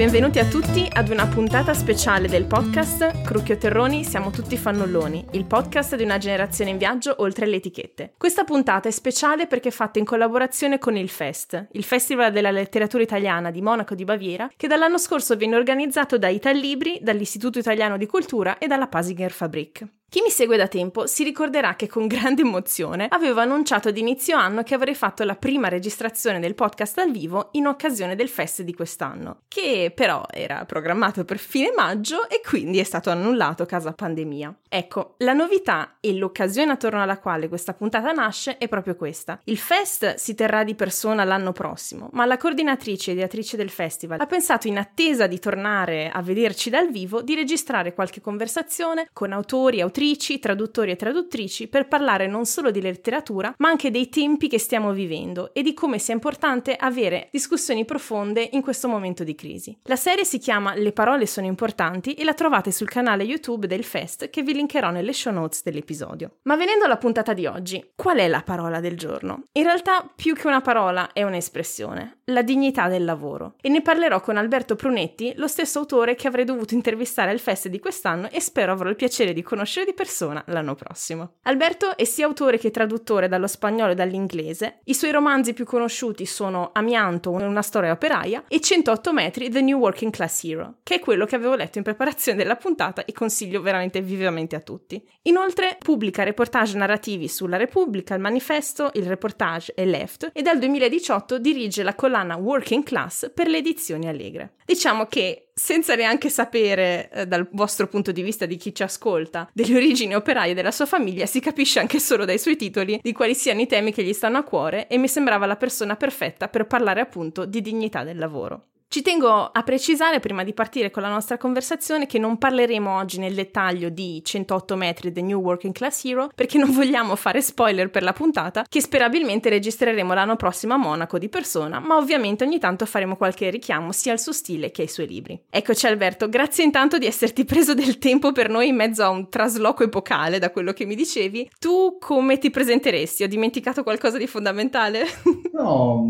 Benvenuti 0.00 0.38
a 0.38 0.46
tutti 0.46 0.88
ad 0.90 1.10
una 1.10 1.26
puntata 1.26 1.74
speciale 1.74 2.26
del 2.26 2.46
podcast 2.46 3.20
Crucchio 3.20 3.58
Terroni 3.58 4.02
Siamo 4.02 4.30
tutti 4.30 4.56
fannulloni, 4.56 5.26
il 5.32 5.44
podcast 5.44 5.94
di 5.94 6.04
una 6.04 6.16
generazione 6.16 6.70
in 6.70 6.78
viaggio 6.78 7.16
oltre 7.18 7.44
le 7.44 7.56
etichette. 7.56 8.14
Questa 8.16 8.44
puntata 8.44 8.88
è 8.88 8.92
speciale 8.92 9.46
perché 9.46 9.68
è 9.68 9.70
fatta 9.72 9.98
in 9.98 10.06
collaborazione 10.06 10.78
con 10.78 10.96
il 10.96 11.10
FEST, 11.10 11.66
il 11.72 11.84
Festival 11.84 12.32
della 12.32 12.50
Letteratura 12.50 13.02
Italiana 13.02 13.50
di 13.50 13.60
Monaco 13.60 13.94
di 13.94 14.04
Baviera, 14.04 14.50
che 14.56 14.68
dall'anno 14.68 14.96
scorso 14.96 15.36
viene 15.36 15.56
organizzato 15.56 16.16
da 16.16 16.28
Itallibri, 16.28 17.00
dall'Istituto 17.02 17.58
Italiano 17.58 17.98
di 17.98 18.06
Cultura 18.06 18.56
e 18.56 18.68
dalla 18.68 18.86
Pasinger 18.86 19.30
Fabrik. 19.30 19.86
Chi 20.10 20.22
mi 20.24 20.30
segue 20.30 20.56
da 20.56 20.66
tempo 20.66 21.06
si 21.06 21.22
ricorderà 21.22 21.76
che 21.76 21.86
con 21.86 22.08
grande 22.08 22.42
emozione 22.42 23.06
avevo 23.10 23.38
annunciato 23.38 23.90
ad 23.90 23.96
inizio 23.96 24.36
anno 24.36 24.64
che 24.64 24.74
avrei 24.74 24.96
fatto 24.96 25.22
la 25.22 25.36
prima 25.36 25.68
registrazione 25.68 26.40
del 26.40 26.56
podcast 26.56 26.96
dal 26.96 27.12
vivo 27.12 27.50
in 27.52 27.68
occasione 27.68 28.16
del 28.16 28.28
fest 28.28 28.62
di 28.62 28.74
quest'anno, 28.74 29.42
che 29.46 29.92
però 29.94 30.26
era 30.28 30.64
programmato 30.64 31.24
per 31.24 31.38
fine 31.38 31.72
maggio 31.76 32.28
e 32.28 32.40
quindi 32.44 32.80
è 32.80 32.82
stato 32.82 33.10
annullato 33.10 33.64
causa 33.66 33.92
pandemia. 33.92 34.52
Ecco, 34.68 35.14
la 35.18 35.32
novità 35.32 35.98
e 36.00 36.12
l'occasione 36.12 36.72
attorno 36.72 37.00
alla 37.00 37.20
quale 37.20 37.46
questa 37.46 37.74
puntata 37.74 38.10
nasce 38.10 38.58
è 38.58 38.66
proprio 38.66 38.96
questa. 38.96 39.40
Il 39.44 39.58
fest 39.58 40.16
si 40.16 40.34
terrà 40.34 40.64
di 40.64 40.74
persona 40.74 41.22
l'anno 41.22 41.52
prossimo, 41.52 42.08
ma 42.14 42.24
la 42.24 42.36
coordinatrice 42.36 43.10
e 43.10 43.14
ideatrice 43.14 43.56
del 43.56 43.70
festival 43.70 44.18
ha 44.18 44.26
pensato 44.26 44.66
in 44.66 44.76
attesa 44.76 45.28
di 45.28 45.38
tornare 45.38 46.10
a 46.10 46.20
vederci 46.20 46.68
dal 46.68 46.90
vivo 46.90 47.22
di 47.22 47.36
registrare 47.36 47.94
qualche 47.94 48.20
conversazione 48.20 49.06
con 49.12 49.32
autori, 49.32 49.80
autrici 49.80 49.98
autrici, 50.00 50.38
traduttori 50.38 50.92
e 50.92 50.96
traduttrici 50.96 51.68
per 51.68 51.86
parlare 51.86 52.26
non 52.26 52.46
solo 52.46 52.70
di 52.70 52.80
letteratura, 52.80 53.54
ma 53.58 53.68
anche 53.68 53.90
dei 53.90 54.08
tempi 54.08 54.48
che 54.48 54.58
stiamo 54.58 54.92
vivendo 54.92 55.52
e 55.52 55.62
di 55.62 55.74
come 55.74 55.98
sia 55.98 56.14
importante 56.14 56.74
avere 56.74 57.28
discussioni 57.30 57.84
profonde 57.84 58.48
in 58.52 58.62
questo 58.62 58.88
momento 58.88 59.24
di 59.24 59.34
crisi. 59.34 59.76
La 59.82 59.96
serie 59.96 60.24
si 60.24 60.38
chiama 60.38 60.74
Le 60.74 60.92
parole 60.92 61.26
sono 61.26 61.46
importanti 61.46 62.14
e 62.14 62.24
la 62.24 62.32
trovate 62.32 62.72
sul 62.72 62.88
canale 62.88 63.24
YouTube 63.24 63.66
del 63.66 63.84
Fest 63.84 64.30
che 64.30 64.42
vi 64.42 64.54
linkerò 64.54 64.90
nelle 64.90 65.12
show 65.12 65.34
notes 65.34 65.62
dell'episodio. 65.62 66.36
Ma 66.44 66.56
venendo 66.56 66.86
alla 66.86 66.96
puntata 66.96 67.34
di 67.34 67.44
oggi, 67.44 67.92
qual 67.94 68.16
è 68.16 68.26
la 68.26 68.42
parola 68.42 68.80
del 68.80 68.96
giorno? 68.96 69.42
In 69.52 69.64
realtà 69.64 70.10
più 70.16 70.34
che 70.34 70.46
una 70.46 70.62
parola 70.62 71.12
è 71.12 71.22
un'espressione, 71.24 72.20
la 72.30 72.40
dignità 72.40 72.88
del 72.88 73.04
lavoro. 73.04 73.56
E 73.60 73.68
ne 73.68 73.82
parlerò 73.82 74.20
con 74.22 74.38
Alberto 74.38 74.76
Prunetti, 74.76 75.34
lo 75.36 75.46
stesso 75.46 75.80
autore 75.80 76.14
che 76.14 76.26
avrei 76.26 76.46
dovuto 76.46 76.72
intervistare 76.72 77.30
al 77.30 77.38
Fest 77.38 77.68
di 77.68 77.78
quest'anno 77.78 78.30
e 78.30 78.40
spero 78.40 78.72
avrò 78.72 78.88
il 78.88 78.96
piacere 78.96 79.34
di 79.34 79.42
conoscere 79.42 79.84
di 79.84 79.89
persona 79.94 80.42
l'anno 80.46 80.74
prossimo. 80.74 81.36
Alberto 81.42 81.96
è 81.96 82.04
sia 82.04 82.26
autore 82.26 82.58
che 82.58 82.70
traduttore 82.70 83.28
dallo 83.28 83.46
spagnolo 83.46 83.92
e 83.92 83.94
dall'inglese. 83.94 84.80
I 84.84 84.94
suoi 84.94 85.10
romanzi 85.10 85.52
più 85.52 85.64
conosciuti 85.64 86.26
sono 86.26 86.70
Amianto, 86.72 87.30
una 87.30 87.62
storia 87.62 87.92
operaia 87.92 88.44
e 88.48 88.60
108 88.60 89.12
metri, 89.12 89.50
The 89.50 89.60
New 89.60 89.78
Working 89.78 90.12
Class 90.12 90.44
Hero, 90.44 90.78
che 90.82 90.96
è 90.96 90.98
quello 91.00 91.26
che 91.26 91.36
avevo 91.36 91.54
letto 91.54 91.78
in 91.78 91.84
preparazione 91.84 92.38
della 92.38 92.56
puntata 92.56 93.04
e 93.04 93.12
consiglio 93.12 93.60
veramente 93.60 94.00
vivamente 94.00 94.56
a 94.56 94.60
tutti. 94.60 95.02
Inoltre 95.22 95.76
pubblica 95.78 96.22
reportage 96.22 96.76
narrativi 96.76 97.28
sulla 97.28 97.56
Repubblica, 97.56 98.14
il 98.14 98.20
Manifesto, 98.20 98.90
il 98.94 99.06
Reportage 99.06 99.72
e 99.74 99.84
Left 99.84 100.30
e 100.32 100.42
dal 100.42 100.58
2018 100.58 101.38
dirige 101.38 101.82
la 101.82 101.94
collana 101.94 102.36
Working 102.36 102.84
Class 102.84 103.30
per 103.32 103.48
le 103.48 103.58
edizioni 103.58 104.08
Allegre. 104.08 104.54
Diciamo 104.64 105.06
che 105.06 105.49
senza 105.60 105.94
neanche 105.94 106.30
sapere 106.30 107.10
eh, 107.10 107.26
dal 107.26 107.46
vostro 107.52 107.86
punto 107.86 108.12
di 108.12 108.22
vista 108.22 108.46
di 108.46 108.56
chi 108.56 108.74
ci 108.74 108.82
ascolta 108.82 109.46
delle 109.52 109.76
origini 109.76 110.14
operaie 110.14 110.54
della 110.54 110.70
sua 110.70 110.86
famiglia, 110.86 111.26
si 111.26 111.38
capisce 111.38 111.80
anche 111.80 112.00
solo 112.00 112.24
dai 112.24 112.38
suoi 112.38 112.56
titoli 112.56 112.98
di 113.02 113.12
quali 113.12 113.34
siano 113.34 113.60
i 113.60 113.66
temi 113.66 113.92
che 113.92 114.02
gli 114.02 114.14
stanno 114.14 114.38
a 114.38 114.42
cuore 114.42 114.86
e 114.86 114.96
mi 114.96 115.06
sembrava 115.06 115.44
la 115.44 115.56
persona 115.56 115.96
perfetta 115.96 116.48
per 116.48 116.66
parlare 116.66 117.00
appunto 117.00 117.44
di 117.44 117.60
dignità 117.60 118.04
del 118.04 118.16
lavoro. 118.16 118.68
Ci 118.92 119.02
tengo 119.02 119.28
a 119.30 119.62
precisare 119.62 120.18
prima 120.18 120.42
di 120.42 120.52
partire 120.52 120.90
con 120.90 121.04
la 121.04 121.08
nostra 121.08 121.38
conversazione 121.38 122.06
che 122.06 122.18
non 122.18 122.38
parleremo 122.38 122.96
oggi 122.96 123.20
nel 123.20 123.36
dettaglio 123.36 123.88
di 123.88 124.20
108 124.20 124.74
metri 124.74 125.12
The 125.12 125.22
New 125.22 125.40
Working 125.40 125.72
Class 125.72 126.04
Hero 126.04 126.28
perché 126.34 126.58
non 126.58 126.72
vogliamo 126.72 127.14
fare 127.14 127.40
spoiler 127.40 127.88
per 127.88 128.02
la 128.02 128.12
puntata 128.12 128.66
che 128.68 128.80
sperabilmente 128.80 129.48
registreremo 129.48 130.12
l'anno 130.12 130.34
prossimo 130.34 130.74
a 130.74 130.76
Monaco 130.76 131.20
di 131.20 131.28
persona, 131.28 131.78
ma 131.78 131.98
ovviamente 131.98 132.42
ogni 132.42 132.58
tanto 132.58 132.84
faremo 132.84 133.14
qualche 133.14 133.48
richiamo 133.48 133.92
sia 133.92 134.10
al 134.10 134.18
suo 134.18 134.32
stile 134.32 134.72
che 134.72 134.82
ai 134.82 134.88
suoi 134.88 135.06
libri. 135.06 135.40
Eccoci 135.48 135.86
Alberto, 135.86 136.28
grazie 136.28 136.64
intanto 136.64 136.98
di 136.98 137.06
esserti 137.06 137.44
preso 137.44 137.74
del 137.74 137.98
tempo 137.98 138.32
per 138.32 138.48
noi 138.48 138.66
in 138.66 138.74
mezzo 138.74 139.04
a 139.04 139.10
un 139.10 139.28
trasloco 139.28 139.84
epocale 139.84 140.40
da 140.40 140.50
quello 140.50 140.72
che 140.72 140.84
mi 140.84 140.96
dicevi. 140.96 141.48
Tu 141.60 141.96
come 142.00 142.38
ti 142.38 142.50
presenteresti? 142.50 143.22
Ho 143.22 143.28
dimenticato 143.28 143.84
qualcosa 143.84 144.18
di 144.18 144.26
fondamentale? 144.26 145.04
No, 145.52 146.06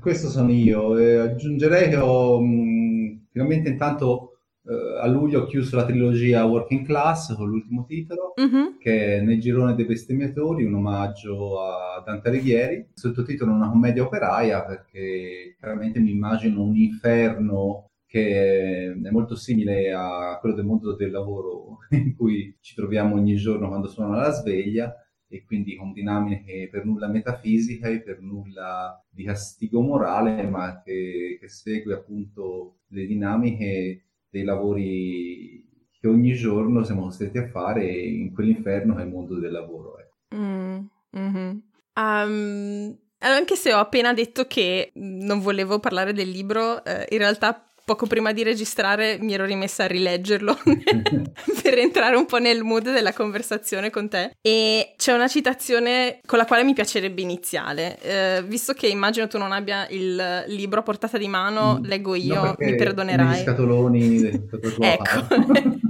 questo 0.00 0.28
sono 0.28 0.50
io. 0.50 0.98
Eh, 0.98 1.16
aggiungerei 1.16 1.88
che 1.88 1.96
ho 1.96 2.09
mh, 2.40 3.26
finalmente 3.30 3.68
intanto 3.68 4.30
eh, 4.62 4.98
a 5.00 5.06
luglio 5.06 5.42
ho 5.42 5.46
chiuso 5.46 5.76
la 5.76 5.86
trilogia 5.86 6.44
Working 6.44 6.84
Class 6.84 7.34
con 7.34 7.48
l'ultimo 7.48 7.84
titolo, 7.84 8.34
mm-hmm. 8.40 8.78
che 8.78 9.16
è 9.16 9.20
Nel 9.20 9.40
girone 9.40 9.74
dei 9.74 9.86
bestemmiatori, 9.86 10.64
un 10.64 10.74
omaggio 10.74 11.60
a 11.60 12.02
Dante 12.04 12.28
Alighieri. 12.28 12.88
Sottotitolo 12.92 13.52
Una 13.52 13.70
commedia 13.70 14.02
operaia, 14.04 14.64
perché 14.64 15.56
chiaramente 15.58 15.98
mi 16.00 16.10
immagino 16.10 16.62
un 16.62 16.76
inferno 16.76 17.86
che 18.06 18.92
è 18.92 19.10
molto 19.10 19.36
simile 19.36 19.92
a 19.92 20.36
quello 20.40 20.56
del 20.56 20.64
mondo 20.64 20.96
del 20.96 21.12
lavoro 21.12 21.78
in 21.90 22.16
cui 22.16 22.56
ci 22.60 22.74
troviamo 22.74 23.14
ogni 23.14 23.36
giorno 23.36 23.68
quando 23.68 23.86
suona 23.86 24.16
la 24.16 24.30
sveglia 24.30 24.92
e 25.32 25.44
quindi 25.44 25.76
con 25.76 25.92
dinamiche 25.92 26.68
per 26.70 26.84
nulla 26.84 27.06
metafisiche 27.06 28.02
per 28.02 28.20
nulla 28.20 29.00
di 29.08 29.22
castigo 29.22 29.80
morale, 29.80 30.42
ma 30.42 30.82
che, 30.82 31.38
che 31.40 31.48
segue 31.48 31.94
appunto 31.94 32.80
le 32.88 33.06
dinamiche 33.06 34.02
dei 34.28 34.42
lavori 34.42 35.64
che 36.00 36.08
ogni 36.08 36.32
giorno 36.32 36.82
siamo 36.82 37.02
costretti 37.02 37.38
a 37.38 37.46
fare 37.46 37.86
in 37.86 38.32
quell'inferno 38.32 38.96
che 38.96 39.02
è 39.02 39.04
il 39.04 39.10
mondo 39.10 39.38
del 39.38 39.52
lavoro. 39.52 39.98
Eh. 39.98 40.36
Mm, 40.36 40.78
mm-hmm. 41.16 41.58
um, 41.94 42.98
anche 43.18 43.54
se 43.54 43.72
ho 43.72 43.78
appena 43.78 44.12
detto 44.12 44.46
che 44.46 44.90
non 44.94 45.40
volevo 45.40 45.78
parlare 45.78 46.12
del 46.12 46.28
libro, 46.28 46.82
eh, 46.84 47.06
in 47.10 47.18
realtà 47.18 47.69
poco 47.90 48.06
prima 48.06 48.30
di 48.30 48.44
registrare 48.44 49.18
mi 49.20 49.34
ero 49.34 49.44
rimessa 49.44 49.82
a 49.82 49.86
rileggerlo 49.88 50.56
per 51.60 51.76
entrare 51.76 52.14
un 52.14 52.24
po' 52.24 52.38
nel 52.38 52.62
mood 52.62 52.92
della 52.92 53.12
conversazione 53.12 53.90
con 53.90 54.08
te. 54.08 54.36
E 54.40 54.94
c'è 54.96 55.12
una 55.12 55.26
citazione 55.26 56.20
con 56.24 56.38
la 56.38 56.44
quale 56.44 56.62
mi 56.62 56.72
piacerebbe 56.72 57.20
iniziare. 57.20 57.98
Eh, 58.00 58.44
visto 58.46 58.74
che 58.74 58.86
immagino 58.86 59.26
tu 59.26 59.38
non 59.38 59.50
abbia 59.50 59.88
il 59.88 60.44
libro 60.46 60.78
a 60.78 60.82
portata 60.84 61.18
di 61.18 61.26
mano, 61.26 61.80
mm. 61.80 61.84
leggo 61.84 62.14
io, 62.14 62.44
no, 62.44 62.54
mi 62.56 62.76
perdonerai. 62.76 63.40
Gli 63.40 63.42
scatoloni 63.42 64.30
ecco, 64.78 65.26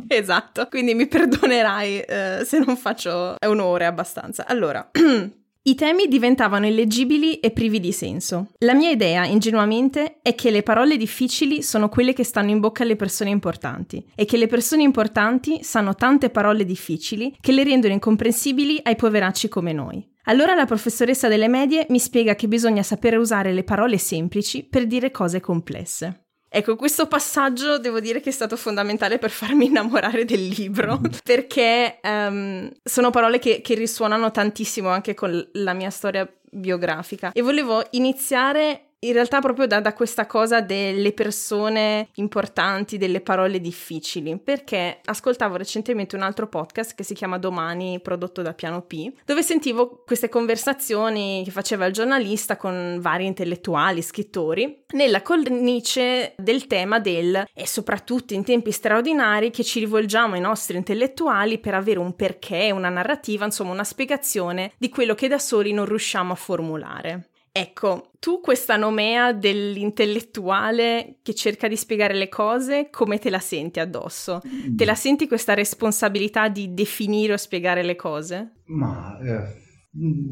esatto. 0.09 0.69
Quindi 0.71 0.95
mi 0.95 1.07
perdonerai 1.07 2.01
eh, 2.01 2.41
se 2.47 2.61
non 2.61 2.79
faccio 2.79 3.35
onore 3.45 3.85
abbastanza. 3.85 4.47
Allora. 4.47 4.91
I 5.63 5.75
temi 5.75 6.09
diventavano 6.09 6.67
illeggibili 6.67 7.39
e 7.39 7.51
privi 7.51 7.81
di 7.81 7.93
senso. 7.93 8.53
La 8.61 8.73
mia 8.73 8.89
idea, 8.89 9.27
ingenuamente, 9.27 10.21
è 10.23 10.35
che 10.35 10.51
le 10.51 10.63
parole 10.63 10.97
difficili 10.97 11.63
sono 11.63 11.91
quelle 11.91 12.15
che 12.15 12.25
stanno 12.25 12.49
in 12.49 12.61
bocca 12.61 12.83
alle 12.83 12.97
persone 12.97 13.29
importanti 13.29 14.03
e 14.15 14.25
che 14.25 14.39
le 14.39 14.47
persone 14.47 14.85
importanti 14.85 15.63
sanno 15.63 15.95
tante 15.95 16.31
parole 16.31 16.65
difficili 16.65 17.37
che 17.39 17.53
le 17.53 17.63
rendono 17.63 17.93
incomprensibili 17.93 18.81
ai 18.83 18.97
poveracci 18.97 19.49
come 19.49 19.75
noi. 19.75 20.03
Allora 20.25 20.55
la 20.55 20.65
professoressa 20.65 21.29
delle 21.29 21.49
medie 21.49 21.85
mi 21.91 21.99
spiega 21.99 22.35
che 22.35 22.49
bisogna 22.49 22.83
sapere 22.83 23.17
usare 23.17 23.53
le 23.53 23.63
parole 23.63 23.99
semplici 23.99 24.65
per 24.65 24.87
dire 24.87 25.11
cose 25.11 25.41
complesse. 25.41 26.20
Ecco, 26.53 26.75
questo 26.75 27.07
passaggio 27.07 27.79
devo 27.79 28.01
dire 28.01 28.21
che 28.21 28.31
è 28.31 28.33
stato 28.33 28.57
fondamentale 28.57 29.19
per 29.19 29.31
farmi 29.31 29.67
innamorare 29.67 30.25
del 30.25 30.49
libro, 30.49 31.01
perché 31.23 32.01
um, 32.03 32.69
sono 32.83 33.11
parole 33.11 33.39
che, 33.39 33.61
che 33.61 33.75
risuonano 33.75 34.33
tantissimo 34.33 34.89
anche 34.89 35.15
con 35.15 35.49
la 35.53 35.73
mia 35.75 35.91
storia 35.91 36.29
biografica. 36.51 37.31
E 37.33 37.43
volevo 37.43 37.87
iniziare 37.91 38.90
in 39.03 39.13
realtà 39.13 39.41
proprio 39.41 39.67
da, 39.67 39.81
da, 39.81 39.95
questa 39.95 40.27
cosa 40.27 40.61
delle 40.61 41.13
persone 41.13 42.09
importanti, 42.15 42.99
delle 42.99 43.21
parole 43.21 43.61
difficili, 43.61 44.39
perché 44.39 45.01
ascoltavo 45.05 45.57
recentemente 45.57 46.17
un 46.17 46.23
altro 46.23 46.49
podcast 46.49 46.95
che 46.95 47.03
si 47.03 47.15
chiama 47.15 47.39
Domani, 47.39 48.01
prodotto 48.01 48.43
da 48.43 48.53
Piano 48.53 48.83
P, 48.83 49.11
dove 49.25 49.43
sentivo 49.43 50.03
queste 50.05 50.29
conversazioni 50.29 51.43
che 51.45 51.51
faceva 51.51 51.87
il 51.87 51.95
giornalista 51.95 52.57
con 52.57 52.99
vari 53.01 53.25
intellettuali, 53.25 54.03
scrittori, 54.03 54.85
nella 54.93 55.23
cornice 55.23 56.35
del 56.37 56.67
tema 56.67 56.99
del 56.99 57.47
e 57.55 57.67
soprattutto 57.67 58.35
in 58.35 58.45
tempi 58.45 58.71
straordinari 58.71 59.51
che 59.51 59.65
ci 59.65 59.79
rivolgiamo 59.79 60.35
ai 60.35 60.41
nostri 60.41 60.77
intellettuali 60.77 61.59
per 61.59 61.75
avere 61.75 62.01
un 62.01 62.15
perché, 62.15 62.71
una 62.71 62.91
narrativa, 62.91 63.47
insomma 63.47 63.73
una 63.73 63.85
spiegazione 63.85 64.73
di 64.77 64.91
quello 64.91 65.15
che 65.15 65.29
da 65.29 65.39
soli 65.39 65.73
non 65.73 65.87
riusciamo 65.87 66.33
a 66.33 66.37
formulare. 66.37 67.30
Ecco, 67.53 68.13
tu 68.21 68.41
questa 68.41 68.77
nomea 68.77 69.33
dell'intellettuale 69.33 71.17
che 71.21 71.35
cerca 71.35 71.67
di 71.67 71.77
spiegare 71.77 72.15
le 72.15 72.29
cose, 72.29 72.91
come 72.91 73.19
te 73.19 73.29
la 73.29 73.41
senti 73.41 73.81
addosso? 73.81 74.41
Mm. 74.47 74.77
Te 74.77 74.85
la 74.85 74.95
senti 74.95 75.27
questa 75.27 75.55
responsabilità 75.55 76.49
di 76.49 76.73
definire 76.73 77.33
o 77.33 77.37
spiegare 77.37 77.83
le 77.83 77.97
cose? 77.97 78.53
Ma 78.67 79.19
eh, 79.19 79.43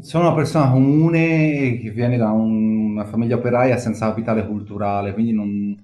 sono 0.01 0.27
una 0.27 0.35
persona 0.35 0.71
comune 0.71 1.77
che 1.81 1.91
viene 1.91 2.15
da 2.15 2.31
un, 2.31 2.91
una 2.91 3.03
famiglia 3.03 3.35
operaia 3.35 3.75
senza 3.77 4.07
capitale 4.07 4.47
culturale, 4.47 5.11
quindi 5.13 5.33
non, 5.33 5.75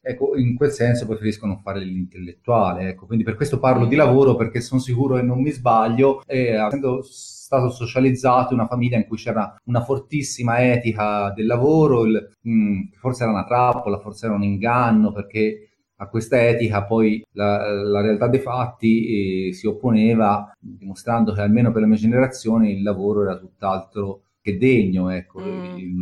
Ecco, 0.00 0.36
in 0.36 0.54
quel 0.56 0.70
senso 0.70 1.06
preferisco 1.06 1.46
non 1.46 1.58
fare 1.58 1.80
l'intellettuale, 1.80 2.90
ecco. 2.90 3.06
quindi 3.06 3.24
per 3.24 3.34
questo 3.34 3.58
parlo 3.58 3.84
di 3.86 3.96
lavoro 3.96 4.36
perché 4.36 4.60
sono 4.60 4.80
sicuro 4.80 5.16
che 5.16 5.22
non 5.22 5.42
mi 5.42 5.50
sbaglio 5.50 6.22
e 6.24 6.54
essendo 6.54 7.02
stato 7.02 7.70
socializzato 7.70 8.52
in 8.52 8.60
una 8.60 8.68
famiglia 8.68 8.96
in 8.96 9.06
cui 9.06 9.16
c'era 9.16 9.54
una 9.64 9.82
fortissima 9.82 10.60
etica 10.60 11.32
del 11.34 11.46
lavoro, 11.46 12.04
il, 12.04 12.36
mh, 12.40 12.52
mm, 12.52 12.80
forse 12.98 13.22
era 13.24 13.32
una 13.32 13.44
trappola, 13.44 13.98
forse 13.98 14.26
era 14.26 14.34
un 14.34 14.44
inganno 14.44 15.12
perché 15.12 15.67
a 16.00 16.08
questa 16.08 16.46
etica 16.46 16.84
poi 16.84 17.24
la, 17.32 17.72
la 17.72 18.00
realtà 18.00 18.28
dei 18.28 18.40
fatti 18.40 19.48
eh, 19.48 19.52
si 19.52 19.66
opponeva 19.66 20.52
dimostrando 20.58 21.32
che 21.32 21.40
almeno 21.40 21.72
per 21.72 21.80
la 21.80 21.88
mia 21.88 21.96
generazione 21.96 22.70
il 22.70 22.82
lavoro 22.82 23.22
era 23.22 23.36
tutt'altro 23.36 24.22
che 24.40 24.56
degno, 24.56 25.10
ecco. 25.10 25.40
Mm. 25.40 25.76
Il, 25.76 25.94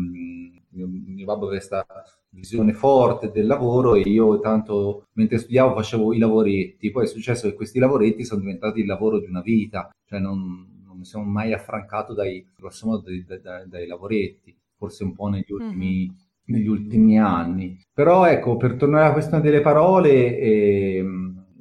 mio, 0.70 0.88
mio 0.88 1.24
babbo 1.24 1.46
aveva 1.46 1.58
questa 1.58 1.86
visione 2.28 2.74
forte 2.74 3.30
del 3.30 3.46
lavoro 3.46 3.94
e 3.94 4.00
io 4.00 4.38
tanto 4.40 5.06
mentre 5.14 5.38
studiavo 5.38 5.74
facevo 5.74 6.12
i 6.12 6.18
lavoretti, 6.18 6.90
poi 6.90 7.04
è 7.04 7.08
successo 7.08 7.48
che 7.48 7.54
questi 7.54 7.78
lavoretti 7.78 8.24
sono 8.24 8.40
diventati 8.40 8.80
il 8.80 8.86
lavoro 8.86 9.18
di 9.18 9.26
una 9.26 9.40
vita, 9.40 9.90
cioè 10.04 10.18
non, 10.18 10.82
non 10.84 10.98
mi 10.98 11.04
sono 11.06 11.24
mai 11.24 11.54
affrancato 11.54 12.12
dai, 12.12 12.46
dai, 12.58 13.40
dai, 13.40 13.68
dai, 13.68 13.86
lavoretti, 13.86 14.54
forse 14.76 15.04
un 15.04 15.14
po' 15.14 15.28
negli 15.28 15.50
ultimi, 15.50 16.06
mm-hmm. 16.06 16.25
Negli 16.46 16.66
ultimi 16.66 17.18
anni. 17.18 17.78
Però 17.92 18.26
ecco, 18.26 18.56
per 18.56 18.76
tornare 18.76 19.04
alla 19.04 19.12
questione 19.12 19.42
delle 19.42 19.60
parole, 19.60 20.38
eh, 20.38 21.04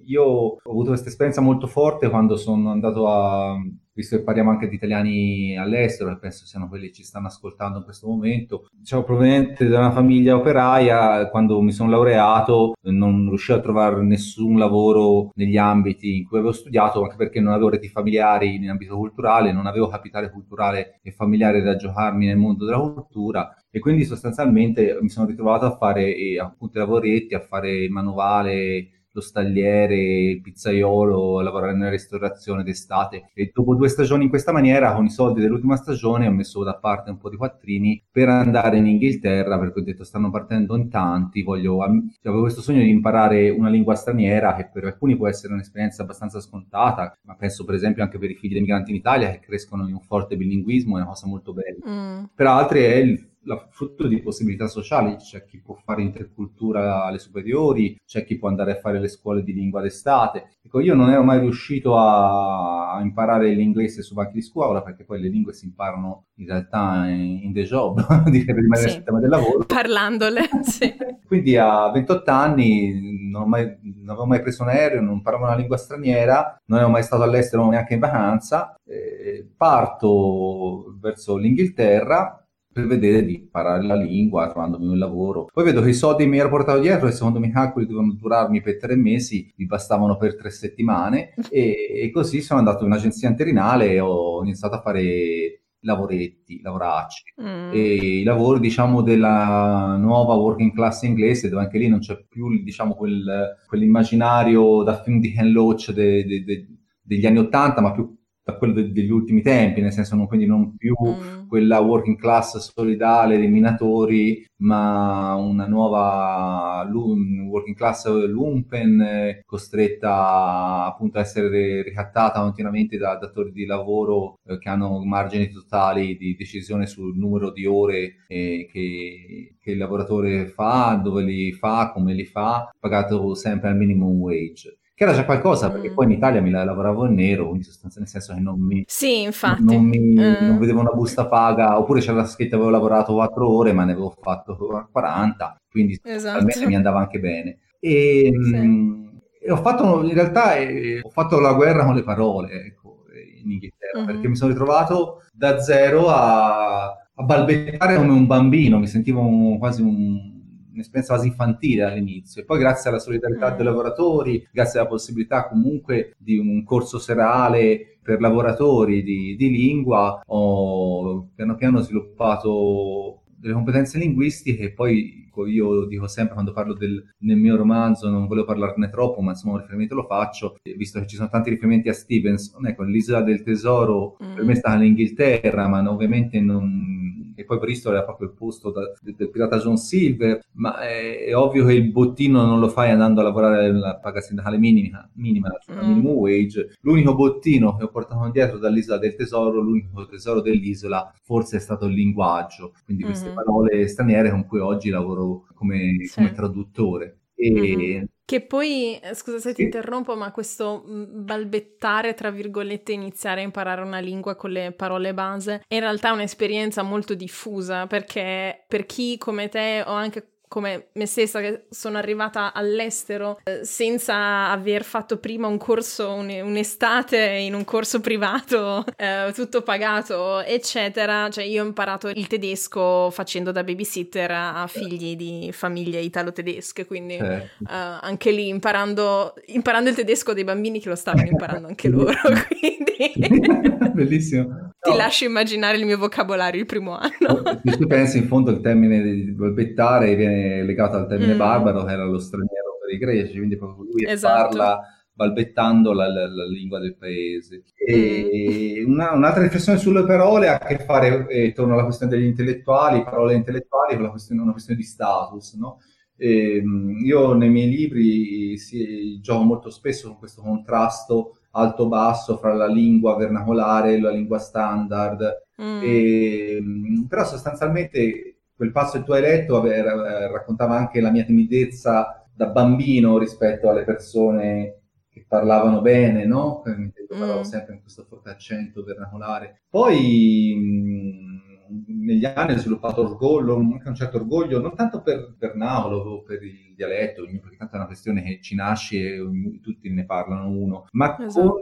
io 0.05 0.23
ho 0.23 0.59
avuto 0.69 0.89
questa 0.89 1.09
esperienza 1.09 1.41
molto 1.41 1.67
forte 1.67 2.09
quando 2.09 2.35
sono 2.37 2.71
andato 2.71 3.07
a 3.09 3.57
visto 3.95 4.17
che 4.17 4.23
parliamo 4.23 4.49
anche 4.49 4.67
di 4.67 4.75
italiani 4.75 5.57
all'estero, 5.57 6.11
e 6.11 6.17
penso 6.17 6.45
siano 6.45 6.67
quelli 6.67 6.87
che 6.87 6.93
ci 6.93 7.03
stanno 7.03 7.27
ascoltando 7.27 7.77
in 7.77 7.83
questo 7.85 8.07
momento. 8.07 8.67
Diciamo, 8.73 9.03
proveniente 9.03 9.67
da 9.67 9.79
una 9.79 9.91
famiglia 9.91 10.35
operaia, 10.35 11.29
quando 11.29 11.61
mi 11.61 11.71
sono 11.71 11.89
laureato 11.89 12.73
non 12.83 13.27
riuscivo 13.29 13.57
a 13.57 13.61
trovare 13.61 14.03
nessun 14.03 14.57
lavoro 14.57 15.31
negli 15.35 15.57
ambiti 15.57 16.17
in 16.17 16.25
cui 16.25 16.37
avevo 16.37 16.51
studiato, 16.51 17.01
anche 17.03 17.15
perché 17.15 17.39
non 17.39 17.53
avevo 17.53 17.69
reti 17.69 17.87
familiari 17.87 18.55
in 18.55 18.69
ambito 18.69 18.97
culturale, 18.97 19.53
non 19.53 19.65
avevo 19.65 19.87
capitale 19.87 20.29
culturale 20.29 20.99
e 21.01 21.11
familiare 21.11 21.61
da 21.61 21.75
giocarmi 21.75 22.25
nel 22.25 22.37
mondo 22.37 22.65
della 22.65 22.79
cultura 22.79 23.55
e 23.71 23.79
quindi 23.79 24.05
sostanzialmente 24.05 24.97
mi 25.01 25.09
sono 25.09 25.27
ritrovato 25.27 25.65
a 25.65 25.75
fare 25.75 26.15
eh, 26.15 26.39
appunto 26.39 26.79
lavoretti, 26.79 27.33
a 27.33 27.41
fare 27.41 27.89
manovale 27.89 28.89
lo 29.15 29.21
stagliere, 29.21 29.95
il 29.95 30.41
pizzaiolo, 30.41 31.39
lavorare 31.39 31.73
nella 31.73 31.89
ristorazione 31.89 32.63
d'estate 32.63 33.29
e 33.33 33.51
dopo 33.53 33.75
due 33.75 33.87
stagioni 33.87 34.25
in 34.25 34.29
questa 34.29 34.51
maniera 34.51 34.93
con 34.93 35.05
i 35.05 35.09
soldi 35.09 35.39
dell'ultima 35.39 35.77
stagione 35.77 36.27
ho 36.27 36.31
messo 36.31 36.63
da 36.63 36.75
parte 36.75 37.09
un 37.09 37.17
po' 37.17 37.29
di 37.29 37.37
quattrini 37.37 38.03
per 38.11 38.27
andare 38.27 38.77
in 38.77 38.87
Inghilterra 38.87 39.57
perché 39.57 39.79
ho 39.79 39.83
detto 39.83 40.03
stanno 40.03 40.29
partendo 40.29 40.75
in 40.75 40.89
tanti, 40.89 41.43
voglio, 41.43 41.77
cioè, 41.77 41.89
avevo 42.23 42.41
questo 42.41 42.61
sogno 42.61 42.81
di 42.81 42.89
imparare 42.89 43.49
una 43.49 43.69
lingua 43.69 43.95
straniera 43.95 44.53
che 44.55 44.69
per 44.71 44.83
alcuni 44.83 45.15
può 45.15 45.27
essere 45.27 45.53
un'esperienza 45.53 46.03
abbastanza 46.03 46.41
scontata, 46.41 47.17
ma 47.21 47.35
penso 47.35 47.63
per 47.63 47.75
esempio 47.75 48.03
anche 48.03 48.17
per 48.17 48.29
i 48.29 48.35
figli 48.35 48.51
dei 48.51 48.61
migranti 48.61 48.91
in 48.91 48.97
Italia 48.97 49.31
che 49.31 49.39
crescono 49.39 49.87
in 49.87 49.93
un 49.93 50.01
forte 50.01 50.35
bilinguismo, 50.35 50.97
è 50.97 51.01
una 51.01 51.09
cosa 51.09 51.27
molto 51.27 51.53
bella. 51.53 51.89
Mm. 51.89 52.23
Per 52.35 52.47
altri 52.47 52.79
è 52.81 52.95
il 52.95 53.33
la, 53.45 53.65
frutto 53.69 54.07
di 54.07 54.21
possibilità 54.21 54.67
sociali, 54.67 55.15
c'è 55.17 55.45
chi 55.45 55.59
può 55.59 55.75
fare 55.83 56.01
intercultura 56.01 57.05
alle 57.05 57.19
superiori, 57.19 57.99
c'è 58.05 58.25
chi 58.25 58.37
può 58.37 58.49
andare 58.49 58.73
a 58.73 58.79
fare 58.79 58.99
le 58.99 59.07
scuole 59.07 59.43
di 59.43 59.53
lingua 59.53 59.81
d'estate. 59.81 60.57
Ecco, 60.61 60.79
io 60.79 60.95
non 60.95 61.09
ero 61.09 61.23
mai 61.23 61.39
riuscito 61.39 61.95
a, 61.97 62.99
imparare 63.01 63.53
l'inglese 63.53 64.01
su 64.01 64.13
banchi 64.13 64.35
di 64.35 64.41
scuola 64.41 64.81
perché 64.81 65.03
poi 65.03 65.19
le 65.19 65.27
lingue 65.27 65.53
si 65.53 65.65
imparano 65.65 66.27
in 66.35 66.47
realtà 66.47 67.07
in, 67.07 67.41
in 67.43 67.53
the 67.53 67.63
job, 67.63 68.01
per 68.05 68.31
rimanere 68.31 68.77
sì. 68.77 68.83
nel 68.83 68.89
sistema 68.89 69.19
del 69.19 69.29
lavoro. 69.29 69.65
Parlandole, 69.65 70.41
sì. 70.63 70.93
Quindi 71.25 71.57
a 71.57 71.89
28 71.91 72.31
anni 72.31 73.29
non, 73.29 73.49
mai, 73.49 73.65
non, 73.81 74.09
avevo 74.09 74.25
mai 74.25 74.41
preso 74.41 74.63
un 74.63 74.69
aereo, 74.69 75.01
non 75.01 75.21
parlavo 75.21 75.45
una 75.45 75.55
lingua 75.55 75.77
straniera, 75.77 76.59
non 76.65 76.79
ero 76.79 76.89
mai 76.89 77.03
stato 77.03 77.23
all'estero 77.23 77.67
neanche 77.69 77.93
in 77.93 77.99
vacanza, 77.99 78.75
eh, 78.85 79.47
parto 79.55 80.95
verso 80.99 81.37
l'Inghilterra 81.37 82.44
per 82.75 82.87
vedere 82.87 83.23
di 83.23 83.35
imparare 83.35 83.81
la 83.83 83.95
lingua, 83.95 84.49
trovandomi 84.49 84.87
un 84.87 84.97
lavoro. 84.97 85.47
Poi 85.49 85.63
vedo 85.63 85.81
che 85.81 85.91
i 85.91 85.93
soldi 85.93 86.27
mi 86.27 86.39
ero 86.39 86.49
portato 86.49 86.81
dietro, 86.81 87.07
e 87.07 87.13
secondo 87.13 87.39
me 87.39 87.49
calcoli 87.49 87.85
dovevano 87.85 88.17
durarmi 88.19 88.59
per 88.59 88.77
tre 88.77 88.97
mesi, 88.97 89.49
mi 89.55 89.65
bastavano 89.65 90.17
per 90.17 90.35
tre 90.35 90.49
settimane, 90.49 91.33
e, 91.49 92.01
e 92.01 92.11
così 92.11 92.41
sono 92.41 92.59
andato 92.59 92.83
in 92.83 92.91
un'agenzia 92.91 93.29
interinale 93.29 93.91
e 93.91 94.01
ho 94.01 94.43
iniziato 94.43 94.75
a 94.75 94.81
fare 94.81 95.61
lavoretti, 95.85 96.59
lavoracci. 96.61 97.23
Mm. 97.41 97.71
E 97.71 97.93
i 98.19 98.23
lavori, 98.23 98.59
diciamo, 98.59 99.01
della 99.01 99.95
nuova 99.97 100.33
working 100.33 100.73
class 100.73 101.03
inglese, 101.03 101.47
dove 101.47 101.61
anche 101.61 101.77
lì 101.77 101.87
non 101.87 101.99
c'è 101.99 102.25
più, 102.27 102.61
diciamo, 102.61 102.93
quel, 102.93 103.55
quell'immaginario 103.67 104.83
da 104.83 105.01
film 105.01 105.21
di 105.21 105.31
Ken 105.31 105.49
Loach 105.49 105.93
de, 105.93 106.25
de, 106.25 106.43
de, 106.43 106.67
degli 107.01 107.25
anni 107.25 107.37
Ottanta, 107.37 107.79
ma 107.79 107.93
più 107.93 108.14
da 108.45 108.57
quello 108.57 108.73
de- 108.73 108.91
degli 108.91 109.09
ultimi 109.09 109.41
tempi, 109.41 109.81
nel 109.81 109.91
senso 109.91 110.15
non, 110.15 110.27
quindi 110.27 110.45
non 110.45 110.75
più 110.77 110.93
mm. 111.03 111.47
quella 111.47 111.79
working 111.79 112.15
class 112.15 112.57
solidale 112.57 113.37
dei 113.37 113.47
minatori, 113.47 114.45
ma 114.57 115.33
una 115.33 115.65
nuova 115.65 116.87
l- 116.87 117.47
working 117.49 117.75
class 117.75 118.07
lumpen 118.07 119.01
eh, 119.01 119.41
costretta 119.47 120.85
appunto 120.85 121.17
a 121.17 121.21
essere 121.21 121.81
ricattata 121.81 122.39
continuamente 122.41 122.97
da 122.97 123.15
datori 123.15 123.51
di 123.51 123.65
lavoro 123.65 124.37
eh, 124.45 124.59
che 124.59 124.69
hanno 124.69 125.03
margini 125.03 125.49
totali 125.49 126.15
di 126.15 126.35
decisione 126.35 126.85
sul 126.85 127.17
numero 127.17 127.51
di 127.51 127.65
ore 127.65 128.17
eh, 128.27 128.69
che, 128.71 129.55
che 129.59 129.71
il 129.71 129.77
lavoratore 129.79 130.45
fa, 130.45 130.99
dove 131.03 131.23
li 131.23 131.51
fa, 131.51 131.91
come 131.91 132.13
li 132.13 132.25
fa, 132.25 132.69
pagato 132.79 133.33
sempre 133.33 133.69
al 133.69 133.77
minimum 133.77 134.19
wage 134.19 134.77
che 134.95 135.03
era 135.03 135.13
già 135.13 135.25
qualcosa, 135.25 135.69
perché 135.69 135.91
mm. 135.91 135.93
poi 135.93 136.05
in 136.05 136.11
Italia 136.11 136.41
mi 136.41 136.49
lavoravo 136.49 137.05
in 137.05 137.15
nero, 137.15 137.49
quindi 137.49 137.65
sostanzialmente 137.65 138.13
nel 138.13 138.23
senso 138.23 138.33
che 138.33 138.39
non 138.39 138.65
mi... 138.65 138.85
Sì, 138.87 139.23
infatti. 139.23 139.61
Non, 139.61 139.83
mi, 139.83 139.99
mm. 139.99 140.47
non 140.47 140.57
vedevo 140.57 140.79
una 140.79 140.93
busta 140.93 141.27
paga, 141.27 141.77
oppure 141.77 141.99
c'era 141.99 142.25
scritto 142.25 142.55
avevo 142.55 142.69
lavorato 142.69 143.13
4 143.13 143.49
ore, 143.49 143.73
ma 143.73 143.83
ne 143.83 143.91
avevo 143.91 144.15
fatto 144.21 144.87
40, 144.89 145.61
quindi 145.69 145.99
esatto. 146.01 146.45
mi 146.65 146.75
andava 146.77 146.99
anche 146.99 147.19
bene. 147.19 147.57
E, 147.77 148.31
sì. 148.31 148.55
mh, 148.55 149.19
e 149.41 149.51
ho 149.51 149.57
fatto, 149.57 150.01
in 150.01 150.13
realtà, 150.13 150.55
eh, 150.55 151.01
ho 151.03 151.09
fatto 151.09 151.41
la 151.41 151.53
guerra 151.53 151.83
con 151.83 151.95
le 151.95 152.03
parole, 152.03 152.63
ecco, 152.63 153.03
in 153.43 153.51
Inghilterra, 153.51 153.97
mm-hmm. 153.97 154.07
perché 154.07 154.27
mi 154.29 154.37
sono 154.37 154.51
ritrovato 154.51 155.23
da 155.33 155.59
zero 155.59 156.07
a, 156.07 156.85
a 156.85 157.23
balbettare 157.23 157.97
come 157.97 158.13
un 158.13 158.27
bambino, 158.27 158.79
mi 158.79 158.87
sentivo 158.87 159.19
un, 159.19 159.57
quasi 159.57 159.81
un 159.81 160.34
un'esperienza 160.75 161.13
quasi 161.13 161.27
infantile 161.27 161.83
all'inizio 161.83 162.41
e 162.41 162.45
poi 162.45 162.59
grazie 162.59 162.89
alla 162.89 162.99
solidarietà 162.99 163.53
mm. 163.53 163.55
dei 163.55 163.65
lavoratori, 163.65 164.47
grazie 164.51 164.79
alla 164.79 164.87
possibilità 164.87 165.47
comunque 165.47 166.15
di 166.17 166.37
un 166.37 166.63
corso 166.63 166.99
serale 166.99 167.97
per 168.01 168.21
lavoratori 168.21 169.01
di, 169.01 169.35
di 169.35 169.49
lingua, 169.49 170.21
ho 170.25 171.29
piano 171.33 171.55
piano 171.55 171.79
sviluppato 171.81 173.23
delle 173.35 173.53
competenze 173.53 173.97
linguistiche 173.97 174.63
e 174.63 174.71
poi 174.71 175.23
io 175.47 175.85
dico 175.85 176.07
sempre 176.07 176.33
quando 176.33 176.53
parlo 176.53 176.73
del, 176.73 177.03
nel 177.19 177.37
mio 177.37 177.55
romanzo, 177.57 178.09
non 178.09 178.27
volevo 178.27 178.47
parlarne 178.47 178.89
troppo, 178.89 179.21
ma 179.21 179.31
insomma 179.31 179.55
un 179.55 179.59
riferimento 179.59 179.95
lo 179.95 180.05
faccio, 180.05 180.55
visto 180.77 180.99
che 180.99 181.07
ci 181.07 181.15
sono 181.15 181.29
tanti 181.29 181.49
riferimenti 181.49 181.89
a 181.89 181.93
Stevenson, 181.93 182.65
ecco, 182.67 182.83
l'isola 182.83 183.21
del 183.21 183.43
tesoro 183.43 184.17
mm. 184.23 184.35
per 184.35 184.43
me 184.43 184.55
sta 184.55 184.75
in 184.75 184.83
Inghilterra, 184.83 185.67
ma 185.67 185.89
ovviamente 185.91 186.39
non 186.39 187.24
e 187.35 187.43
poi 187.43 187.59
Bristol 187.59 187.93
era 187.93 188.03
proprio 188.03 188.29
il 188.29 188.33
posto 188.33 188.71
da, 188.71 188.81
del 189.01 189.29
pirata 189.29 189.57
John 189.57 189.77
Silver, 189.77 190.39
ma 190.53 190.79
è, 190.79 191.25
è, 191.25 191.35
ovvio 191.35 191.65
che 191.65 191.73
il 191.73 191.91
bottino 191.91 192.45
non 192.45 192.59
lo 192.59 192.69
fai 192.69 192.91
andando 192.91 193.19
a 193.19 193.23
lavorare 193.23 193.67
alla 193.67 193.97
paga 193.97 194.21
sindacale 194.21 194.57
minima, 194.57 195.07
minima 195.15 195.49
cioè 195.59 195.75
mm. 195.75 195.87
minimum 195.87 196.15
wage. 196.15 196.77
L'unico 196.81 197.15
bottino 197.15 197.75
che 197.75 197.83
ho 197.83 197.89
portato 197.89 198.29
dietro 198.29 198.57
dall'isola 198.57 198.97
del 198.97 199.15
tesoro, 199.15 199.59
l'unico 199.59 200.05
tesoro 200.07 200.41
dell'isola, 200.41 201.13
forse 201.23 201.57
è 201.57 201.59
stato 201.59 201.85
il 201.85 201.93
linguaggio, 201.93 202.73
quindi 202.85 203.03
queste 203.03 203.27
mm-hmm. 203.27 203.35
parole 203.35 203.87
straniere 203.87 204.29
con 204.29 204.45
cui 204.45 204.59
oggi 204.59 204.89
lavoro 204.89 205.47
come, 205.53 206.05
sì. 206.05 206.15
come 206.15 206.31
traduttore. 206.31 207.19
E, 207.35 207.51
mm-hmm. 207.51 208.05
Che 208.25 208.41
poi, 208.41 208.99
eh, 208.99 209.13
scusa 209.13 209.37
se 209.37 209.53
ti 209.53 209.61
interrompo, 209.61 210.15
ma 210.15 210.31
questo 210.31 210.83
mm, 210.87 211.25
balbettare, 211.25 212.15
tra 212.15 212.31
virgolette, 212.31 212.91
iniziare 212.91 213.41
a 213.41 213.43
imparare 213.43 213.83
una 213.83 213.99
lingua 213.99 214.35
con 214.35 214.49
le 214.49 214.71
parole 214.71 215.13
base, 215.13 215.61
in 215.67 215.79
realtà 215.79 216.09
è 216.09 216.13
un'esperienza 216.13 216.81
molto 216.81 217.13
diffusa 217.13 217.85
perché 217.85 218.65
per 218.67 218.87
chi 218.87 219.19
come 219.19 219.47
te 219.47 219.83
o 219.85 219.91
anche 219.91 220.34
come 220.47 220.87
me 220.93 221.05
stessa 221.05 221.39
che 221.41 221.65
sono 221.69 221.97
arrivata 221.97 222.53
all'estero 222.53 223.39
eh, 223.43 223.63
senza 223.63 224.49
aver 224.49 224.83
fatto 224.83 225.17
prima 225.17 225.47
un 225.47 225.57
corso, 225.57 226.13
un, 226.13 226.29
un'estate 226.29 227.17
in 227.17 227.53
un 227.53 227.63
corso 227.63 227.99
privato, 227.99 228.83
eh, 228.95 229.31
tutto 229.33 229.61
pagato, 229.61 230.41
eccetera. 230.41 231.29
Cioè 231.29 231.43
io 231.43 231.63
ho 231.63 231.65
imparato 231.65 232.09
il 232.09 232.27
tedesco 232.27 233.09
facendo 233.11 233.51
da 233.51 233.63
babysitter 233.63 234.31
a 234.31 234.67
figli 234.67 235.15
di 235.15 235.49
famiglie 235.51 235.99
italo-tedesche, 235.99 236.85
quindi 236.85 237.15
eh. 237.15 237.49
anche 237.67 238.31
lì 238.31 238.47
imparando, 238.47 239.33
imparando, 239.47 239.89
il 239.89 239.95
tedesco 239.95 240.33
dei 240.33 240.43
bambini 240.43 240.79
che 240.79 240.89
lo 240.89 240.95
stavano 240.95 241.27
imparando 241.27 241.67
anche 241.67 241.89
loro. 241.89 242.13
quindi... 242.59 242.93
Bellissimo. 243.93 244.73
Ti 244.79 244.91
no. 244.91 244.97
lascio 244.97 245.25
immaginare 245.25 245.77
il 245.77 245.85
mio 245.85 245.97
vocabolario 245.97 246.59
il 246.59 246.67
primo 246.67 246.95
anno. 246.95 247.59
Se 247.63 247.77
tu 247.77 247.87
pensi 247.87 248.19
in 248.19 248.27
fondo 248.27 248.51
il 248.51 248.61
termine 248.61 249.01
di 249.01 249.31
balbettare 249.31 250.15
viene 250.15 250.34
legato 250.63 250.97
al 250.97 251.07
termine 251.07 251.33
mm. 251.33 251.37
barbaro 251.37 251.83
che 251.83 251.91
era 251.91 252.05
lo 252.05 252.19
straniero 252.19 252.77
per 252.81 252.93
i 252.93 252.97
greci, 252.97 253.37
quindi 253.37 253.57
proprio 253.57 253.83
lui 253.83 254.05
esatto. 254.05 254.55
parla 254.55 254.79
balbettando 255.15 255.93
la, 255.93 256.07
la, 256.07 256.27
la, 256.27 256.45
lingua 256.45 256.79
del 256.79 256.97
paese. 256.97 257.63
Mm. 257.89 258.91
una, 258.91 259.13
un'altra 259.13 259.41
riflessione 259.41 259.77
sulle 259.77 260.03
parole 260.03 260.49
ha 260.49 260.55
a 260.55 260.65
che 260.65 260.79
fare, 260.79 261.25
eh, 261.29 261.53
torno 261.53 261.73
alla 261.73 261.85
questione 261.85 262.11
degli 262.11 262.25
intellettuali, 262.25 263.03
parole 263.03 263.33
intellettuali, 263.33 263.93
con 263.93 264.03
la 264.03 264.09
questione, 264.09 264.41
una 264.41 264.51
questione 264.51 264.79
di 264.79 264.85
status, 264.85 265.53
no? 265.53 265.79
E, 266.17 266.57
ehm, 266.57 266.97
io 267.03 267.33
nei 267.33 267.49
miei 267.49 267.69
libri 267.69 268.57
si, 268.57 269.19
gioco 269.21 269.43
molto 269.43 269.69
spesso 269.69 270.07
con 270.09 270.17
questo 270.17 270.41
contrasto 270.41 271.37
alto-basso 271.51 272.37
fra 272.37 272.53
la 272.53 272.67
lingua 272.67 273.15
vernacolare 273.15 273.93
e 273.93 273.99
la 273.99 274.11
lingua 274.11 274.37
standard. 274.37 275.43
Mm. 275.61 275.81
E, 275.81 276.63
però 277.07 277.25
sostanzialmente 277.25 278.34
quel 278.55 278.71
passo 278.71 278.99
che 278.99 279.03
tu 279.03 279.11
hai 279.11 279.21
letto 279.21 279.57
aveva, 279.57 280.27
raccontava 280.29 280.75
anche 280.75 281.01
la 281.01 281.11
mia 281.11 281.23
timidezza 281.23 282.25
da 282.33 282.47
bambino 282.47 283.17
rispetto 283.17 283.69
alle 283.69 283.83
persone 283.83 284.79
che 285.09 285.25
parlavano 285.27 285.81
bene, 285.81 286.25
no? 286.25 286.61
Mi 286.65 286.91
parlavo 287.07 287.39
mm. 287.39 287.43
sempre 287.43 287.75
in 287.75 287.81
questo 287.81 288.03
forte 288.03 288.29
accento 288.29 288.83
vernacolare. 288.83 289.61
Poi 289.69 291.43
negli 291.87 292.25
anni 292.25 292.53
ho 292.53 292.57
sviluppato 292.57 293.01
orgoglio, 293.01 293.55
anche 293.55 293.87
un 293.87 293.95
certo 293.95 294.17
orgoglio, 294.17 294.59
non 294.59 294.75
tanto 294.75 295.01
per, 295.01 295.55
Naolo, 295.55 296.23
per 296.23 296.43
il 296.43 296.73
dialetto, 296.75 297.23
perché 297.23 297.57
tanto 297.57 297.75
è 297.75 297.77
una 297.77 297.87
questione 297.87 298.21
che 298.21 298.39
ci 298.41 298.55
nasce 298.55 299.15
e 299.15 299.59
tutti 299.61 299.89
ne 299.89 300.05
parlano 300.05 300.49
uno, 300.49 300.87
ma 300.91 301.17
esatto. 301.19 301.59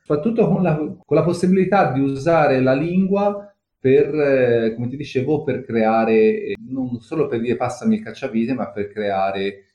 soprattutto 0.00 0.48
con 0.48 0.62
la, 0.62 0.76
con 0.76 1.16
la 1.16 1.24
possibilità 1.24 1.92
di 1.92 2.00
usare 2.00 2.60
la 2.60 2.74
lingua 2.74 3.53
per, 3.84 4.14
eh, 4.14 4.74
come 4.74 4.88
ti 4.88 4.96
dicevo, 4.96 5.42
per 5.42 5.62
creare, 5.62 6.54
non 6.70 7.00
solo 7.00 7.26
per 7.26 7.40
dire 7.40 7.54
passami 7.54 7.96
il 7.96 8.02
cacciavite, 8.02 8.54
ma 8.54 8.70
per 8.70 8.88
creare 8.88 9.74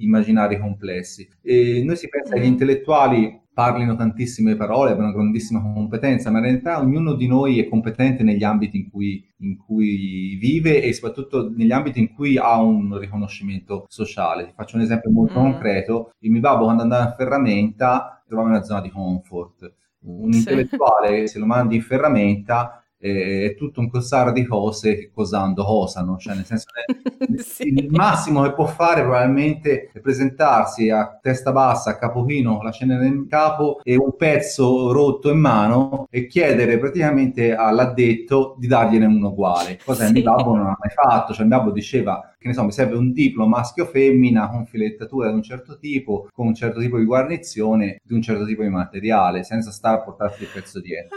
immaginari 0.00 0.58
complessi. 0.58 1.28
E 1.40 1.80
noi 1.84 1.94
si 1.94 2.08
pensa 2.08 2.34
mm. 2.34 2.38
agli 2.40 2.46
intellettuali 2.46 3.42
parlino 3.52 3.94
tantissime 3.94 4.56
parole, 4.56 4.90
abbiano 4.90 5.12
grandissima 5.12 5.62
competenza, 5.62 6.32
ma 6.32 6.38
in 6.38 6.44
realtà 6.46 6.80
ognuno 6.80 7.14
di 7.14 7.28
noi 7.28 7.60
è 7.60 7.68
competente 7.68 8.24
negli 8.24 8.42
ambiti 8.42 8.76
in 8.76 8.90
cui, 8.90 9.24
in 9.38 9.56
cui, 9.56 10.36
vive 10.40 10.82
e 10.82 10.92
soprattutto 10.92 11.48
negli 11.54 11.70
ambiti 11.70 12.00
in 12.00 12.12
cui 12.12 12.36
ha 12.36 12.60
un 12.60 12.98
riconoscimento 12.98 13.84
sociale. 13.86 14.46
Ti 14.46 14.52
faccio 14.56 14.74
un 14.74 14.82
esempio 14.82 15.12
molto 15.12 15.38
mm. 15.38 15.42
concreto. 15.44 16.10
Il 16.18 16.32
mio 16.32 16.40
babbo 16.40 16.64
quando 16.64 16.82
andava 16.82 17.04
in 17.04 17.14
ferramenta 17.16 18.20
trovava 18.26 18.48
una 18.48 18.64
zona 18.64 18.80
di 18.80 18.90
comfort. 18.90 19.74
Un 20.06 20.32
sì. 20.32 20.38
intellettuale, 20.38 21.28
se 21.28 21.38
lo 21.38 21.46
mandi 21.46 21.76
in 21.76 21.82
ferramenta, 21.82 22.83
è 23.10 23.54
tutto 23.54 23.80
un 23.80 23.90
cosare 23.90 24.32
di 24.32 24.44
cose 24.44 24.96
che 24.96 25.10
cosando 25.12 25.62
cosano, 25.62 26.16
cioè 26.16 26.34
nel 26.34 26.46
senso 26.46 26.66
che 26.72 27.42
sì. 27.42 27.68
il 27.68 27.90
massimo 27.90 28.42
che 28.42 28.54
può 28.54 28.64
fare 28.64 29.02
probabilmente 29.02 29.90
è 29.92 30.00
presentarsi 30.00 30.88
a 30.88 31.18
testa 31.20 31.52
bassa, 31.52 31.90
a 31.90 31.98
capo 31.98 32.24
chino, 32.24 32.56
con 32.56 32.64
la 32.64 32.72
scena 32.72 32.96
nel 32.96 33.26
capo 33.28 33.80
e 33.82 33.96
un 33.96 34.16
pezzo 34.16 34.90
rotto 34.92 35.30
in 35.30 35.38
mano 35.38 36.06
e 36.08 36.26
chiedere 36.26 36.78
praticamente 36.78 37.54
all'addetto 37.54 38.56
di 38.58 38.66
dargliene 38.66 39.04
uno 39.04 39.28
uguale, 39.28 39.78
cosa 39.84 40.06
sì. 40.06 40.12
che 40.14 40.20
mio 40.20 40.34
babbo 40.34 40.56
non 40.56 40.66
ha 40.66 40.78
mai 40.78 40.90
fatto, 40.94 41.34
cioè 41.34 41.44
mio 41.44 41.58
babbo 41.58 41.72
diceva 41.72 42.34
che 42.38 42.48
ne 42.48 42.54
so, 42.54 42.64
mi 42.64 42.72
serve 42.72 42.96
un 42.96 43.12
diplo 43.12 43.46
maschio 43.46 43.84
o 43.84 43.86
femmina 43.86 44.50
con 44.50 44.66
filettatura 44.66 45.28
di 45.28 45.34
un 45.34 45.42
certo 45.42 45.78
tipo, 45.78 46.28
con 46.32 46.46
un 46.46 46.54
certo 46.54 46.78
tipo 46.78 46.98
di 46.98 47.04
guarnizione, 47.04 48.00
di 48.02 48.12
un 48.12 48.20
certo 48.20 48.44
tipo 48.44 48.62
di 48.62 48.68
materiale, 48.68 49.44
senza 49.44 49.70
stare 49.70 49.96
a 49.96 50.02
portarti 50.02 50.42
il 50.42 50.50
pezzo 50.52 50.78
dietro. 50.78 51.16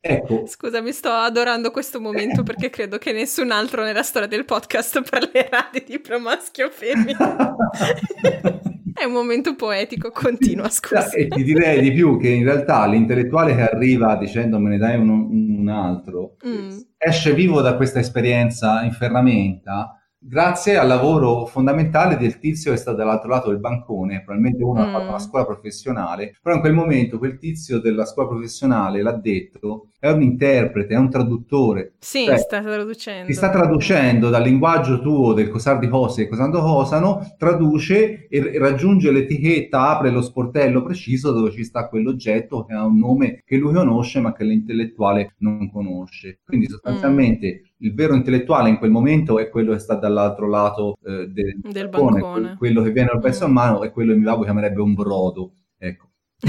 Ecco. 0.00 0.46
Scusa, 0.46 0.80
mi 0.80 0.92
sto 0.92 1.10
adorando 1.10 1.70
questo 1.70 2.00
momento 2.00 2.42
perché 2.44 2.70
credo 2.70 2.98
che 2.98 3.12
nessun 3.12 3.50
altro 3.50 3.82
nella 3.82 4.02
storia 4.02 4.28
del 4.28 4.44
podcast 4.44 5.02
parlerà 5.08 5.68
di 5.72 5.82
tipo 5.82 6.18
maschio 6.20 6.66
o 6.66 6.70
femmina. 6.70 7.56
È 8.94 9.04
un 9.04 9.12
momento 9.12 9.54
poetico, 9.54 10.10
continua, 10.10 10.68
scusa. 10.68 11.08
E 11.10 11.28
ti 11.28 11.44
direi 11.44 11.80
di 11.80 11.92
più 11.92 12.18
che 12.18 12.30
in 12.30 12.42
realtà 12.42 12.84
l'intellettuale 12.86 13.54
che 13.54 13.62
arriva 13.62 14.16
dicendo 14.16 14.58
me 14.58 14.70
ne 14.70 14.78
dai 14.78 14.98
un, 14.98 15.08
un 15.08 15.68
altro, 15.68 16.36
mm. 16.44 16.78
esce 16.96 17.32
vivo 17.32 17.60
da 17.60 17.76
questa 17.76 18.00
esperienza 18.00 18.82
in 18.82 18.90
ferramenta 18.90 19.97
grazie 20.20 20.76
al 20.76 20.88
lavoro 20.88 21.46
fondamentale 21.46 22.16
del 22.16 22.38
tizio 22.38 22.72
che 22.72 22.76
sta 22.76 22.92
dall'altro 22.92 23.28
lato 23.28 23.50
del 23.50 23.60
bancone, 23.60 24.22
probabilmente 24.22 24.64
uno 24.64 24.80
mm. 24.80 24.82
ha 24.82 24.90
fatto 24.90 25.08
una 25.08 25.18
scuola 25.18 25.44
professionale, 25.44 26.36
però 26.42 26.56
in 26.56 26.60
quel 26.60 26.74
momento 26.74 27.18
quel 27.18 27.38
tizio 27.38 27.78
della 27.78 28.04
scuola 28.04 28.28
professionale 28.28 29.00
l'ha 29.02 29.12
detto, 29.12 29.88
è 30.00 30.10
un 30.10 30.22
interprete, 30.22 30.94
è 30.94 30.98
un 30.98 31.10
traduttore. 31.10 31.94
Sì, 31.98 32.24
cioè, 32.24 32.38
sta 32.38 32.60
traducendo. 32.60 33.26
Ti 33.26 33.32
sta 33.32 33.50
traducendo 33.50 34.28
dal 34.28 34.42
linguaggio 34.42 35.00
tuo 35.00 35.32
del 35.32 35.48
cosar 35.48 35.78
di 35.78 35.88
cose 35.88 36.22
e 36.22 36.28
cosando 36.28 36.60
cosano, 36.60 37.34
traduce 37.36 38.28
e 38.28 38.58
raggiunge 38.58 39.10
l'etichetta, 39.10 39.88
apre 39.88 40.10
lo 40.10 40.22
sportello 40.22 40.82
preciso 40.82 41.32
dove 41.32 41.50
ci 41.50 41.64
sta 41.64 41.88
quell'oggetto 41.88 42.64
che 42.64 42.74
ha 42.74 42.84
un 42.84 42.98
nome 42.98 43.42
che 43.44 43.56
lui 43.56 43.72
conosce 43.72 44.20
ma 44.20 44.32
che 44.32 44.44
l'intellettuale 44.44 45.34
non 45.38 45.70
conosce. 45.70 46.40
Quindi 46.44 46.66
sostanzialmente... 46.68 47.62
Mm 47.64 47.67
il 47.78 47.94
vero 47.94 48.14
intellettuale 48.14 48.68
in 48.68 48.78
quel 48.78 48.90
momento 48.90 49.38
è 49.38 49.48
quello 49.48 49.72
che 49.72 49.78
sta 49.78 49.94
dall'altro 49.94 50.48
lato 50.48 50.98
eh, 51.04 51.28
del, 51.28 51.58
del 51.60 51.88
bancone, 51.88 52.20
bancone. 52.20 52.56
quello 52.56 52.82
che 52.82 52.90
viene 52.90 53.10
al 53.10 53.20
pezzo 53.20 53.46
mm. 53.46 53.48
a 53.48 53.52
mano 53.52 53.82
è 53.82 53.90
quello 53.90 54.12
che 54.12 54.18
mi 54.18 54.24
babbo 54.24 54.44
chiamerebbe 54.44 54.80
un 54.80 54.94
brodo. 54.94 55.52
Ecco. 55.76 56.10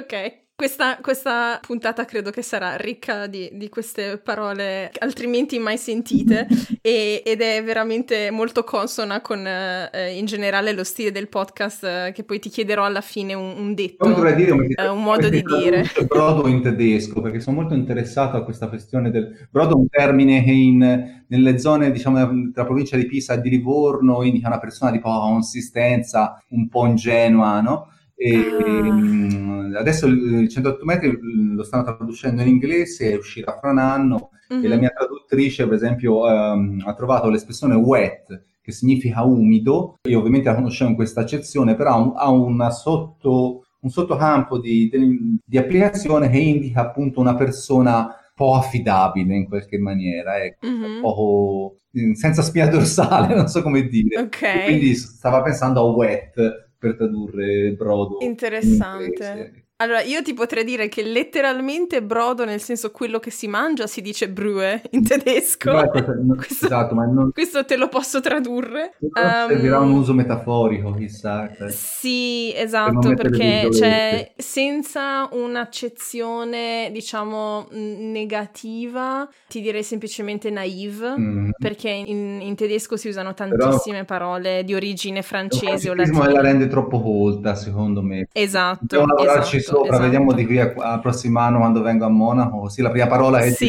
ok. 0.00 0.40
Questa, 0.62 0.98
questa, 1.02 1.58
puntata 1.60 2.04
credo 2.04 2.30
che 2.30 2.42
sarà 2.42 2.76
ricca 2.76 3.26
di, 3.26 3.50
di 3.54 3.68
queste 3.68 4.18
parole 4.18 4.92
altrimenti 5.00 5.58
mai 5.58 5.76
sentite 5.76 6.46
e, 6.80 7.20
ed 7.26 7.40
è 7.40 7.64
veramente 7.64 8.30
molto 8.30 8.62
consona 8.62 9.20
con 9.22 9.44
eh, 9.44 10.16
in 10.16 10.24
generale 10.24 10.72
lo 10.72 10.84
stile 10.84 11.10
del 11.10 11.26
podcast 11.26 11.82
eh, 11.82 12.12
che 12.14 12.22
poi 12.22 12.38
ti 12.38 12.48
chiederò 12.48 12.84
alla 12.84 13.00
fine 13.00 13.34
un, 13.34 13.54
un 13.56 13.74
detto, 13.74 14.06
dire, 14.36 14.68
eh, 14.76 14.86
un 14.86 15.02
modo 15.02 15.28
di 15.28 15.42
dire. 15.42 15.84
Brodo 16.06 16.46
in 16.46 16.62
tedesco 16.62 17.20
perché 17.20 17.40
sono 17.40 17.56
molto 17.56 17.74
interessato 17.74 18.36
a 18.36 18.44
questa 18.44 18.68
questione 18.68 19.10
del 19.10 19.48
brodo, 19.50 19.76
un 19.76 19.88
termine 19.88 20.44
che 20.44 20.52
in, 20.52 21.24
nelle 21.26 21.58
zone 21.58 21.90
diciamo 21.90 22.24
della 22.24 22.64
provincia 22.64 22.96
di 22.96 23.06
Pisa 23.06 23.34
e 23.34 23.40
di 23.40 23.50
Livorno 23.50 24.22
indica 24.22 24.46
una 24.46 24.60
persona 24.60 24.92
di 24.92 25.00
poca 25.00 25.26
consistenza, 25.26 26.40
un 26.50 26.68
po' 26.68 26.86
ingenua, 26.86 27.60
no? 27.60 27.88
E, 28.24 29.74
ah. 29.74 29.78
adesso 29.80 30.06
il 30.06 30.48
108 30.48 30.84
metri 30.84 31.18
lo 31.54 31.64
stanno 31.64 31.82
traducendo 31.82 32.42
in 32.42 32.48
inglese, 32.48 33.14
uscirà 33.14 33.58
fra 33.58 33.70
un 33.70 33.78
anno 33.78 34.30
mm-hmm. 34.52 34.64
e 34.64 34.68
la 34.68 34.74
mhm. 34.74 34.80
mia 34.80 34.90
traduttrice, 34.90 35.64
per 35.64 35.74
esempio, 35.74 36.20
um, 36.24 36.80
ha 36.86 36.94
trovato 36.94 37.28
l'espressione 37.28 37.74
wet, 37.74 38.44
che 38.62 38.70
significa 38.70 39.24
umido. 39.24 39.96
Io 40.08 40.20
ovviamente 40.20 40.48
la 40.48 40.54
conoscevo 40.54 40.90
in 40.90 40.96
questa 40.96 41.22
accezione, 41.22 41.74
però 41.74 42.12
ha 42.12 42.30
una 42.30 42.70
sotto, 42.70 43.64
un 43.80 43.90
sottocampo 43.90 44.60
di, 44.60 44.88
di, 44.88 45.38
di, 45.44 45.58
applicazione 45.58 46.30
che 46.30 46.38
indica 46.38 46.82
appunto 46.82 47.18
una 47.18 47.34
persona 47.34 48.16
po' 48.34 48.54
affidabile 48.54 49.34
in 49.34 49.48
qualche 49.48 49.78
maniera, 49.78 50.42
ecco, 50.42 50.66
mm-hmm. 50.66 51.00
poco, 51.00 51.76
senza 52.14 52.42
spia 52.42 52.68
dorsale, 52.68 53.34
non 53.36 53.48
so 53.48 53.62
come 53.62 53.86
dire. 53.88 54.22
Okay. 54.22 54.64
Quindi 54.64 54.94
stava 54.94 55.42
pensando 55.42 55.80
a 55.80 55.92
wet 55.92 56.70
per 56.82 56.96
tradurre 56.96 57.74
brodo. 57.78 58.18
Interessante. 58.22 59.66
Allora, 59.82 60.00
io 60.00 60.22
ti 60.22 60.32
potrei 60.32 60.62
dire 60.62 60.88
che 60.88 61.02
letteralmente 61.02 62.04
brodo, 62.04 62.44
nel 62.44 62.60
senso 62.60 62.92
quello 62.92 63.18
che 63.18 63.30
si 63.30 63.48
mangia, 63.48 63.88
si 63.88 64.00
dice 64.00 64.28
brue 64.28 64.80
in 64.90 65.04
tedesco. 65.04 65.72
No, 65.72 65.82
no, 65.82 66.34
questo, 66.36 66.66
esatto, 66.66 66.94
ma 66.94 67.04
non... 67.04 67.32
questo 67.32 67.64
te 67.64 67.76
lo 67.76 67.88
posso 67.88 68.20
tradurre. 68.20 68.94
Um, 69.00 69.48
servirà 69.48 69.80
un 69.80 69.90
uso 69.90 70.12
metaforico, 70.14 70.94
chissà. 70.94 71.50
Cioè, 71.52 71.68
sì, 71.70 72.52
esatto, 72.54 73.08
per 73.08 73.30
perché 73.30 73.72
cioè, 73.72 74.32
senza 74.36 75.28
un'accezione, 75.32 76.90
diciamo, 76.92 77.66
negativa, 77.72 79.28
ti 79.48 79.60
direi 79.60 79.82
semplicemente 79.82 80.48
naive, 80.50 81.18
mm. 81.18 81.50
perché 81.58 81.90
in, 81.90 82.40
in, 82.40 82.54
tedesco 82.54 82.96
si 82.96 83.08
usano 83.08 83.34
tantissime 83.34 84.04
Però, 84.04 84.18
parole 84.18 84.62
di 84.62 84.74
origine 84.74 85.22
francese 85.22 85.90
o 85.90 85.94
latina. 85.94 86.30
la 86.30 86.40
rende 86.40 86.68
troppo 86.68 87.02
colta, 87.02 87.56
secondo 87.56 88.00
me. 88.00 88.28
Esatto. 88.32 89.06
Esatto 89.18 89.71
sopra, 89.72 89.88
esatto. 89.88 90.02
vediamo 90.02 90.32
di 90.32 90.46
qui 90.46 90.58
al 90.58 91.00
prossimo 91.00 91.40
anno 91.40 91.58
quando 91.58 91.82
vengo 91.82 92.04
a 92.04 92.08
Monaco, 92.08 92.60
così 92.60 92.82
la 92.82 92.90
prima 92.90 93.06
parola 93.06 93.38
è 93.40 93.50
sì. 93.50 93.68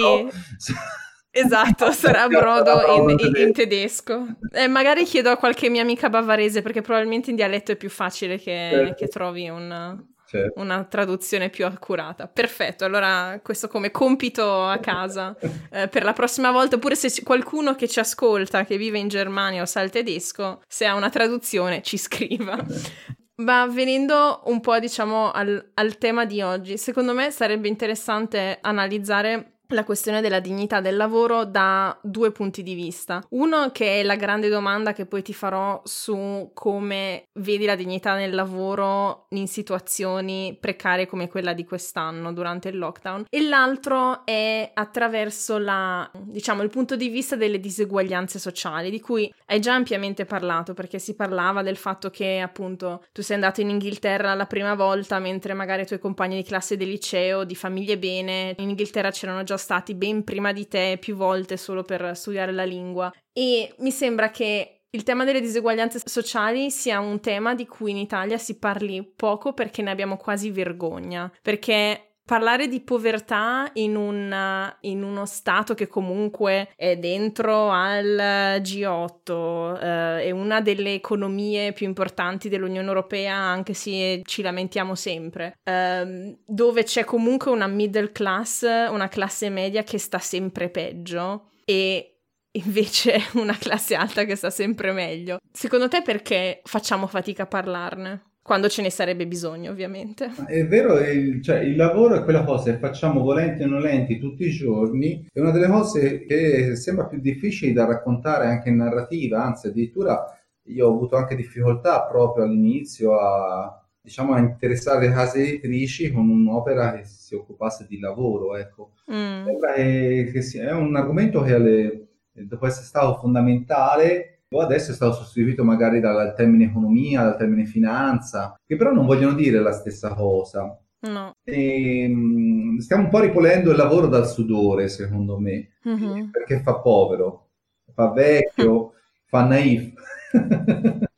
Esatto, 1.35 1.91
sarà 1.93 2.27
brodo 2.27 3.09
in, 3.09 3.17
in, 3.17 3.33
in 3.35 3.53
tedesco. 3.53 4.35
Eh, 4.51 4.67
magari 4.67 5.03
chiedo 5.03 5.31
a 5.31 5.37
qualche 5.37 5.69
mia 5.69 5.81
amica 5.81 6.09
bavarese 6.09 6.61
perché 6.61 6.81
probabilmente 6.81 7.31
in 7.31 7.35
dialetto 7.35 7.71
è 7.71 7.75
più 7.75 7.89
facile 7.89 8.37
che, 8.37 8.69
certo. 8.71 8.93
che 8.93 9.07
trovi 9.07 9.49
un, 9.49 9.97
certo. 10.33 10.59
una 10.59 10.83
traduzione 10.83 11.49
più 11.49 11.65
accurata. 11.65 12.27
Perfetto, 12.27 12.85
allora 12.85 13.39
questo 13.43 13.67
come 13.67 13.91
compito 13.91 14.63
a 14.63 14.77
casa 14.77 15.35
eh, 15.71 15.87
per 15.87 16.03
la 16.03 16.13
prossima 16.13 16.51
volta, 16.51 16.75
oppure 16.75 16.95
se 16.95 17.23
qualcuno 17.23 17.75
che 17.75 17.87
ci 17.87 17.99
ascolta, 17.99 18.65
che 18.65 18.77
vive 18.77 18.99
in 18.99 19.07
Germania 19.07 19.61
o 19.61 19.65
sa 19.65 19.81
il 19.81 19.89
tedesco, 19.89 20.61
se 20.67 20.85
ha 20.85 20.95
una 20.95 21.09
traduzione 21.09 21.81
ci 21.81 21.97
scriva. 21.97 22.57
Ma 23.35 23.65
venendo 23.65 24.41
un 24.45 24.59
po', 24.59 24.77
diciamo, 24.77 25.31
al, 25.31 25.71
al 25.73 25.97
tema 25.97 26.25
di 26.25 26.41
oggi, 26.41 26.77
secondo 26.77 27.13
me 27.13 27.31
sarebbe 27.31 27.67
interessante 27.67 28.59
analizzare 28.61 29.52
la 29.73 29.83
questione 29.83 30.21
della 30.21 30.39
dignità 30.39 30.79
del 30.79 30.95
lavoro 30.95 31.45
da 31.45 31.97
due 32.01 32.31
punti 32.31 32.63
di 32.63 32.73
vista. 32.73 33.23
Uno 33.29 33.71
che 33.71 33.99
è 33.99 34.03
la 34.03 34.15
grande 34.15 34.49
domanda 34.49 34.93
che 34.93 35.05
poi 35.05 35.21
ti 35.21 35.33
farò 35.33 35.81
su 35.83 36.51
come 36.53 37.27
vedi 37.33 37.65
la 37.65 37.75
dignità 37.75 38.15
nel 38.15 38.33
lavoro 38.33 39.25
in 39.29 39.47
situazioni 39.47 40.57
precarie 40.59 41.07
come 41.07 41.27
quella 41.27 41.53
di 41.53 41.65
quest'anno 41.65 42.33
durante 42.33 42.69
il 42.69 42.77
lockdown 42.77 43.25
e 43.29 43.41
l'altro 43.41 44.25
è 44.25 44.71
attraverso 44.73 45.57
la, 45.57 46.09
diciamo, 46.13 46.61
il 46.61 46.69
punto 46.69 46.95
di 46.95 47.09
vista 47.09 47.35
delle 47.35 47.59
diseguaglianze 47.59 48.39
sociali 48.39 48.89
di 48.89 48.99
cui 48.99 49.33
hai 49.47 49.59
già 49.59 49.73
ampiamente 49.73 50.25
parlato 50.25 50.73
perché 50.73 50.99
si 50.99 51.15
parlava 51.15 51.61
del 51.61 51.77
fatto 51.77 52.09
che 52.09 52.39
appunto 52.39 53.03
tu 53.11 53.21
sei 53.21 53.35
andato 53.35 53.61
in 53.61 53.69
Inghilterra 53.69 54.33
la 54.33 54.45
prima 54.45 54.75
volta 54.75 55.19
mentre 55.19 55.53
magari 55.53 55.81
i 55.83 55.85
tuoi 55.87 55.99
compagni 55.99 56.35
di 56.35 56.43
classe 56.43 56.77
del 56.77 56.89
liceo, 56.89 57.43
di 57.43 57.55
famiglie 57.55 57.97
bene, 57.97 58.55
in 58.57 58.69
Inghilterra 58.69 59.11
c'erano 59.11 59.43
già 59.43 59.57
stati 59.63 59.95
ben 59.95 60.23
prima 60.23 60.51
di 60.51 60.67
te 60.67 60.97
più 60.99 61.15
volte 61.15 61.57
solo 61.57 61.81
per 61.83 62.15
studiare 62.15 62.51
la 62.51 62.65
lingua. 62.65 63.11
E 63.31 63.73
mi 63.79 63.91
sembra 63.91 64.29
che 64.29 64.81
il 64.91 65.03
tema 65.03 65.23
delle 65.23 65.41
diseguaglianze 65.41 66.01
sociali 66.05 66.69
sia 66.69 66.99
un 66.99 67.19
tema 67.19 67.55
di 67.55 67.65
cui 67.65 67.91
in 67.91 67.97
Italia 67.97 68.37
si 68.37 68.59
parli 68.59 69.03
poco 69.03 69.53
perché 69.53 69.81
ne 69.81 69.89
abbiamo 69.89 70.17
quasi 70.17 70.51
vergogna, 70.51 71.31
perché 71.41 72.12
Parlare 72.25 72.69
di 72.69 72.79
povertà 72.79 73.69
in, 73.73 73.97
un, 73.97 74.73
in, 74.81 75.03
uno 75.03 75.25
Stato 75.25 75.73
che 75.73 75.87
comunque 75.87 76.69
è 76.77 76.95
dentro 76.95 77.69
al 77.69 78.61
G8, 78.61 79.77
eh, 79.77 80.23
è 80.23 80.31
una 80.31 80.61
delle 80.61 80.93
economie 80.93 81.73
più 81.73 81.85
importanti 81.85 82.47
dell'Unione 82.47 82.87
Europea, 82.87 83.35
anche 83.35 83.73
se 83.73 84.21
ci 84.23 84.41
lamentiamo 84.41 84.95
sempre, 84.95 85.57
eh, 85.63 86.37
dove 86.45 86.83
c'è 86.83 87.03
comunque 87.03 87.51
una 87.51 87.67
middle 87.67 88.13
class, 88.13 88.61
una 88.61 89.09
classe 89.09 89.49
media 89.49 89.83
che 89.83 89.97
sta 89.97 90.19
sempre 90.19 90.69
peggio 90.69 91.49
e 91.65 92.19
invece 92.51 93.19
una 93.35 93.57
classe 93.57 93.95
alta 93.95 94.23
che 94.23 94.35
sta 94.35 94.49
sempre 94.49 94.91
meglio. 94.91 95.39
Secondo 95.51 95.87
te 95.87 96.01
perché 96.01 96.61
facciamo 96.63 97.07
fatica 97.07 97.43
a 97.43 97.47
parlarne? 97.47 98.32
Quando 98.43 98.67
ce 98.67 98.81
ne 98.81 98.91
sarebbe 98.91 99.25
bisogno, 99.25 99.71
ovviamente. 99.71 100.29
È 100.45 100.67
vero, 100.67 100.99
il, 100.99 101.41
cioè, 101.41 101.59
il 101.59 101.77
lavoro 101.77 102.15
è 102.15 102.23
quella 102.23 102.43
cosa 102.43 102.71
che 102.71 102.77
facciamo 102.77 103.21
volenti 103.21 103.63
o 103.63 103.67
nolenti 103.67 104.19
tutti 104.19 104.45
i 104.45 104.51
giorni, 104.51 105.25
è 105.31 105.39
una 105.39 105.51
delle 105.51 105.67
cose 105.67 106.25
che 106.25 106.75
sembra 106.75 107.05
più 107.05 107.19
difficili 107.19 107.71
da 107.71 107.85
raccontare 107.85 108.47
anche 108.47 108.67
in 108.67 108.75
narrativa, 108.75 109.43
anzi 109.43 109.67
addirittura 109.67 110.25
io 110.67 110.87
ho 110.87 110.93
avuto 110.93 111.15
anche 111.15 111.35
difficoltà 111.35 112.03
proprio 112.03 112.43
all'inizio 112.43 113.17
a, 113.17 113.81
diciamo, 114.01 114.33
a 114.33 114.39
interessare 114.39 115.07
le 115.07 115.13
case 115.13 115.47
editrici 115.47 116.11
con 116.11 116.29
un'opera 116.29 116.95
che 116.95 117.05
si 117.05 117.35
occupasse 117.35 117.85
di 117.87 117.97
lavoro, 117.97 118.57
ecco. 118.57 118.91
Mm. 119.09 119.45
Che 119.73 120.59
è 120.59 120.71
un 120.73 120.95
argomento 120.97 121.41
che 121.41 121.53
alle, 121.53 122.07
dopo 122.33 122.65
essere 122.65 122.85
stato 122.85 123.15
fondamentale 123.15 124.32
adesso 124.59 124.91
è 124.91 124.93
stato 124.93 125.13
sostituito 125.13 125.63
magari 125.63 125.99
dal 125.99 126.33
termine 126.35 126.65
economia, 126.65 127.23
dal 127.23 127.37
termine 127.37 127.65
finanza, 127.65 128.59
che 128.65 128.75
però 128.75 128.91
non 128.91 129.05
vogliono 129.05 129.33
dire 129.33 129.59
la 129.59 129.71
stessa 129.71 130.13
cosa. 130.13 130.77
No. 131.01 131.35
E, 131.43 132.05
um, 132.07 132.77
stiamo 132.77 133.03
un 133.03 133.09
po' 133.09 133.19
ripulendo 133.19 133.71
il 133.71 133.77
lavoro 133.77 134.07
dal 134.07 134.27
sudore, 134.27 134.87
secondo 134.87 135.37
me, 135.37 135.73
mm-hmm. 135.87 136.29
perché 136.29 136.61
fa 136.61 136.79
povero, 136.79 137.49
fa 137.93 138.11
vecchio, 138.11 138.93
fa 139.25 139.43
naif. 139.43 139.93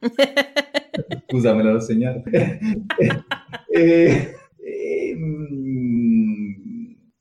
Scusa, 1.27 1.53
me 1.53 1.63
l'ho 1.63 1.79
segnato. 1.79 2.23
e, 2.29 3.23
e, 3.69 4.37
e, 4.57 5.15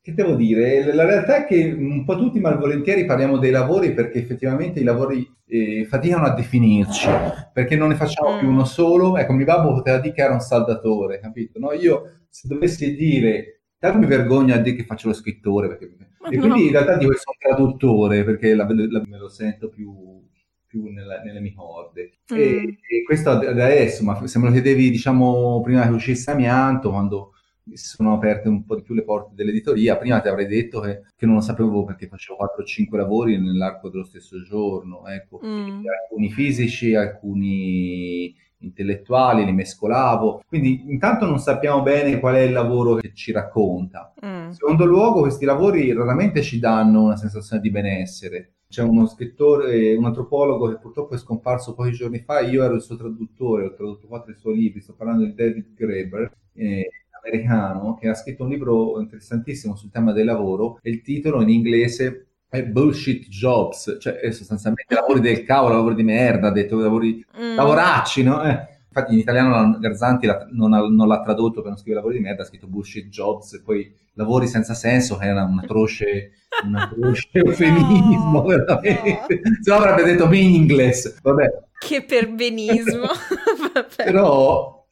che 0.04 0.12
devo 0.12 0.34
dire? 0.34 0.92
La 0.92 1.06
realtà 1.06 1.38
è 1.38 1.44
che 1.46 1.74
un 1.74 2.04
po' 2.04 2.18
tutti 2.18 2.38
malvolentieri 2.38 3.06
parliamo 3.06 3.38
dei 3.38 3.50
lavori 3.50 3.94
perché 3.94 4.18
effettivamente 4.18 4.80
i 4.80 4.84
lavori 4.84 5.26
eh, 5.46 5.86
faticano 5.86 6.26
a 6.26 6.34
definirci, 6.34 7.08
perché 7.54 7.74
non 7.74 7.88
ne 7.88 7.94
facciamo 7.94 8.36
più 8.36 8.48
mm. 8.48 8.52
uno 8.52 8.64
solo. 8.66 9.16
Ecco, 9.16 9.32
mio 9.32 9.46
babbo 9.46 9.72
poteva 9.72 9.96
dire 9.96 10.12
che 10.12 10.20
era 10.20 10.34
un 10.34 10.40
saldatore, 10.40 11.20
capito? 11.20 11.58
No? 11.58 11.72
Io 11.72 12.18
se 12.28 12.48
dovessi 12.48 12.94
dire 12.94 13.60
Tanto 13.84 13.98
mi 13.98 14.06
vergogno 14.06 14.54
a 14.54 14.58
dire 14.58 14.76
che 14.76 14.84
faccio 14.84 15.08
lo 15.08 15.14
scrittore, 15.14 15.68
perché... 15.68 15.94
e 16.30 16.38
quindi 16.38 16.64
in 16.64 16.70
realtà 16.70 16.96
dico 16.96 17.10
che 17.10 17.18
sono 17.18 17.36
traduttore, 17.38 18.24
perché 18.24 18.54
la, 18.54 18.66
la, 18.66 19.02
me 19.06 19.18
lo 19.18 19.28
sento 19.28 19.68
più 19.68 20.22
più 20.66 20.90
nella, 20.90 21.20
nelle 21.20 21.38
mie 21.38 21.52
corde. 21.52 22.20
Mm. 22.32 22.36
E, 22.36 22.78
e, 22.80 23.02
questo 23.04 23.28
adesso, 23.28 24.02
ma 24.02 24.26
se 24.26 24.38
me 24.38 24.46
lo 24.46 24.52
chiedevi, 24.52 24.88
diciamo, 24.88 25.60
prima 25.60 25.82
che 25.82 25.92
uscisse 25.92 26.30
Amianto, 26.30 26.88
quando 26.88 27.33
si 27.72 27.86
sono 27.86 28.14
aperte 28.14 28.48
un 28.48 28.64
po' 28.64 28.76
di 28.76 28.82
più 28.82 28.94
le 28.94 29.04
porte 29.04 29.32
dell'editoria, 29.34 29.96
prima 29.96 30.20
ti 30.20 30.28
avrei 30.28 30.46
detto 30.46 30.80
che, 30.80 31.02
che 31.16 31.26
non 31.26 31.36
lo 31.36 31.40
sapevo 31.40 31.84
perché 31.84 32.06
facevo 32.06 32.38
4-5 32.58 32.96
lavori 32.96 33.38
nell'arco 33.38 33.88
dello 33.88 34.04
stesso 34.04 34.42
giorno, 34.42 35.06
ecco, 35.06 35.40
mm. 35.44 35.82
alcuni 36.02 36.30
fisici, 36.30 36.94
alcuni 36.94 38.34
intellettuali, 38.58 39.44
li 39.44 39.52
mescolavo. 39.52 40.42
Quindi 40.46 40.84
intanto 40.88 41.26
non 41.26 41.38
sappiamo 41.38 41.82
bene 41.82 42.20
qual 42.20 42.34
è 42.36 42.40
il 42.40 42.52
lavoro 42.52 42.94
che 42.96 43.12
ci 43.14 43.32
racconta. 43.32 44.12
Mm. 44.24 44.50
secondo 44.50 44.84
luogo, 44.84 45.20
questi 45.20 45.44
lavori 45.44 45.92
raramente 45.92 46.42
ci 46.42 46.58
danno 46.58 47.04
una 47.04 47.16
sensazione 47.16 47.62
di 47.62 47.70
benessere 47.70 48.48
c'è 48.74 48.82
uno 48.82 49.06
scrittore, 49.06 49.94
un 49.94 50.04
antropologo 50.04 50.68
che 50.68 50.78
purtroppo 50.78 51.14
è 51.14 51.18
scomparso 51.18 51.74
pochi 51.74 51.92
giorni 51.92 52.18
fa, 52.18 52.40
io 52.40 52.64
ero 52.64 52.74
il 52.74 52.82
suo 52.82 52.96
traduttore, 52.96 53.66
ho 53.66 53.72
tradotto 53.72 54.08
quattro 54.08 54.32
dei 54.32 54.40
suoi 54.40 54.56
libri, 54.56 54.80
sto 54.80 54.94
parlando 54.94 55.24
di 55.24 55.32
David 55.32 55.74
Graeber, 55.74 56.36
eh, 56.54 56.88
americano, 57.24 57.94
che 57.94 58.08
ha 58.08 58.14
scritto 58.14 58.44
un 58.44 58.50
libro 58.50 59.00
interessantissimo 59.00 59.76
sul 59.76 59.90
tema 59.90 60.12
del 60.12 60.26
lavoro 60.26 60.78
e 60.82 60.90
il 60.90 61.02
titolo 61.02 61.40
in 61.42 61.48
inglese 61.48 62.26
è 62.48 62.62
Bullshit 62.64 63.28
Jobs, 63.28 63.96
cioè 64.00 64.14
è 64.14 64.30
sostanzialmente 64.30 64.94
lavori 64.94 65.20
del 65.20 65.42
cavolo, 65.42 65.74
lavori 65.74 65.96
di 65.96 66.04
merda, 66.04 66.48
ha 66.48 66.52
detto 66.52 66.78
lavori, 66.78 67.24
mm. 67.36 67.56
lavoracci, 67.56 68.22
no? 68.22 68.42
Eh. 68.44 68.72
Infatti 68.86 69.14
in 69.14 69.18
italiano 69.18 69.76
Garzanti 69.80 70.28
non, 70.52 70.72
ha, 70.72 70.86
non, 70.86 71.08
l'ha 71.08 71.20
tradotto 71.20 71.62
per 71.62 71.70
non 71.70 71.76
scrivere 71.76 71.96
lavori 71.96 72.18
di 72.18 72.22
merda, 72.22 72.42
ha 72.42 72.46
scritto 72.46 72.68
Bullshit 72.68 73.08
Jobs, 73.08 73.54
e 73.54 73.62
poi 73.62 73.92
lavori 74.12 74.46
senza 74.46 74.72
senso, 74.74 75.16
che 75.16 75.26
era 75.26 75.42
un 75.42 75.58
atroce, 75.58 76.30
un 76.64 76.76
atroce 76.76 77.28
eufemismo, 77.32 78.30
no, 78.30 78.42
veramente. 78.42 79.40
No. 79.42 79.58
Se 79.60 79.70
no 79.70 79.76
avrebbe 79.76 80.04
detto 80.04 80.28
meaningless, 80.28 81.20
vabbè. 81.20 81.48
Che 81.76 82.04
perbenismo. 82.04 83.08
Però 83.96 84.83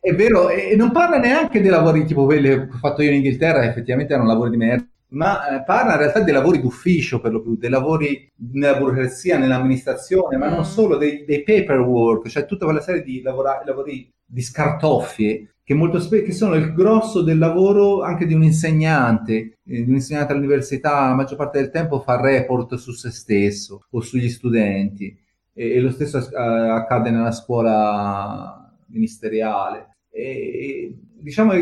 è 0.00 0.14
vero, 0.14 0.48
e 0.48 0.74
non 0.76 0.92
parla 0.92 1.18
neanche 1.18 1.60
dei 1.60 1.70
lavori 1.70 2.04
tipo 2.04 2.24
quelli 2.24 2.48
che 2.48 2.68
ho 2.72 2.78
fatto 2.78 3.02
io 3.02 3.10
in 3.10 3.16
Inghilterra, 3.16 3.60
che 3.60 3.68
effettivamente 3.68 4.12
erano 4.12 4.28
lavori 4.28 4.50
di 4.50 4.56
merda, 4.56 4.86
ma 5.08 5.56
eh, 5.56 5.64
parla 5.64 5.92
in 5.92 5.98
realtà 5.98 6.20
dei 6.20 6.32
lavori 6.32 6.60
d'ufficio 6.60 7.20
per 7.20 7.32
lo 7.32 7.42
più, 7.42 7.56
dei 7.56 7.70
lavori 7.70 8.30
nella 8.52 8.76
burocrazia, 8.76 9.38
nell'amministrazione, 9.38 10.36
ma 10.36 10.48
non 10.48 10.60
mm. 10.60 10.62
solo, 10.62 10.96
dei, 10.96 11.24
dei 11.24 11.42
paperwork, 11.42 12.28
cioè 12.28 12.46
tutta 12.46 12.64
quella 12.64 12.80
serie 12.80 13.02
di 13.02 13.20
lavora- 13.22 13.62
lavori 13.64 14.10
di 14.24 14.42
scartoffie 14.42 15.54
che, 15.70 15.76
molto 15.76 16.00
spe- 16.00 16.22
che 16.22 16.32
sono 16.32 16.54
il 16.54 16.74
grosso 16.74 17.22
del 17.22 17.38
lavoro 17.38 18.02
anche 18.02 18.26
di 18.26 18.34
un 18.34 18.42
insegnante, 18.42 19.58
eh, 19.64 19.84
di 19.84 19.88
un 19.88 19.94
insegnante 19.94 20.32
all'università, 20.32 21.06
la 21.08 21.14
maggior 21.14 21.36
parte 21.36 21.60
del 21.60 21.70
tempo 21.70 22.00
fa 22.00 22.20
report 22.20 22.74
su 22.74 22.90
se 22.90 23.10
stesso 23.10 23.84
o 23.88 24.00
sugli 24.00 24.28
studenti 24.28 25.16
e, 25.52 25.70
e 25.74 25.80
lo 25.80 25.90
stesso 25.92 26.18
uh, 26.18 26.34
accade 26.34 27.10
nella 27.10 27.30
scuola 27.30 28.68
ministeriale. 28.86 29.89
E, 30.10 30.94
diciamo 31.20 31.52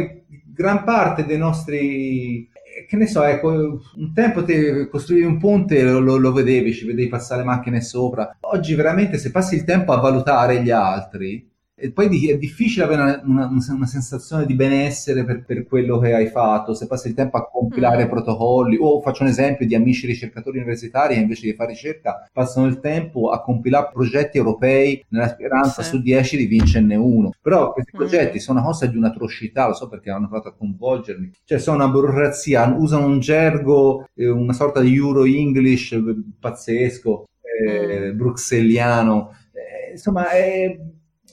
gran 0.52 0.84
parte 0.84 1.24
dei 1.24 1.38
nostri 1.38 2.48
che 2.86 2.96
ne 2.96 3.06
so, 3.06 3.22
ecco, 3.24 3.80
un 3.96 4.12
tempo 4.14 4.44
te 4.44 4.88
costruivi 4.88 5.26
un 5.26 5.38
ponte 5.38 5.82
lo, 5.82 6.16
lo, 6.16 6.32
vedevi, 6.32 6.72
ci 6.72 6.86
vedevi 6.86 7.08
passare 7.08 7.42
macchine 7.42 7.80
sopra. 7.80 8.36
Oggi 8.40 8.74
veramente 8.74 9.18
se 9.18 9.30
passi 9.30 9.56
il 9.56 9.64
tempo 9.64 9.92
a 9.92 10.00
valutare 10.00 10.62
gli 10.62 10.70
altri, 10.70 11.48
e 11.80 11.92
poi 11.92 12.28
è 12.28 12.36
difficile 12.36 12.84
avere 12.84 13.20
una, 13.24 13.46
una, 13.46 13.66
una 13.70 13.86
sensazione 13.86 14.44
di 14.44 14.54
benessere 14.54 15.24
per, 15.24 15.44
per, 15.44 15.64
quello 15.64 16.00
che 16.00 16.12
hai 16.12 16.26
fatto, 16.26 16.74
se 16.74 16.88
passi 16.88 17.06
il 17.06 17.14
tempo 17.14 17.36
a 17.36 17.48
compilare 17.48 18.04
mm. 18.04 18.08
protocolli, 18.08 18.76
o 18.80 19.00
faccio 19.00 19.22
un 19.22 19.28
esempio 19.28 19.64
di 19.64 19.76
amici 19.76 20.06
ricercatori 20.06 20.58
universitari 20.58 21.14
che 21.14 21.20
invece 21.20 21.46
di 21.46 21.54
fare 21.54 21.70
ricerca 21.70 22.28
passano 22.32 22.66
il 22.66 22.80
tempo 22.80 23.30
a 23.30 23.40
compilare 23.42 23.90
progetti 23.92 24.38
europei 24.38 25.04
nella 25.10 25.28
speranza 25.28 25.82
sì. 25.82 25.90
su 25.90 26.02
10 26.02 26.36
di 26.36 26.46
vincerne 26.46 26.96
uno. 26.96 27.30
Però 27.40 27.72
questi 27.72 27.92
mm. 27.94 27.98
progetti 27.98 28.40
sono 28.40 28.58
una 28.58 28.66
cosa 28.66 28.86
di 28.86 28.96
un'atrocità, 28.96 29.68
lo 29.68 29.74
so 29.74 29.88
perché 29.88 30.10
hanno 30.10 30.26
provato 30.26 30.48
a 30.48 30.54
coinvolgermi, 30.54 31.30
cioè 31.44 31.58
sono 31.58 31.76
una 31.76 31.88
burocrazia, 31.88 32.74
usano 32.76 33.06
un 33.06 33.20
gergo, 33.20 34.08
eh, 34.14 34.28
una 34.28 34.52
sorta 34.52 34.80
di 34.80 34.96
Euro 34.96 35.24
English 35.24 35.92
eh, 35.92 36.02
pazzesco, 36.40 37.26
eh, 37.40 38.12
mm. 38.12 38.16
bruxelliano, 38.16 39.32
eh, 39.52 39.92
insomma 39.92 40.30
è 40.30 40.76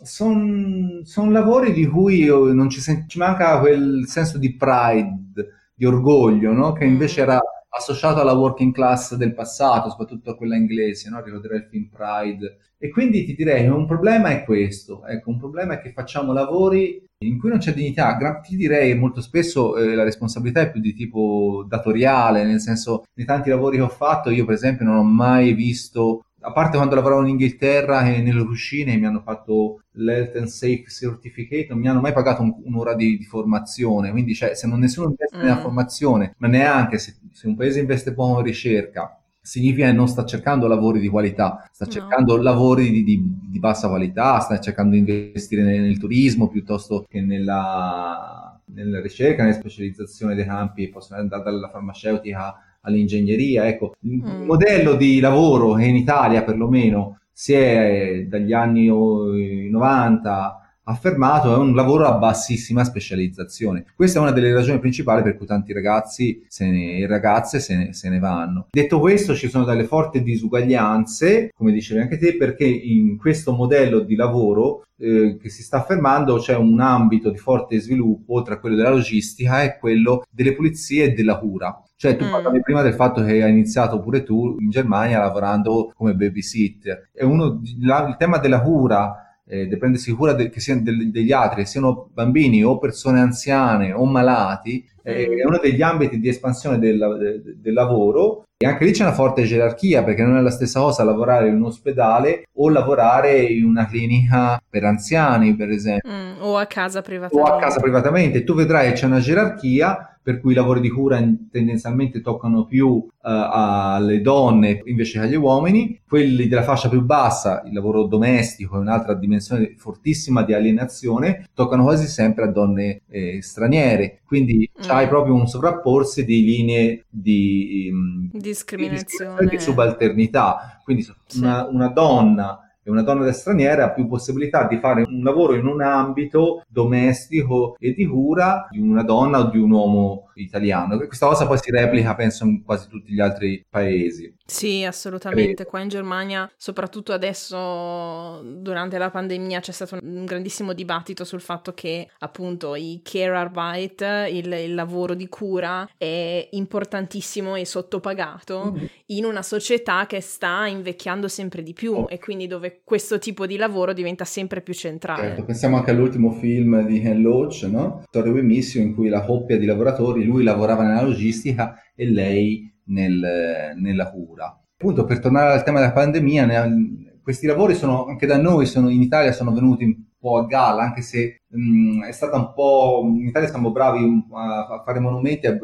sono 0.05 1.01
son 1.03 1.31
lavori 1.31 1.73
di 1.73 1.85
cui 1.85 2.25
non 2.25 2.69
ci, 2.69 2.79
sen- 2.79 3.07
ci, 3.07 3.17
manca 3.17 3.59
quel 3.59 4.05
senso 4.07 4.37
di 4.37 4.55
pride, 4.55 5.71
di 5.73 5.85
orgoglio, 5.85 6.53
no? 6.53 6.73
che 6.73 6.85
invece 6.85 7.21
era 7.21 7.39
associato 7.69 8.21
alla 8.21 8.33
working 8.33 8.73
class 8.73 9.15
del 9.15 9.33
passato, 9.33 9.89
soprattutto 9.89 10.31
a 10.31 10.35
quella 10.37 10.55
inglese, 10.55 11.09
no? 11.09 11.21
ricorderai 11.21 11.57
il 11.57 11.67
film 11.69 11.89
Pride. 11.89 12.57
E 12.77 12.89
quindi 12.89 13.25
ti 13.25 13.35
direi 13.35 13.67
un 13.67 13.85
problema 13.85 14.29
è 14.29 14.43
questo, 14.43 15.05
ecco, 15.05 15.29
un 15.29 15.39
problema 15.39 15.75
è 15.75 15.81
che 15.81 15.91
facciamo 15.91 16.33
lavori 16.33 17.03
in 17.19 17.39
cui 17.39 17.49
non 17.49 17.57
c'è 17.57 17.73
dignità. 17.73 18.17
Ti 18.41 18.55
direi 18.55 18.95
molto 18.95 19.21
spesso 19.21 19.75
eh, 19.77 19.95
la 19.95 20.03
responsabilità 20.03 20.61
è 20.61 20.71
più 20.71 20.81
di 20.81 20.93
tipo 20.93 21.65
datoriale, 21.67 22.43
nel 22.43 22.59
senso, 22.59 23.05
nei 23.13 23.25
tanti 23.25 23.49
lavori 23.49 23.77
che 23.77 23.83
ho 23.83 23.89
fatto, 23.89 24.29
io 24.29 24.45
per 24.45 24.55
esempio 24.55 24.85
non 24.85 24.97
ho 24.97 25.03
mai 25.03 25.53
visto 25.53 26.25
a 26.45 26.51
parte 26.51 26.77
quando 26.77 26.93
lavoravo 26.93 27.21
in 27.23 27.29
Inghilterra 27.29 28.05
e 28.07 28.21
nelle 28.21 28.45
cucine 28.45 28.95
mi 28.97 29.05
hanno 29.07 29.21
fatto 29.21 29.81
l'Health 29.93 30.35
and 30.35 30.47
Safe 30.47 30.85
Certificate, 30.87 31.67
non 31.69 31.79
mi 31.79 31.87
hanno 31.87 32.01
mai 32.01 32.13
pagato 32.13 32.43
un, 32.43 32.53
un'ora 32.63 32.93
di, 32.93 33.17
di, 33.17 33.23
formazione, 33.23 34.11
quindi 34.11 34.35
cioè, 34.35 34.53
se 34.53 34.67
non 34.67 34.79
nessuno 34.79 35.09
investe 35.09 35.37
mm. 35.37 35.41
nella 35.41 35.57
formazione, 35.57 36.35
ma 36.37 36.47
neanche 36.47 36.99
se, 36.99 37.15
se, 37.31 37.47
un 37.47 37.55
paese 37.55 37.79
investe 37.79 38.13
poco 38.13 38.39
in 38.39 38.45
ricerca, 38.45 39.19
significa 39.41 39.87
che 39.87 39.93
non 39.93 40.07
sta 40.07 40.23
cercando 40.23 40.67
lavori 40.67 40.99
di 40.99 41.07
qualità, 41.07 41.67
sta 41.71 41.85
no. 41.85 41.91
cercando 41.91 42.37
lavori 42.37 42.91
di, 42.91 43.03
di, 43.03 43.23
di, 43.49 43.59
bassa 43.59 43.87
qualità, 43.87 44.39
sta 44.39 44.59
cercando 44.59 44.91
di 44.91 44.99
investire 44.99 45.63
nel, 45.63 45.81
nel 45.81 45.97
turismo 45.97 46.47
piuttosto 46.47 47.05
che 47.09 47.21
nella, 47.21 48.59
nella 48.65 49.01
ricerca, 49.01 49.41
nella 49.41 49.55
specializzazione 49.55 50.35
dei 50.35 50.45
campi, 50.45 50.89
possono 50.89 51.19
andare 51.19 51.43
dalla 51.43 51.69
farmaceutica 51.69 52.55
all'ingegneria. 52.85 53.67
Ecco, 53.67 53.95
il 54.01 54.23
mm. 54.23 54.45
modello 54.45 54.95
di 54.95 55.19
lavoro 55.19 55.73
che 55.73 55.85
in 55.85 55.95
Italia 55.95 56.43
perlomeno 56.43 57.19
si 57.31 57.53
è 57.53 58.25
dagli 58.29 58.53
anni 58.53 58.87
90 58.87 60.59
affermato 60.85 61.53
è 61.53 61.57
un 61.57 61.73
lavoro 61.73 62.05
a 62.05 62.17
bassissima 62.17 62.83
specializzazione. 62.83 63.85
Questa 63.95 64.19
è 64.19 64.21
una 64.21 64.31
delle 64.31 64.53
ragioni 64.53 64.79
principali 64.79 65.23
per 65.23 65.37
cui 65.37 65.45
tanti 65.45 65.73
ragazzi 65.73 66.45
ne, 66.59 66.97
e 66.99 67.07
ragazze 67.07 67.59
se 67.59 67.75
ne, 67.75 67.93
se 67.93 68.09
ne, 68.09 68.19
vanno. 68.19 68.67
Detto 68.71 68.99
questo, 68.99 69.35
ci 69.35 69.49
sono 69.49 69.65
delle 69.65 69.85
forti 69.85 70.21
disuguaglianze, 70.21 71.51
come 71.55 71.71
dicevi 71.71 72.01
anche 72.01 72.17
te, 72.17 72.35
perché 72.37 72.65
in 72.65 73.17
questo 73.17 73.53
modello 73.53 73.99
di 73.99 74.15
lavoro 74.15 74.85
eh, 74.97 75.37
che 75.41 75.49
si 75.49 75.63
sta 75.63 75.77
affermando 75.77 76.37
c'è 76.37 76.55
un 76.55 76.79
ambito 76.79 77.29
di 77.29 77.37
forte 77.37 77.79
sviluppo, 77.79 78.35
oltre 78.35 78.55
a 78.55 78.59
quello 78.59 78.75
della 78.75 78.91
logistica, 78.91 79.63
e 79.63 79.77
quello 79.77 80.23
delle 80.29 80.53
pulizie 80.53 81.05
e 81.05 81.11
della 81.13 81.37
cura. 81.37 81.81
Cioè, 81.97 82.15
tu 82.17 82.25
mm. 82.25 82.31
parlavi 82.31 82.61
prima 82.61 82.81
del 82.81 82.93
fatto 82.93 83.23
che 83.23 83.41
hai 83.43 83.49
iniziato 83.49 84.01
pure 84.01 84.23
tu 84.23 84.57
in 84.59 84.69
Germania 84.69 85.19
lavorando 85.19 85.91
come 85.95 86.13
babysitter. 86.13 87.09
È 87.13 87.23
uno, 87.23 87.61
la, 87.81 88.07
il 88.07 88.15
tema 88.17 88.37
della 88.37 88.61
cura 88.61 89.25
eh, 89.47 89.67
di 89.67 89.77
prendersi 89.77 90.11
cura 90.11 90.33
de, 90.33 90.49
che 90.49 90.59
siano 90.59 90.81
de, 90.81 91.09
degli 91.11 91.31
altri, 91.31 91.61
che 91.61 91.67
siano 91.67 92.09
bambini 92.11 92.63
o 92.63 92.79
persone 92.79 93.19
anziane 93.19 93.93
o 93.93 94.05
malati, 94.05 94.85
eh, 95.03 95.29
mm. 95.29 95.37
è 95.39 95.45
uno 95.45 95.59
degli 95.59 95.81
ambiti 95.81 96.19
di 96.19 96.27
espansione 96.27 96.79
del, 96.79 96.97
del, 97.19 97.57
del, 97.59 97.73
lavoro 97.73 98.45
e 98.57 98.65
anche 98.65 98.85
lì 98.85 98.91
c'è 98.91 99.03
una 99.03 99.13
forte 99.13 99.43
gerarchia 99.43 100.03
perché 100.03 100.23
non 100.23 100.37
è 100.37 100.41
la 100.41 100.49
stessa 100.49 100.79
cosa 100.79 101.03
lavorare 101.03 101.47
in 101.47 101.55
un 101.55 101.65
ospedale 101.65 102.47
o 102.53 102.69
lavorare 102.69 103.41
in 103.41 103.65
una 103.65 103.85
clinica 103.85 104.61
per 104.67 104.83
anziani, 104.83 105.55
per 105.55 105.69
esempio. 105.69 106.09
Mm, 106.09 106.41
o 106.41 106.57
a 106.57 106.65
casa 106.65 107.01
privatamente. 107.01 107.51
O 107.51 107.53
a 107.53 107.59
casa 107.59 107.79
privatamente. 107.79 108.43
Tu 108.43 108.55
vedrai 108.55 108.87
che 108.87 108.93
c'è 108.93 109.05
una 109.05 109.19
gerarchia 109.19 110.14
per 110.25 110.39
cui 110.39 110.53
i 110.53 110.55
lavori 110.55 110.81
di 110.81 110.89
cura 110.89 111.23
tendenzialmente 111.51 112.19
toccano 112.19 112.65
più 112.65 112.87
uh, 112.87 113.09
alle 113.21 114.21
donne 114.21 114.81
invece 114.85 115.19
che 115.19 115.25
agli 115.25 115.35
uomini, 115.35 116.01
quelli 116.03 116.47
della 116.47 116.63
fascia 116.63 116.89
più 116.89 117.03
bassa, 117.03 117.61
il 117.67 117.73
lavoro 117.73 118.05
domestico 118.05 118.75
è 118.75 118.79
un'altra 118.79 119.13
dimensione 119.13 119.75
fortissima 119.77 120.41
di 120.41 120.55
alienazione, 120.55 121.47
toccano 121.53 121.83
quasi 121.83 122.07
sempre 122.07 122.45
a 122.45 122.47
donne 122.47 123.03
eh, 123.07 123.39
straniere, 123.43 124.21
quindi 124.25 124.67
mm. 124.67 124.89
hai 124.89 125.07
proprio 125.07 125.35
un 125.35 125.45
sovrapporsi 125.45 126.25
di 126.25 126.43
linee 126.43 127.05
di, 127.07 127.91
um, 127.93 128.27
discriminazione, 128.33 129.47
di, 129.47 129.59
subalternità, 129.59 130.81
quindi 130.83 131.03
sì. 131.03 131.37
una, 131.37 131.67
una 131.67 131.89
donna 131.89 132.64
e 132.87 132.91
una 132.91 133.01
donna 133.01 133.31
straniera 133.31 133.85
ha 133.85 133.91
più 133.91 134.07
possibilità 134.07 134.67
di 134.67 134.77
fare 134.77 135.01
un 135.01 135.23
lavoro 135.23 135.55
in 135.55 135.65
un 135.65 135.81
ambito 135.81 136.61
domestico 136.67 137.75
e 137.79 137.93
di 137.93 138.05
cura 138.05 138.67
di 138.69 138.79
una 138.79 139.01
donna 139.01 139.39
o 139.39 139.49
di 139.49 139.57
un 139.57 139.71
uomo 139.71 140.24
italiano. 140.35 140.97
Questa 140.97 141.27
cosa 141.27 141.47
poi 141.47 141.57
si 141.57 141.71
replica, 141.71 142.15
penso, 142.15 142.45
in 142.45 142.63
quasi 142.63 142.87
tutti 142.87 143.11
gli 143.11 143.19
altri 143.19 143.65
paesi. 143.69 144.33
Sì, 144.45 144.83
assolutamente. 144.83 145.65
Qua 145.65 145.81
in 145.81 145.89
Germania, 145.89 146.49
soprattutto 146.55 147.13
adesso 147.13 148.41
durante 148.43 148.97
la 148.97 149.09
pandemia, 149.09 149.59
c'è 149.59 149.71
stato 149.71 149.97
un 150.01 150.25
grandissimo 150.25 150.73
dibattito 150.73 151.23
sul 151.23 151.41
fatto 151.41 151.73
che 151.73 152.09
appunto 152.19 152.75
i 152.75 153.01
care 153.03 153.35
arbeit, 153.35 154.01
il, 154.29 154.51
il 154.51 154.75
lavoro 154.75 155.15
di 155.15 155.27
cura, 155.27 155.87
è 155.97 156.47
importantissimo 156.51 157.55
e 157.55 157.65
sottopagato 157.65 158.71
mm-hmm. 158.71 158.85
in 159.07 159.25
una 159.25 159.41
società 159.41 160.05
che 160.05 160.21
sta 160.21 160.67
invecchiando 160.67 161.27
sempre 161.27 161.63
di 161.63 161.73
più 161.73 161.93
oh. 161.93 162.07
e 162.07 162.19
quindi 162.19 162.45
dove 162.47 162.81
questo 162.83 163.17
tipo 163.17 163.45
di 163.47 163.57
lavoro 163.57 163.93
diventa 163.93 164.25
sempre 164.25 164.61
più 164.61 164.73
centrale. 164.73 165.21
Certo, 165.29 165.43
pensiamo 165.45 165.77
anche 165.77 165.91
all'ultimo 165.91 166.31
film 166.31 166.85
di 166.85 167.01
Ken 167.01 167.21
Loach, 167.21 167.63
no? 167.63 168.03
Torre 168.11 168.29
Wemissio, 168.29 168.81
in 168.81 168.93
cui 168.93 169.09
la 169.09 169.23
coppia 169.23 169.57
di 169.57 169.65
lavoratori, 169.65 170.24
lui 170.25 170.43
lavorava 170.43 170.83
nella 170.83 171.03
logistica 171.03 171.75
e 171.95 172.09
lei 172.09 172.73
nel, 172.85 173.73
nella 173.77 174.11
cura. 174.11 174.59
Appunto, 174.73 175.05
per 175.05 175.19
tornare 175.19 175.53
al 175.53 175.63
tema 175.63 175.79
della 175.79 175.93
pandemia, 175.93 176.45
ne, 176.45 177.19
questi 177.25 177.47
lavori 177.47 177.73
sono, 177.73 178.05
anche 178.05 178.27
da 178.27 178.37
noi 178.37 178.65
sono, 178.65 178.89
in 178.89 179.01
Italia 179.01 179.31
sono 179.31 179.51
venuti 179.51 179.83
un 179.83 179.95
po' 180.19 180.37
a 180.37 180.45
galla, 180.45 180.83
anche 180.83 181.01
se 181.01 181.41
mh, 181.47 182.03
è 182.03 182.11
stata 182.11 182.37
un 182.37 182.51
po'... 182.53 183.01
In 183.05 183.27
Italia 183.27 183.47
siamo 183.47 183.71
bravi 183.71 184.25
a, 184.31 184.67
a 184.67 184.83
fare 184.85 184.99
monumenti 184.99 185.47
e 185.47 185.57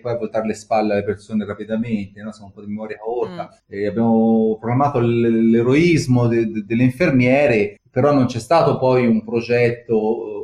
poi 0.00 0.12
a 0.12 0.16
voltare 0.16 0.46
le 0.46 0.54
spalle 0.54 0.94
alle 0.94 1.04
persone 1.04 1.44
rapidamente, 1.44 2.22
no? 2.22 2.32
siamo 2.32 2.48
un 2.48 2.52
po' 2.52 2.62
di 2.62 2.68
memoria 2.68 2.98
corta. 2.98 3.48
Mm. 3.72 3.86
abbiamo 3.86 4.56
programmato 4.58 4.98
l'eroismo 4.98 6.26
de, 6.26 6.50
de, 6.50 6.64
delle 6.64 6.82
infermiere, 6.82 7.78
però 7.90 8.12
non 8.12 8.26
c'è 8.26 8.38
stato 8.38 8.78
poi 8.78 9.06
un 9.06 9.22
progetto 9.22 10.37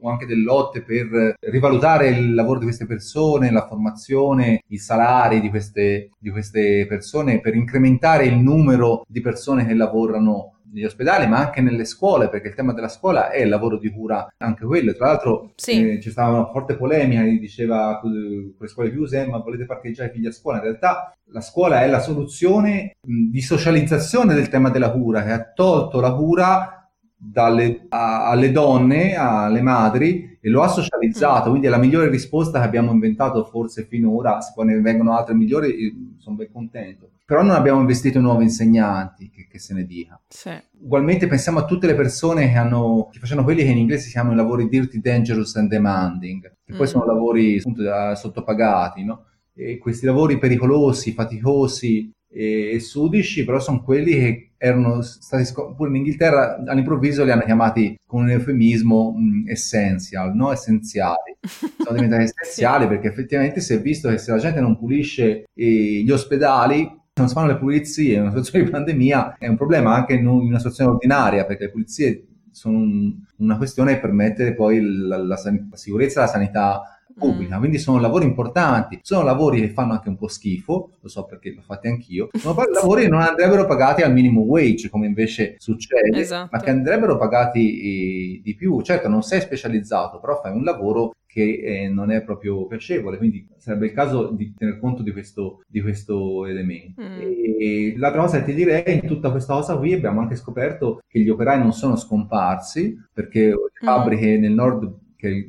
o 0.00 0.10
anche 0.10 0.26
delle 0.26 0.42
lotte 0.42 0.82
per 0.82 1.34
rivalutare 1.40 2.08
il 2.08 2.34
lavoro 2.34 2.58
di 2.58 2.64
queste 2.66 2.86
persone, 2.86 3.50
la 3.50 3.66
formazione, 3.66 4.62
i 4.68 4.78
salari 4.78 5.40
di 5.40 5.50
queste, 5.50 6.10
di 6.18 6.30
queste 6.30 6.86
persone, 6.88 7.40
per 7.40 7.54
incrementare 7.54 8.24
il 8.24 8.36
numero 8.36 9.04
di 9.08 9.20
persone 9.20 9.66
che 9.66 9.74
lavorano 9.74 10.54
negli 10.70 10.84
ospedali, 10.84 11.26
ma 11.26 11.38
anche 11.38 11.60
nelle 11.60 11.84
scuole, 11.84 12.28
perché 12.28 12.48
il 12.48 12.54
tema 12.54 12.72
della 12.72 12.88
scuola 12.88 13.30
è 13.30 13.40
il 13.40 13.48
lavoro 13.48 13.78
di 13.78 13.90
cura, 13.90 14.26
anche 14.38 14.64
quello. 14.64 14.92
Tra 14.94 15.06
l'altro 15.06 15.52
sì. 15.54 15.92
eh, 15.92 15.98
c'è 15.98 16.10
stata 16.10 16.30
una 16.30 16.50
forte 16.50 16.76
polemica, 16.76 17.22
diceva 17.22 17.98
con 18.00 18.12
le 18.58 18.68
scuole 18.68 18.90
chiuse, 18.90 19.26
ma 19.26 19.38
volete 19.38 19.64
parcheggiare 19.64 20.10
i 20.10 20.12
figli 20.12 20.26
a 20.26 20.32
scuola? 20.32 20.58
In 20.58 20.64
realtà 20.64 21.16
la 21.30 21.40
scuola 21.40 21.82
è 21.82 21.88
la 21.88 22.00
soluzione 22.00 22.96
mh, 23.00 23.30
di 23.30 23.40
socializzazione 23.40 24.34
del 24.34 24.48
tema 24.48 24.70
della 24.70 24.90
cura, 24.90 25.22
che 25.24 25.32
ha 25.32 25.52
tolto 25.54 26.00
la 26.00 26.12
cura 26.12 26.77
dalle, 27.20 27.86
a, 27.88 28.28
alle 28.28 28.52
donne, 28.52 29.16
alle 29.16 29.60
madri 29.60 30.38
e 30.40 30.48
lo 30.48 30.62
ha 30.62 30.68
socializzato, 30.68 31.48
mm. 31.48 31.50
quindi 31.50 31.66
è 31.66 31.70
la 31.70 31.78
migliore 31.78 32.08
risposta 32.08 32.60
che 32.60 32.66
abbiamo 32.66 32.92
inventato 32.92 33.44
forse 33.44 33.84
finora, 33.84 34.40
se 34.40 34.52
poi 34.54 34.66
ne 34.66 34.80
vengono 34.80 35.16
altre 35.16 35.34
migliori 35.34 36.14
sono 36.18 36.36
ben 36.36 36.50
contento. 36.52 37.10
Però 37.24 37.42
non 37.42 37.56
abbiamo 37.56 37.80
investito 37.80 38.18
in 38.18 38.24
nuovi 38.24 38.44
insegnanti, 38.44 39.28
che, 39.28 39.48
che 39.50 39.58
se 39.58 39.74
ne 39.74 39.84
dica. 39.84 40.18
Sì. 40.28 40.50
Ugualmente 40.80 41.26
pensiamo 41.26 41.58
a 41.58 41.64
tutte 41.64 41.86
le 41.86 41.94
persone 41.94 42.48
che, 42.50 42.56
hanno, 42.56 43.08
che 43.12 43.18
facevano 43.18 43.44
quelli 43.44 43.64
che 43.64 43.70
in 43.70 43.78
inglese 43.78 44.04
si 44.04 44.12
chiamano 44.12 44.34
i 44.34 44.36
lavori 44.36 44.68
dirty, 44.68 45.00
dangerous 45.00 45.56
and 45.56 45.68
demanding, 45.68 46.40
che 46.64 46.72
mm. 46.72 46.76
poi 46.76 46.86
sono 46.86 47.04
lavori 47.04 47.58
appunto, 47.58 47.82
sottopagati, 48.14 49.04
no? 49.04 49.24
E 49.52 49.76
questi 49.78 50.06
lavori 50.06 50.38
pericolosi, 50.38 51.12
faticosi, 51.12 52.10
e, 52.30 52.78
sudici, 52.80 53.44
però 53.44 53.58
sono 53.58 53.82
quelli 53.82 54.12
che 54.12 54.50
erano 54.58 55.02
stati 55.02 55.44
scop- 55.44 55.74
pure 55.76 55.88
in 55.90 55.96
Inghilterra 55.96 56.62
all'improvviso 56.66 57.24
li 57.24 57.30
hanno 57.30 57.44
chiamati 57.44 57.98
con 58.04 58.22
un 58.22 58.30
eufemismo 58.30 59.12
mh, 59.12 59.48
essential, 59.48 60.34
no? 60.34 60.52
essenziali. 60.52 61.36
Sono 61.40 61.94
diventati 61.94 62.24
essenziali 62.24 62.82
sì. 62.84 62.88
perché 62.88 63.08
effettivamente 63.08 63.60
si 63.60 63.72
è 63.72 63.80
visto 63.80 64.08
che 64.08 64.18
se 64.18 64.30
la 64.30 64.38
gente 64.38 64.60
non 64.60 64.78
pulisce 64.78 65.44
eh, 65.54 66.02
gli 66.04 66.10
ospedali 66.10 66.96
non 67.14 67.26
si 67.28 67.34
fanno 67.34 67.48
le 67.48 67.58
pulizie 67.58 68.14
in 68.14 68.20
una 68.20 68.30
situazione 68.30 68.64
di 68.64 68.70
pandemia 68.70 69.36
è 69.38 69.48
un 69.48 69.56
problema 69.56 69.94
anche 69.94 70.14
in, 70.14 70.26
una 70.26 70.58
situazione 70.58 70.90
ordinaria 70.90 71.44
perché 71.46 71.64
le 71.64 71.70
pulizie 71.70 72.26
sono 72.52 72.78
un, 72.78 73.12
una 73.38 73.56
questione 73.56 73.94
che 73.94 74.00
permette 74.00 74.54
poi 74.54 74.80
la, 74.80 75.16
la, 75.16 75.36
la 75.36 75.76
sicurezza 75.76 76.20
e 76.20 76.22
la 76.22 76.28
sanità 76.28 76.97
pubblica, 77.18 77.56
mm. 77.56 77.58
quindi 77.58 77.78
sono 77.78 78.00
lavori 78.00 78.24
importanti, 78.24 79.00
sono 79.02 79.24
lavori 79.24 79.60
che 79.60 79.68
fanno 79.70 79.92
anche 79.92 80.08
un 80.08 80.16
po' 80.16 80.28
schifo, 80.28 80.92
lo 81.00 81.08
so 81.08 81.24
perché 81.24 81.52
l'ho 81.52 81.62
fatti 81.62 81.88
anch'io, 81.88 82.30
sono 82.32 82.54
lavori 82.72 83.02
che 83.02 83.08
non 83.08 83.20
andrebbero 83.20 83.66
pagati 83.66 84.02
al 84.02 84.12
minimum 84.12 84.44
wage 84.44 84.88
come 84.88 85.06
invece 85.06 85.56
succede, 85.58 86.18
esatto. 86.18 86.48
ma 86.52 86.60
che 86.60 86.70
andrebbero 86.70 87.18
pagati 87.18 88.38
eh, 88.38 88.40
di 88.42 88.54
più, 88.54 88.80
certo 88.80 89.08
non 89.08 89.22
sei 89.22 89.40
specializzato, 89.40 90.20
però 90.20 90.40
fai 90.40 90.52
un 90.52 90.62
lavoro 90.62 91.12
che 91.28 91.60
eh, 91.62 91.88
non 91.88 92.10
è 92.10 92.22
proprio 92.22 92.66
piacevole, 92.66 93.18
quindi 93.18 93.46
sarebbe 93.58 93.86
il 93.86 93.92
caso 93.92 94.30
di 94.30 94.54
tener 94.56 94.80
conto 94.80 95.02
di 95.02 95.12
questo, 95.12 95.62
di 95.68 95.82
questo 95.82 96.46
elemento. 96.46 97.02
Mm. 97.02 97.20
E 97.60 97.94
l'altra 97.96 98.22
cosa 98.22 98.38
che 98.38 98.46
ti 98.46 98.54
direi, 98.54 98.94
in 98.94 99.06
tutta 99.06 99.30
questa 99.30 99.54
cosa 99.54 99.76
qui 99.76 99.92
abbiamo 99.92 100.20
anche 100.20 100.36
scoperto 100.36 101.02
che 101.06 101.20
gli 101.20 101.28
operai 101.28 101.58
non 101.58 101.72
sono 101.72 101.96
scomparsi, 101.96 102.96
perché 103.12 103.48
le 103.48 103.54
mm. 103.54 103.86
fabbriche 103.86 104.38
mm. 104.38 104.40
nel 104.40 104.52
nord 104.52 104.96
che 105.16 105.46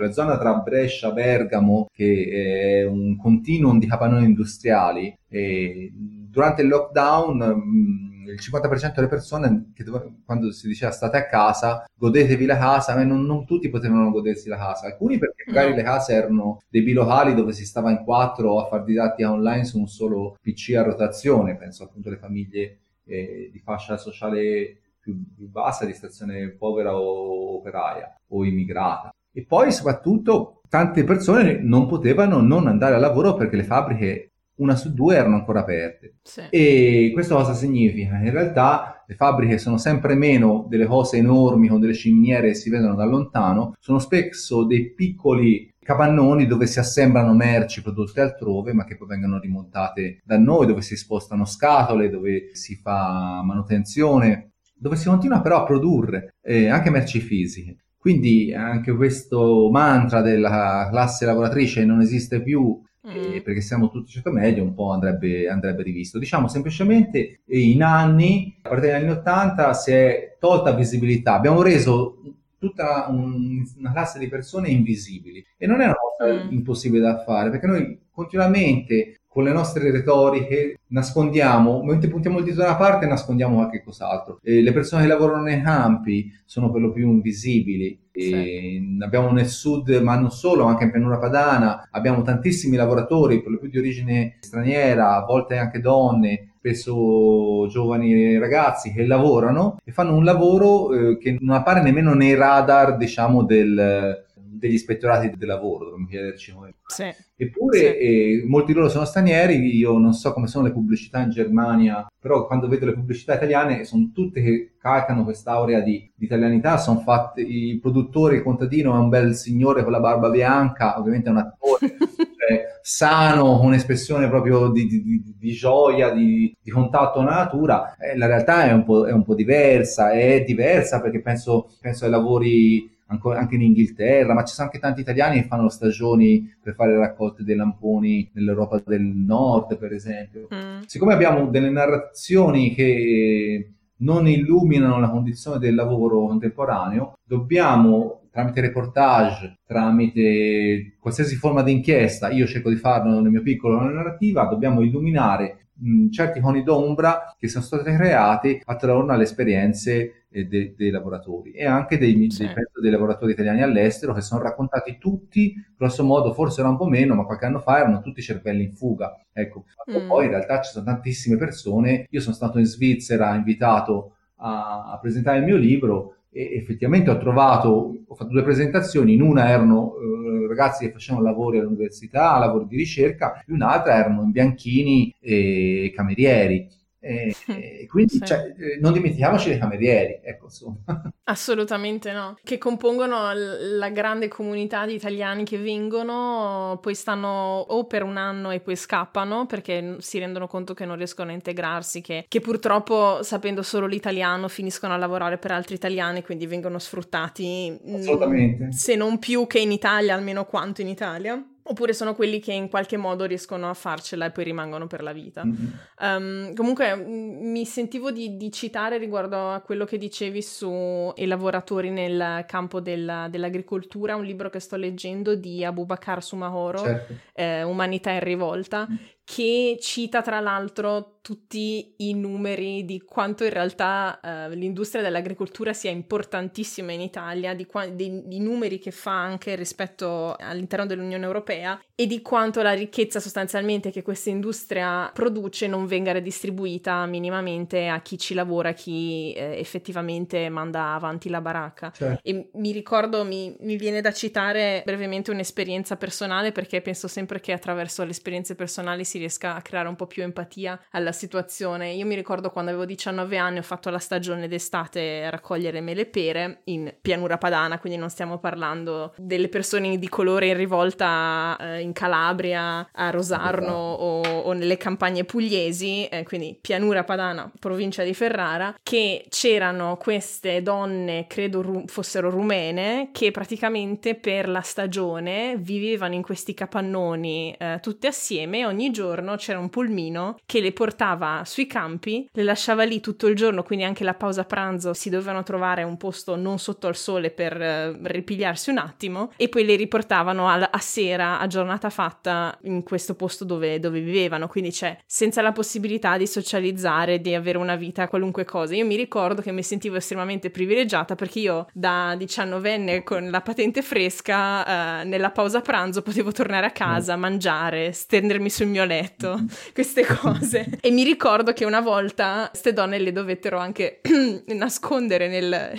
quella 0.00 0.12
zona 0.12 0.38
tra 0.38 0.54
Brescia 0.54 1.10
e 1.10 1.12
Bergamo, 1.12 1.88
che 1.92 2.80
è 2.82 2.86
un 2.86 3.16
continuum 3.18 3.78
di 3.78 3.86
capannoni 3.86 4.24
industriali, 4.24 5.14
durante 5.28 6.62
il 6.62 6.68
lockdown 6.68 7.36
mm, 7.36 8.10
il 8.30 8.38
50% 8.40 8.94
delle 8.94 9.08
persone 9.08 9.72
che 9.74 9.84
quando 10.24 10.52
si 10.52 10.68
diceva 10.68 10.92
state 10.92 11.16
a 11.16 11.26
casa, 11.26 11.84
godetevi 11.94 12.46
la 12.46 12.56
casa, 12.56 12.94
ma 12.94 13.02
non, 13.02 13.26
non 13.26 13.44
tutti 13.44 13.68
potevano 13.68 14.10
godersi 14.10 14.48
la 14.48 14.56
casa, 14.56 14.86
alcuni 14.86 15.18
perché 15.18 15.44
magari 15.46 15.70
no. 15.70 15.76
le 15.76 15.82
case 15.82 16.14
erano 16.14 16.60
dei 16.68 16.82
bilocali 16.82 17.34
dove 17.34 17.52
si 17.52 17.66
stava 17.66 17.90
in 17.90 18.02
quattro 18.04 18.60
a 18.60 18.68
far 18.68 18.84
didattica 18.84 19.30
online 19.30 19.64
su 19.64 19.78
un 19.78 19.88
solo 19.88 20.36
PC 20.40 20.74
a 20.76 20.82
rotazione, 20.82 21.56
penso 21.56 21.84
appunto 21.84 22.08
alle 22.08 22.18
famiglie 22.18 22.78
eh, 23.04 23.50
di 23.52 23.58
fascia 23.58 23.96
sociale 23.96 24.78
più, 25.00 25.20
più 25.34 25.48
bassa, 25.48 25.84
di 25.84 25.92
stazione 25.92 26.50
povera 26.50 26.96
o 26.96 27.56
operaia 27.56 28.14
o 28.28 28.44
immigrata. 28.44 29.10
E 29.32 29.44
poi 29.44 29.72
soprattutto 29.72 30.60
tante 30.68 31.04
persone 31.04 31.58
non 31.60 31.86
potevano 31.86 32.40
non 32.40 32.66
andare 32.66 32.94
al 32.94 33.00
lavoro 33.00 33.34
perché 33.34 33.56
le 33.56 33.64
fabbriche 33.64 34.30
una 34.60 34.76
su 34.76 34.92
due 34.92 35.16
erano 35.16 35.36
ancora 35.36 35.60
aperte. 35.60 36.16
Sì. 36.22 36.42
E 36.50 37.10
questo 37.12 37.34
cosa 37.34 37.54
significa? 37.54 38.16
In 38.18 38.30
realtà 38.30 39.04
le 39.06 39.14
fabbriche 39.14 39.58
sono 39.58 39.78
sempre 39.78 40.14
meno 40.14 40.66
delle 40.68 40.86
cose 40.86 41.16
enormi 41.16 41.68
con 41.68 41.80
delle 41.80 41.94
ciminiere 41.94 42.48
che 42.48 42.54
si 42.54 42.70
vedono 42.70 42.94
da 42.94 43.04
lontano, 43.04 43.74
sono 43.80 43.98
spesso 43.98 44.64
dei 44.64 44.92
piccoli 44.92 45.72
capannoni 45.82 46.46
dove 46.46 46.66
si 46.66 46.78
assemblano 46.78 47.34
merci 47.34 47.82
prodotte 47.82 48.20
altrove 48.20 48.72
ma 48.74 48.84
che 48.84 48.96
poi 48.96 49.08
vengono 49.08 49.40
rimontate 49.40 50.20
da 50.22 50.38
noi, 50.38 50.66
dove 50.66 50.82
si 50.82 50.94
spostano 50.94 51.44
scatole, 51.46 52.10
dove 52.10 52.50
si 52.52 52.76
fa 52.76 53.42
manutenzione, 53.42 54.52
dove 54.74 54.96
si 54.96 55.08
continua 55.08 55.40
però 55.40 55.62
a 55.62 55.64
produrre 55.64 56.34
eh, 56.42 56.68
anche 56.68 56.90
merci 56.90 57.20
fisiche. 57.20 57.76
Quindi 58.00 58.54
anche 58.54 58.94
questo 58.94 59.68
mantra 59.70 60.22
della 60.22 60.88
classe 60.90 61.26
lavoratrice 61.26 61.84
non 61.84 62.00
esiste 62.00 62.40
più 62.40 62.80
mm. 63.06 63.34
eh, 63.34 63.42
perché 63.42 63.60
siamo 63.60 63.90
tutti 63.90 64.10
certo 64.10 64.30
medio, 64.30 64.62
un 64.62 64.72
po' 64.72 64.92
andrebbe, 64.92 65.46
andrebbe 65.50 65.82
rivisto. 65.82 66.18
Diciamo 66.18 66.48
semplicemente 66.48 67.40
in 67.48 67.82
anni, 67.82 68.58
a 68.62 68.70
partire 68.70 68.92
dagli 68.92 69.02
anni 69.02 69.12
80, 69.18 69.74
si 69.74 69.90
è 69.90 70.36
tolta 70.40 70.72
visibilità. 70.72 71.34
Abbiamo 71.34 71.60
reso 71.60 72.22
tutta 72.56 73.06
un, 73.10 73.66
una 73.76 73.92
classe 73.92 74.18
di 74.18 74.28
persone 74.28 74.70
invisibili 74.70 75.44
e 75.58 75.66
non 75.66 75.82
è 75.82 75.84
una 75.84 75.96
cosa 75.96 76.32
mm. 76.32 76.52
impossibile 76.52 77.02
da 77.02 77.22
fare 77.22 77.50
perché 77.50 77.66
noi 77.66 77.98
continuamente 78.10 79.19
con 79.32 79.44
le 79.44 79.52
nostre 79.52 79.92
retoriche 79.92 80.80
nascondiamo, 80.88 81.84
mentre 81.84 82.08
puntiamo 82.08 82.38
il 82.38 82.44
dito 82.44 82.56
da 82.56 82.64
una 82.64 82.76
parte 82.76 83.06
nascondiamo 83.06 83.54
qualche 83.54 83.80
cos'altro. 83.80 84.40
E 84.42 84.60
le 84.60 84.72
persone 84.72 85.02
che 85.02 85.08
lavorano 85.08 85.42
nei 85.42 85.62
campi 85.62 86.32
sono 86.44 86.68
per 86.72 86.80
lo 86.80 86.90
più 86.90 87.08
invisibili. 87.08 87.96
Sì. 88.12 88.98
Abbiamo 89.00 89.30
nel 89.30 89.46
sud, 89.46 89.88
ma 90.02 90.18
non 90.18 90.32
solo, 90.32 90.64
anche 90.64 90.82
in 90.82 90.90
pianura 90.90 91.18
padana, 91.18 91.86
abbiamo 91.92 92.22
tantissimi 92.22 92.74
lavoratori, 92.74 93.40
per 93.40 93.52
lo 93.52 93.58
più 93.58 93.70
di 93.70 93.78
origine 93.78 94.38
straniera, 94.40 95.14
a 95.14 95.24
volte 95.24 95.58
anche 95.58 95.78
donne, 95.78 96.54
spesso 96.58 97.68
giovani 97.68 98.36
ragazzi 98.36 98.92
che 98.92 99.06
lavorano 99.06 99.78
e 99.84 99.92
fanno 99.92 100.16
un 100.16 100.24
lavoro 100.24 100.92
eh, 100.92 101.18
che 101.18 101.36
non 101.38 101.54
appare 101.54 101.82
nemmeno 101.82 102.14
nei 102.14 102.34
radar, 102.34 102.96
diciamo, 102.96 103.44
del 103.44 104.26
degli 104.60 104.74
ispettorati 104.74 105.32
del 105.34 105.48
lavoro, 105.48 105.86
dovremmo 105.86 106.06
chiederci 106.06 106.52
come. 106.52 106.74
Sì. 106.86 107.10
Eppure 107.34 107.78
sì. 107.78 107.84
Eh, 107.84 108.44
molti 108.46 108.72
di 108.72 108.78
loro 108.78 108.90
sono 108.90 109.06
stranieri, 109.06 109.74
io 109.74 109.96
non 109.96 110.12
so 110.12 110.32
come 110.32 110.46
sono 110.46 110.66
le 110.66 110.72
pubblicità 110.72 111.20
in 111.20 111.30
Germania, 111.30 112.06
però 112.20 112.46
quando 112.46 112.68
vedo 112.68 112.84
le 112.86 112.92
pubblicità 112.92 113.34
italiane 113.34 113.84
sono 113.84 114.10
tutte 114.12 114.42
che 114.42 114.74
calcano 114.78 115.24
quest'aurea 115.24 115.80
di, 115.80 116.10
di 116.14 116.26
italianità, 116.26 116.76
sono 116.76 117.00
fatte, 117.00 117.40
il 117.40 117.80
produttore, 117.80 118.36
il 118.36 118.42
contadino 118.42 118.94
è 118.94 118.98
un 118.98 119.08
bel 119.08 119.34
signore 119.34 119.82
con 119.82 119.92
la 119.92 120.00
barba 120.00 120.28
bianca, 120.28 120.98
ovviamente 120.98 121.28
è 121.28 121.32
un 121.32 121.38
attore. 121.38 121.96
cioè, 122.50 122.78
sano, 122.82 123.56
con 123.58 123.66
un'espressione 123.66 124.28
proprio 124.28 124.68
di, 124.68 124.86
di, 124.86 125.34
di 125.38 125.52
gioia, 125.52 126.10
di, 126.10 126.54
di, 126.60 126.70
contatto 126.70 127.18
con 127.18 127.26
la 127.26 127.36
natura, 127.36 127.94
eh, 127.96 128.16
la 128.16 128.26
realtà 128.26 128.64
è 128.64 128.72
un, 128.72 128.84
è 129.06 129.12
un, 129.12 129.24
po', 129.24 129.34
diversa, 129.34 130.10
è 130.10 130.42
diversa 130.42 131.00
perché 131.00 131.20
penso, 131.20 131.70
penso 131.80 132.04
ai 132.04 132.10
lavori 132.10 132.98
anche 133.10 133.54
in 133.56 133.62
Inghilterra, 133.62 134.34
ma 134.34 134.44
ci 134.44 134.54
sono 134.54 134.68
anche 134.68 134.80
tanti 134.80 135.00
italiani 135.00 135.40
che 135.40 135.48
fanno 135.48 135.68
stagioni 135.68 136.54
per 136.62 136.74
fare 136.74 136.96
raccolte 136.96 137.42
dei 137.42 137.56
lamponi 137.56 138.30
nell'Europa 138.34 138.82
del 138.84 139.02
Nord, 139.02 139.76
per 139.76 139.92
esempio. 139.92 140.48
Mm. 140.54 140.82
Siccome 140.86 141.14
abbiamo 141.14 141.46
delle 141.46 141.70
narrazioni 141.70 142.74
che 142.74 143.72
non 143.96 144.26
illuminano 144.28 144.98
la 145.00 145.10
condizione 145.10 145.58
del 145.58 145.74
lavoro 145.74 146.26
contemporaneo, 146.26 147.18
dobbiamo 147.24 148.20
tramite 148.30 148.60
reportage, 148.60 149.58
tramite 149.66 150.94
qualsiasi 151.00 151.34
forma 151.34 151.62
di 151.62 151.72
inchiesta, 151.72 152.30
io 152.30 152.46
cerco 152.46 152.70
di 152.70 152.76
farlo 152.76 153.20
nel 153.20 153.30
mio 153.30 153.42
piccolo 153.42 153.80
nella 153.80 154.02
narrativa, 154.02 154.44
dobbiamo 154.44 154.82
illuminare 154.82 155.69
mh, 155.80 156.10
certi 156.10 156.40
coni 156.40 156.62
d'ombra 156.62 157.34
che 157.38 157.48
sono 157.48 157.64
state 157.64 157.92
create 157.94 158.60
attorno 158.64 159.12
alle 159.12 159.24
esperienze 159.24 160.26
eh, 160.30 160.46
de- 160.46 160.74
dei 160.76 160.90
lavoratori 160.90 161.52
e 161.52 161.66
anche 161.66 161.98
dei, 161.98 162.30
sì. 162.30 162.44
dei, 162.44 162.54
dei, 162.80 162.90
lavoratori 162.90 163.32
italiani 163.32 163.62
all'estero 163.62 164.12
che 164.12 164.20
sono 164.20 164.42
raccontati 164.42 164.98
tutti, 164.98 165.54
grosso 165.76 166.04
modo 166.04 166.32
forse 166.32 166.60
era 166.60 166.68
un 166.68 166.76
po' 166.76 166.86
meno, 166.86 167.14
ma 167.14 167.24
qualche 167.24 167.46
anno 167.46 167.58
fa 167.58 167.78
erano 167.78 168.00
tutti 168.00 168.22
cervelli 168.22 168.64
in 168.64 168.74
fuga. 168.74 169.18
Ecco, 169.32 169.64
mm. 169.90 170.06
poi 170.06 170.24
in 170.26 170.30
realtà 170.30 170.60
ci 170.60 170.72
sono 170.72 170.84
tantissime 170.84 171.36
persone, 171.36 172.06
io 172.08 172.20
sono 172.20 172.34
stato 172.34 172.58
in 172.58 172.66
Svizzera 172.66 173.34
invitato 173.34 174.16
a, 174.36 174.92
a 174.92 174.98
presentare 174.98 175.38
il 175.38 175.44
mio 175.44 175.56
libro 175.56 176.16
e 176.30 176.56
effettivamente 176.56 177.10
ho 177.10 177.18
trovato, 177.18 177.96
ho 178.06 178.14
fatto 178.14 178.30
due 178.30 178.42
presentazioni, 178.42 179.14
in 179.14 179.22
una 179.22 179.48
erano 179.48 179.94
eh, 179.96 180.46
ragazzi 180.46 180.84
che 180.86 180.92
facevano 180.92 181.24
lavori 181.24 181.58
all'università, 181.58 182.38
lavori 182.38 182.66
di 182.66 182.76
ricerca, 182.76 183.42
in 183.46 183.54
un'altra 183.54 183.96
erano 183.96 184.22
in 184.22 184.30
bianchini 184.30 185.14
e 185.20 185.92
camerieri. 185.94 186.68
E, 187.00 187.34
e 187.48 187.86
quindi 187.88 188.14
sì. 188.14 188.24
cioè, 188.24 188.54
eh, 188.56 188.78
non 188.80 188.92
dimentichiamoci 188.92 189.48
dei 189.48 189.58
camerieri, 189.58 190.20
ecco. 190.22 190.48
Assolutamente 191.24 192.12
no, 192.12 192.36
che 192.42 192.58
compongono 192.58 193.32
la 193.32 193.88
grande 193.90 194.28
comunità 194.28 194.84
di 194.84 194.94
italiani 194.94 195.44
che 195.44 195.58
vengono, 195.58 196.78
poi 196.82 196.94
stanno 196.94 197.60
o 197.60 197.86
per 197.86 198.02
un 198.02 198.16
anno 198.16 198.50
e 198.50 198.60
poi 198.60 198.76
scappano 198.76 199.46
perché 199.46 199.96
si 200.00 200.18
rendono 200.18 200.46
conto 200.46 200.74
che 200.74 200.84
non 200.84 200.96
riescono 200.96 201.30
a 201.30 201.34
integrarsi, 201.34 202.00
che, 202.00 202.26
che 202.28 202.40
purtroppo 202.40 203.22
sapendo 203.22 203.62
solo 203.62 203.86
l'italiano 203.86 204.48
finiscono 204.48 204.92
a 204.92 204.96
lavorare 204.96 205.38
per 205.38 205.52
altri 205.52 205.76
italiani, 205.76 206.22
quindi 206.22 206.46
vengono 206.46 206.78
sfruttati 206.78 207.78
mm, 207.88 207.94
Assolutamente. 207.94 208.72
se 208.72 208.96
non 208.96 209.18
più 209.18 209.46
che 209.46 209.60
in 209.60 209.72
Italia, 209.72 210.14
almeno 210.14 210.44
quanto 210.44 210.80
in 210.80 210.88
Italia 210.88 211.42
oppure 211.70 211.92
sono 211.92 212.14
quelli 212.14 212.40
che 212.40 212.52
in 212.52 212.68
qualche 212.68 212.96
modo 212.96 213.24
riescono 213.24 213.70
a 213.70 213.74
farcela 213.74 214.26
e 214.26 214.30
poi 214.32 214.42
rimangono 214.42 214.88
per 214.88 215.02
la 215.02 215.12
vita. 215.12 215.44
Mm-hmm. 215.44 215.66
Um, 216.00 216.54
comunque 216.54 216.96
mi 216.96 217.64
sentivo 217.64 218.10
di, 218.10 218.36
di, 218.36 218.50
citare 218.50 218.98
riguardo 218.98 219.52
a 219.52 219.60
quello 219.60 219.84
che 219.84 219.96
dicevi 219.96 220.42
su 220.42 221.12
i 221.14 221.26
lavoratori 221.26 221.90
nel 221.90 222.44
campo 222.46 222.80
del, 222.80 223.28
dell'agricoltura, 223.30 224.16
un 224.16 224.24
libro 224.24 224.50
che 224.50 224.58
sto 224.58 224.74
leggendo 224.74 225.36
di 225.36 225.64
Abubakar 225.64 226.22
Sumahoro, 226.22 226.78
certo. 226.78 227.14
eh, 227.34 227.62
Umanità 227.62 228.10
in 228.10 228.20
rivolta, 228.20 228.88
mm 228.90 228.94
che 229.32 229.78
cita 229.80 230.22
tra 230.22 230.40
l'altro 230.40 231.20
tutti 231.22 231.94
i 231.98 232.14
numeri 232.14 232.84
di 232.84 233.02
quanto 233.02 233.44
in 233.44 233.50
realtà 233.50 234.18
uh, 234.20 234.54
l'industria 234.54 235.02
dell'agricoltura 235.02 235.72
sia 235.72 235.90
importantissima 235.90 236.92
in 236.92 237.00
Italia, 237.00 237.54
di, 237.54 237.66
qua- 237.66 237.86
di, 237.86 238.22
di, 238.24 238.40
numeri 238.40 238.78
che 238.78 238.90
fa 238.90 239.12
anche 239.12 239.54
rispetto 239.54 240.34
all'interno 240.36 240.86
dell'Unione 240.86 241.24
Europea 241.24 241.80
e 241.94 242.06
di 242.06 242.22
quanto 242.22 242.62
la 242.62 242.72
ricchezza 242.72 243.20
sostanzialmente 243.20 243.90
che 243.90 244.02
questa 244.02 244.30
industria 244.30 245.10
produce 245.12 245.66
non 245.66 245.86
venga 245.86 246.10
redistribuita 246.10 247.04
minimamente 247.06 247.86
a 247.86 248.00
chi 248.00 248.18
ci 248.18 248.34
lavora, 248.34 248.70
a 248.70 248.72
chi 248.72 249.32
eh, 249.36 249.58
effettivamente 249.58 250.48
manda 250.48 250.94
avanti 250.94 251.28
la 251.28 251.40
baracca. 251.40 251.92
Certo. 251.94 252.20
E 252.28 252.48
mi 252.54 252.72
ricordo, 252.72 253.24
mi, 253.24 253.54
mi 253.60 253.76
viene 253.76 254.00
da 254.00 254.12
citare 254.12 254.82
brevemente 254.84 255.30
un'esperienza 255.30 255.96
personale 255.96 256.50
perché 256.50 256.80
penso 256.80 257.06
sempre 257.06 257.40
che 257.40 257.52
attraverso 257.52 258.02
le 258.02 258.10
esperienze 258.10 258.54
personali 258.54 259.04
si 259.04 259.18
riesca 259.20 259.54
a 259.54 259.62
creare 259.62 259.88
un 259.88 259.96
po' 259.96 260.06
più 260.06 260.22
empatia 260.22 260.80
alla 260.90 261.12
situazione. 261.12 261.92
Io 261.92 262.06
mi 262.06 262.14
ricordo 262.14 262.50
quando 262.50 262.70
avevo 262.70 262.86
19 262.86 263.36
anni 263.36 263.58
ho 263.58 263.62
fatto 263.62 263.90
la 263.90 263.98
stagione 263.98 264.48
d'estate 264.48 265.24
a 265.24 265.30
raccogliere 265.30 265.80
mele 265.80 266.02
e 266.02 266.06
pere 266.06 266.60
in 266.64 266.92
pianura 267.00 267.38
padana, 267.38 267.78
quindi 267.78 267.98
non 267.98 268.10
stiamo 268.10 268.38
parlando 268.38 269.14
delle 269.16 269.48
persone 269.48 269.98
di 269.98 270.08
colore 270.08 270.46
in 270.46 270.56
rivolta 270.56 271.56
eh, 271.60 271.80
in 271.80 271.92
Calabria, 271.92 272.88
a 272.92 273.10
Rosarno 273.10 273.72
o, 273.74 274.20
o, 274.22 274.52
nelle 274.52 274.76
campagne 274.76 275.24
pugliesi, 275.24 276.06
eh, 276.06 276.24
quindi 276.24 276.58
pianura 276.60 277.04
padana, 277.04 277.50
provincia 277.58 278.02
di 278.02 278.14
Ferrara, 278.14 278.74
che 278.82 279.26
c'erano 279.28 279.96
queste 279.96 280.62
donne, 280.62 281.26
credo 281.28 281.62
ru- 281.62 281.88
fossero 281.88 282.30
rumene, 282.30 283.10
che 283.12 283.30
praticamente 283.30 284.14
per 284.14 284.48
la 284.48 284.62
stagione 284.62 285.56
vivevano 285.58 286.14
in 286.14 286.22
questi 286.22 286.54
capannoni 286.54 287.54
eh, 287.58 287.78
tutte 287.82 288.06
assieme 288.06 288.64
ogni 288.64 288.90
giorno 288.90 289.09
giorno 289.10 289.34
c'era 289.36 289.58
un 289.58 289.70
pulmino 289.70 290.38
che 290.46 290.60
le 290.60 290.72
portava 290.72 291.42
sui 291.44 291.66
campi, 291.66 292.28
le 292.32 292.42
lasciava 292.44 292.84
lì 292.84 293.00
tutto 293.00 293.26
il 293.26 293.34
giorno, 293.34 293.64
quindi 293.64 293.84
anche 293.84 294.04
la 294.04 294.14
pausa 294.14 294.44
pranzo 294.44 294.94
si 294.94 295.10
dovevano 295.10 295.42
trovare 295.42 295.82
un 295.82 295.96
posto 295.96 296.36
non 296.36 296.58
sotto 296.58 296.86
al 296.86 296.94
sole 296.94 297.30
per 297.30 297.60
eh, 297.60 297.96
ripigliarsi 298.02 298.70
un 298.70 298.78
attimo 298.78 299.32
e 299.36 299.48
poi 299.48 299.64
le 299.64 299.74
riportavano 299.74 300.48
a, 300.48 300.68
a, 300.70 300.78
sera, 300.78 301.40
a 301.40 301.46
giornata 301.48 301.90
fatta, 301.90 302.56
in 302.62 302.84
questo 302.84 303.14
posto 303.14 303.44
dove, 303.44 303.80
dove 303.80 304.00
vivevano, 304.00 304.46
quindi 304.46 304.70
c'è 304.70 304.96
senza 305.06 305.42
la 305.42 305.52
possibilità 305.52 306.16
di 306.16 306.26
socializzare, 306.26 307.20
di 307.20 307.34
avere 307.34 307.58
una 307.58 307.76
vita 307.76 308.06
qualunque 308.06 308.44
cosa. 308.44 308.76
Io 308.76 308.86
mi 308.86 308.96
ricordo 308.96 309.42
che 309.42 309.50
mi 309.50 309.62
sentivo 309.62 309.96
estremamente 309.96 310.50
privilegiata 310.50 311.16
perché 311.16 311.40
io 311.40 311.66
da 311.72 312.14
diciannovenne 312.16 313.02
con 313.02 313.28
la 313.28 313.40
patente 313.40 313.82
fresca 313.82 315.00
eh, 315.00 315.04
nella 315.04 315.30
pausa 315.30 315.60
pranzo 315.60 316.02
potevo 316.02 316.30
tornare 316.30 316.66
a 316.66 316.70
casa, 316.70 317.16
mm. 317.16 317.20
mangiare, 317.20 317.92
stendermi 317.92 318.50
sul 318.50 318.66
mio 318.66 318.82
letto 318.90 319.20
letto 319.20 319.44
queste 319.72 320.04
cose. 320.04 320.78
e 320.80 320.90
mi 320.90 321.04
ricordo 321.04 321.52
che 321.52 321.64
una 321.64 321.80
volta 321.80 322.48
queste 322.50 322.72
donne 322.72 322.98
le 322.98 323.12
dovettero 323.12 323.58
anche 323.58 324.00
nascondere 324.46 325.28
nel, 325.28 325.72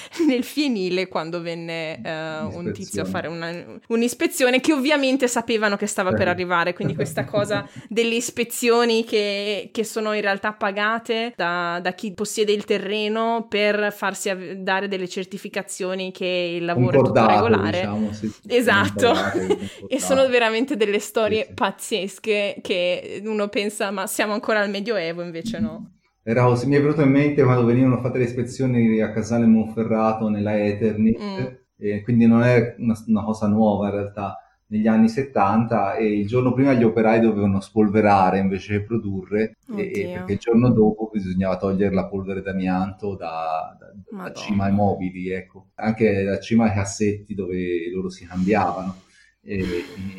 nel, 0.26 0.44
fienile 0.44 1.08
quando 1.08 1.40
venne 1.40 2.00
uh, 2.02 2.56
un 2.56 2.72
tizio 2.72 3.02
a 3.02 3.04
fare 3.04 3.28
una, 3.28 3.52
un'ispezione 3.88 4.60
che 4.60 4.72
ovviamente 4.72 5.28
sapevano 5.28 5.76
che 5.76 5.86
stava 5.86 6.12
per 6.12 6.28
arrivare, 6.28 6.72
quindi 6.72 6.94
questa 6.96 7.24
cosa 7.24 7.68
delle 7.88 8.14
ispezioni 8.14 9.04
che, 9.04 9.70
che 9.72 9.84
sono 9.84 10.12
in 10.12 10.20
realtà 10.20 10.52
pagate 10.52 11.32
da, 11.36 11.80
da, 11.82 11.92
chi 11.92 12.12
possiede 12.12 12.52
il 12.52 12.64
terreno 12.64 13.46
per 13.48 13.92
farsi 13.92 14.30
av- 14.30 14.52
dare 14.52 14.88
delle 14.88 15.08
certificazioni 15.08 16.12
che 16.12 16.56
il 16.56 16.64
lavoro 16.64 17.00
è 17.00 17.04
tutto 17.04 17.26
regolare. 17.26 17.78
Diciamo, 17.78 18.12
sì, 18.12 18.32
esatto, 18.46 19.14
e 19.88 20.00
sono 20.00 20.26
veramente 20.28 20.76
delle 20.76 20.98
storie 21.00 21.46
sì. 21.46 21.54
pazzesche 21.54 22.56
che 22.62 23.22
uno 23.24 23.48
pensa 23.48 23.90
ma 23.90 24.06
siamo 24.06 24.32
ancora 24.32 24.60
al 24.60 24.70
Medioevo, 24.70 25.22
invece 25.22 25.58
no. 25.58 25.90
Così, 26.34 26.66
mi 26.66 26.74
è 26.74 26.80
venuto 26.80 27.02
in 27.02 27.10
mente 27.10 27.44
quando 27.44 27.64
venivano 27.64 28.00
fatte 28.00 28.18
le 28.18 28.24
ispezioni 28.24 29.00
a 29.00 29.12
Casale 29.12 29.46
Monferrato 29.46 30.28
nella 30.28 30.60
Eternit, 30.60 31.20
mm. 31.22 31.54
e 31.78 32.02
quindi 32.02 32.26
non 32.26 32.42
è 32.42 32.74
una, 32.78 33.00
una, 33.06 33.22
cosa 33.22 33.46
nuova 33.46 33.86
in 33.86 33.94
realtà, 33.94 34.36
negli 34.68 34.88
anni 34.88 35.08
70 35.08 35.94
e 35.94 36.18
il 36.18 36.26
giorno 36.26 36.52
prima 36.52 36.72
gli 36.72 36.82
operai 36.82 37.20
dovevano 37.20 37.60
spolverare 37.60 38.40
invece 38.40 38.78
che 38.78 38.84
produrre 38.84 39.58
e, 39.76 40.10
perché 40.14 40.32
il 40.32 40.38
giorno 40.38 40.70
dopo 40.70 41.08
bisognava 41.12 41.56
togliere 41.56 41.94
la 41.94 42.08
polvere 42.08 42.42
d'amianto 42.42 43.14
da, 43.14 43.76
da, 43.78 44.24
da 44.24 44.32
cima 44.32 44.64
ai 44.64 44.72
mobili, 44.72 45.30
ecco. 45.30 45.68
anche 45.74 46.24
da 46.24 46.40
cima 46.40 46.64
ai 46.64 46.72
cassetti 46.74 47.34
dove 47.34 47.88
loro 47.92 48.08
si 48.08 48.26
cambiavano. 48.26 49.02
E 49.42 49.64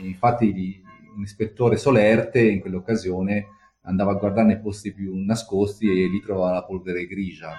infatti 0.03 0.81
un 1.17 1.23
ispettore 1.23 1.75
solerte 1.75 2.39
in 2.39 2.61
quell'occasione 2.61 3.47
andava 3.87 4.11
a 4.11 4.15
guardare 4.15 4.47
nei 4.47 4.59
posti 4.59 4.93
più 4.93 5.13
nascosti 5.15 5.89
e 5.89 6.07
lì 6.07 6.21
trovava 6.21 6.53
la 6.53 6.63
polvere 6.63 7.07
grigia. 7.07 7.53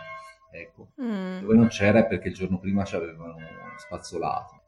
Ecco. 0.51 0.91
Mm. 1.03 1.41
Dove 1.41 1.55
non 1.55 1.69
c'era 1.69 2.01
è 2.01 2.07
perché 2.07 2.29
il 2.29 2.35
giorno 2.35 2.59
prima 2.59 2.85
ci 2.85 2.95
avevano 2.95 3.37
spazzolato. 3.77 4.63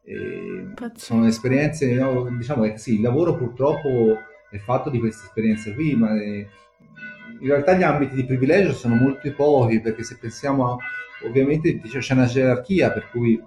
Sono 0.94 1.26
esperienze, 1.26 1.92
no, 1.94 2.28
diciamo 2.36 2.62
che 2.62 2.78
sì, 2.78 2.94
il 2.94 3.02
lavoro 3.02 3.36
purtroppo 3.36 4.16
è 4.50 4.58
fatto 4.58 4.90
di 4.90 4.98
queste 4.98 5.26
esperienze 5.26 5.74
qui, 5.74 5.94
ma 5.94 6.14
è, 6.20 6.46
in 7.40 7.46
realtà 7.46 7.74
gli 7.74 7.82
ambiti 7.82 8.14
di 8.14 8.24
privilegio 8.24 8.72
sono 8.72 8.96
molto 8.96 9.32
pochi 9.32 9.80
perché 9.80 10.02
se 10.02 10.18
pensiamo 10.18 10.72
a, 10.72 10.76
ovviamente 11.26 11.80
c'è 11.80 12.12
una 12.14 12.26
gerarchia 12.26 12.90
per 12.90 13.08
cui 13.10 13.40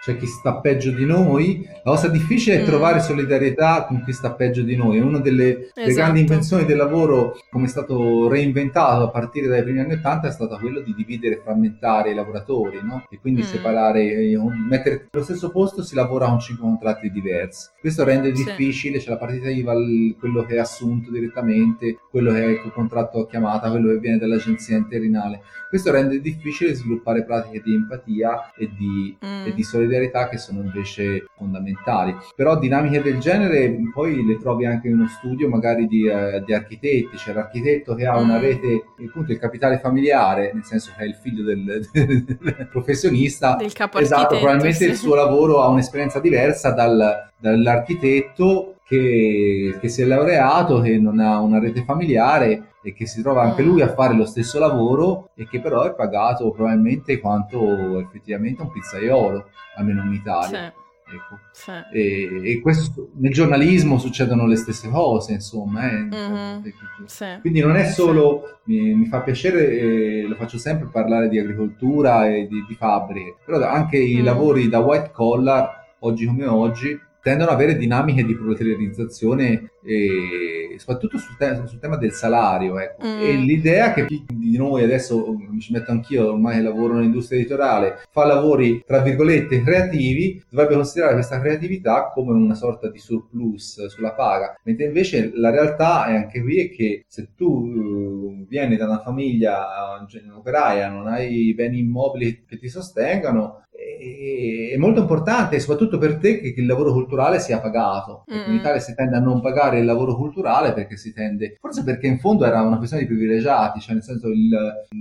c'è 0.00 0.16
chi 0.16 0.26
sta 0.26 0.56
peggio 0.60 0.90
di 0.90 1.04
noi. 1.04 1.66
La 1.84 1.92
cosa 1.92 2.08
difficile 2.08 2.58
è 2.58 2.62
mm. 2.62 2.66
trovare 2.66 3.00
solidarietà 3.00 3.84
con 3.86 4.02
chi 4.04 4.12
sta 4.12 4.32
peggio 4.32 4.62
di 4.62 4.76
noi. 4.76 4.98
È 4.98 5.02
una 5.02 5.18
delle, 5.18 5.70
esatto. 5.74 5.92
grandi 5.92 6.20
invenzioni 6.20 6.64
del 6.64 6.76
lavoro, 6.76 7.38
come 7.50 7.66
è 7.66 7.68
stato 7.68 8.28
reinventato 8.28 9.04
a 9.04 9.10
partire 9.10 9.48
dai 9.48 9.62
primi 9.62 9.80
anni 9.80 9.94
Ottanta, 9.94 10.28
è 10.28 10.32
stata 10.32 10.56
quello 10.58 10.80
di 10.80 10.94
dividere 10.94 11.36
e 11.36 11.40
frammentare 11.42 12.10
i 12.10 12.14
lavoratori, 12.14 12.80
no? 12.82 13.04
E 13.10 13.18
quindi 13.18 13.42
mm. 13.42 13.44
separare, 13.44 14.02
eh, 14.02 14.38
mettere 14.68 15.08
allo 15.10 15.24
stesso 15.24 15.50
posto 15.50 15.82
si 15.82 15.94
lavora 15.94 16.26
con 16.26 16.38
cinque 16.38 16.66
contratti 16.66 17.10
diversi. 17.10 17.68
Questo 17.80 18.04
rende 18.04 18.34
sì. 18.34 18.44
difficile, 18.44 18.98
c'è 18.98 19.10
la 19.10 19.16
partita 19.16 19.48
IVA, 19.48 19.74
quello 20.18 20.44
che 20.44 20.56
è 20.56 20.58
assunto 20.58 21.10
direttamente, 21.10 21.98
quello 22.10 22.32
che 22.32 22.42
è 22.42 22.48
il 22.48 22.72
contratto 22.72 23.20
a 23.20 23.26
chiamata, 23.26 23.70
quello 23.70 23.88
che 23.92 23.98
viene 23.98 24.18
dall'agenzia 24.18 24.76
interinale. 24.76 25.42
Questo 25.68 25.92
rende 25.92 26.20
difficile 26.20 26.74
sviluppare 26.74 27.24
pratiche 27.24 27.60
di 27.62 27.74
empatia 27.74 28.52
e 28.56 28.70
di, 28.76 29.16
mm. 29.24 29.46
e 29.46 29.54
di 29.54 29.62
solidarietà 29.62 30.28
che 30.28 30.38
sono 30.38 30.62
invece 30.62 31.26
fondamentali. 31.36 32.16
Però 32.34 32.58
dinamiche 32.58 33.02
del 33.02 33.18
genere 33.18 33.76
poi 33.92 34.24
le 34.24 34.38
trovi 34.38 34.64
anche 34.64 34.88
in 34.88 34.94
uno 34.94 35.08
studio 35.08 35.48
magari 35.48 35.86
di, 35.86 36.06
eh, 36.06 36.42
di 36.44 36.54
architetti, 36.54 37.16
c'è 37.16 37.32
l'architetto 37.32 37.94
che 37.94 38.06
ha 38.06 38.16
una 38.18 38.38
mm. 38.38 38.40
rete, 38.40 38.84
appunto 39.06 39.32
il 39.32 39.38
capitale 39.38 39.78
familiare, 39.78 40.52
nel 40.54 40.64
senso 40.64 40.92
che 40.96 41.04
è 41.04 41.06
il 41.06 41.14
figlio 41.14 41.44
del, 41.44 41.86
del, 41.92 42.24
del 42.24 42.68
professionista, 42.70 43.56
del 43.56 43.72
capo 43.72 43.98
esatto, 43.98 44.36
probabilmente 44.38 44.84
sì. 44.84 44.90
il 44.90 44.96
suo 44.96 45.14
lavoro 45.14 45.60
ha 45.60 45.68
un'esperienza 45.68 46.18
diversa 46.18 46.70
dal, 46.70 47.30
dall'architetto 47.36 48.77
che, 48.88 49.76
che, 49.78 49.88
si 49.88 50.00
è 50.00 50.06
laureato, 50.06 50.80
che 50.80 50.98
non 50.98 51.20
ha 51.20 51.40
una 51.40 51.58
rete 51.58 51.84
familiare 51.84 52.72
e 52.82 52.94
che 52.94 53.06
si 53.06 53.20
trova 53.20 53.42
anche 53.42 53.62
mm. 53.62 53.66
lui 53.66 53.82
a 53.82 53.92
fare 53.92 54.14
lo 54.14 54.24
stesso 54.24 54.58
lavoro 54.58 55.30
e 55.34 55.46
che 55.46 55.60
però 55.60 55.82
è 55.82 55.94
pagato 55.94 56.50
probabilmente 56.50 57.20
quanto 57.20 57.98
effettivamente 57.98 58.62
un 58.62 58.72
pizzaiolo, 58.72 59.44
almeno 59.76 60.02
in 60.04 60.12
Italia. 60.14 60.72
Sì. 60.74 60.86
Ecco. 61.10 61.38
Sì. 61.52 61.72
E, 61.92 62.52
e 62.52 62.60
questo, 62.60 63.10
nel 63.16 63.32
giornalismo 63.32 63.98
succedono 63.98 64.46
le 64.46 64.56
stesse 64.56 64.88
cose, 64.88 65.32
insomma. 65.32 65.90
Eh. 65.90 65.96
Mm-hmm. 66.04 66.64
Sì. 67.04 67.26
Quindi 67.40 67.60
non 67.60 67.76
è 67.76 67.84
solo, 67.84 68.60
mi, 68.64 68.94
mi 68.94 69.06
fa 69.06 69.20
piacere, 69.20 69.68
eh, 69.68 70.26
lo 70.26 70.34
faccio 70.34 70.58
sempre 70.58 70.88
parlare 70.90 71.28
di 71.28 71.38
agricoltura 71.38 72.26
e 72.26 72.46
di, 72.46 72.64
di 72.66 72.74
fabbriche, 72.74 73.36
però 73.44 73.66
anche 73.66 73.98
mm. 73.98 74.18
i 74.18 74.22
lavori 74.22 74.68
da 74.68 74.80
white 74.80 75.10
collar, 75.10 75.86
oggi 76.00 76.26
come 76.26 76.46
oggi, 76.46 76.98
tendono 77.28 77.50
ad 77.50 77.56
avere 77.56 77.76
dinamiche 77.76 78.24
di 78.24 78.34
proletarializzazione 78.34 79.72
e 79.84 80.76
soprattutto 80.78 81.18
sul, 81.18 81.36
te- 81.36 81.62
sul 81.66 81.78
tema 81.78 81.96
del 81.96 82.12
salario. 82.12 82.78
Ecco. 82.78 83.06
Mm. 83.06 83.20
E 83.20 83.32
l'idea 83.36 83.92
che 83.92 84.06
chi 84.06 84.24
di 84.32 84.56
noi 84.56 84.82
adesso, 84.82 85.36
mi 85.36 85.60
ci 85.60 85.72
metto 85.72 85.90
anch'io, 85.90 86.32
ormai 86.32 86.62
lavoro 86.62 86.94
nell'industria 86.94 87.38
editoriale, 87.38 87.98
fa 88.10 88.24
lavori 88.24 88.82
tra 88.86 89.00
virgolette 89.00 89.62
creativi, 89.62 90.42
dovrebbe 90.48 90.74
considerare 90.74 91.14
questa 91.14 91.38
creatività 91.40 92.10
come 92.14 92.32
una 92.32 92.54
sorta 92.54 92.88
di 92.88 92.98
surplus 92.98 93.86
sulla 93.86 94.12
paga, 94.12 94.58
mentre 94.64 94.86
invece 94.86 95.30
la 95.34 95.50
realtà 95.50 96.06
è 96.06 96.14
anche 96.14 96.40
qui 96.40 96.60
è 96.60 96.70
che 96.70 97.04
se 97.06 97.30
tu 97.36 98.46
vieni 98.48 98.76
da 98.76 98.86
una 98.86 99.00
famiglia 99.00 100.00
operaia, 100.34 100.88
non 100.88 101.06
hai 101.06 101.52
beni 101.54 101.80
immobili 101.80 102.44
che 102.46 102.58
ti 102.58 102.68
sostengano, 102.68 103.66
è 103.78 104.76
molto 104.76 105.00
importante, 105.00 105.60
soprattutto 105.60 105.98
per 105.98 106.18
te, 106.18 106.40
che 106.40 106.54
il 106.56 106.66
lavoro 106.66 106.92
culturale 106.92 107.38
sia 107.38 107.60
pagato. 107.60 108.24
Mm-hmm. 108.32 108.50
In 108.50 108.54
Italia 108.56 108.80
si 108.80 108.94
tende 108.94 109.16
a 109.16 109.20
non 109.20 109.40
pagare 109.40 109.78
il 109.78 109.84
lavoro 109.84 110.16
culturale 110.16 110.72
perché 110.72 110.96
si 110.96 111.12
tende, 111.12 111.56
forse 111.60 111.84
perché 111.84 112.08
in 112.08 112.18
fondo 112.18 112.44
era 112.44 112.60
una 112.62 112.76
questione 112.78 113.04
di 113.04 113.08
privilegiati, 113.08 113.80
cioè 113.80 113.94
nel 113.94 114.02
senso 114.02 114.28
il, 114.28 114.52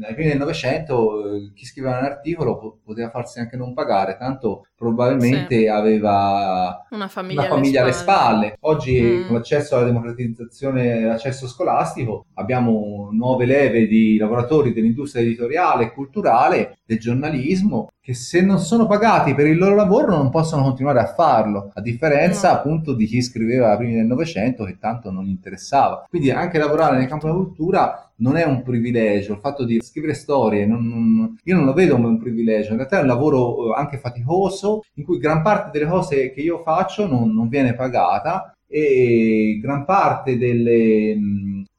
ai 0.05 0.13
primi 0.13 0.29
del 0.29 0.37
Novecento 0.37 1.33
eh, 1.33 1.51
chi 1.55 1.65
scriveva 1.65 1.97
un 1.97 2.05
articolo 2.05 2.79
poteva 2.83 3.09
farsi 3.09 3.39
anche 3.39 3.57
non 3.57 3.73
pagare, 3.73 4.17
tanto 4.17 4.67
probabilmente 4.77 5.61
sì. 5.61 5.67
aveva 5.67 6.85
una 6.91 7.07
famiglia, 7.07 7.41
una 7.41 7.49
famiglia 7.49 7.81
alle, 7.81 7.91
spalle. 7.91 8.27
alle, 8.27 8.45
spalle. 8.47 8.57
Oggi 8.61 9.01
mm. 9.01 9.25
con 9.25 9.35
l'accesso 9.35 9.75
alla 9.75 9.85
democratizzazione, 9.85 11.01
l'accesso 11.01 11.47
scolastico, 11.47 12.25
abbiamo 12.35 13.09
nuove 13.11 13.45
leve 13.45 13.87
di 13.87 14.17
lavoratori 14.17 14.71
dell'industria 14.71 15.23
editoriale 15.23 15.85
e 15.85 15.91
culturale, 15.91 16.76
del 16.87 16.99
giornalismo, 16.99 17.89
che 18.01 18.13
se 18.13 18.41
non 18.41 18.59
sono 18.59 18.87
pagati 18.87 19.35
per 19.35 19.45
il 19.45 19.57
loro 19.57 19.75
lavoro 19.75 20.15
non 20.15 20.29
possono 20.29 20.63
continuare 20.63 21.01
a 21.01 21.13
farlo, 21.13 21.71
a 21.73 21.81
differenza 21.81 22.51
appunto 22.53 22.93
di 22.93 23.05
chi 23.05 23.21
scriveva 23.21 23.75
prima 23.75 23.97
del 23.97 24.05
Novecento 24.05 24.63
che 24.63 24.77
tanto 24.79 25.11
non 25.11 25.25
gli 25.25 25.29
interessava. 25.29 26.05
Quindi 26.09 26.31
anche 26.31 26.57
lavorare 26.57 26.97
nel 26.97 27.07
campo 27.07 27.27
della 27.27 27.37
cultura 27.37 28.09
non 28.19 28.37
è 28.37 28.45
un 28.45 28.63
privilegio, 28.63 29.33
il 29.33 29.39
fatto 29.39 29.65
di 29.65 29.81
scrivere 29.81 30.13
storie, 30.13 30.65
non, 30.65 30.87
non, 30.87 31.37
io 31.43 31.55
non 31.55 31.65
lo 31.65 31.73
vedo 31.73 31.95
come 31.95 32.07
un 32.07 32.17
privilegio, 32.17 32.71
in 32.71 32.77
realtà 32.77 32.99
è 32.99 33.01
un 33.01 33.07
lavoro 33.07 33.73
eh, 33.73 33.77
anche 33.77 33.97
faticoso 33.97 34.83
in 34.93 35.03
cui 35.03 35.19
gran 35.19 35.41
parte 35.41 35.77
delle 35.77 35.89
cose 35.89 36.31
che 36.31 36.41
io 36.41 36.61
faccio 36.63 37.05
non, 37.07 37.33
non 37.33 37.49
viene 37.49 37.75
pagata 37.75 38.53
e 38.65 39.59
gran 39.61 39.85
parte 39.85 40.37
delle, 40.37 41.15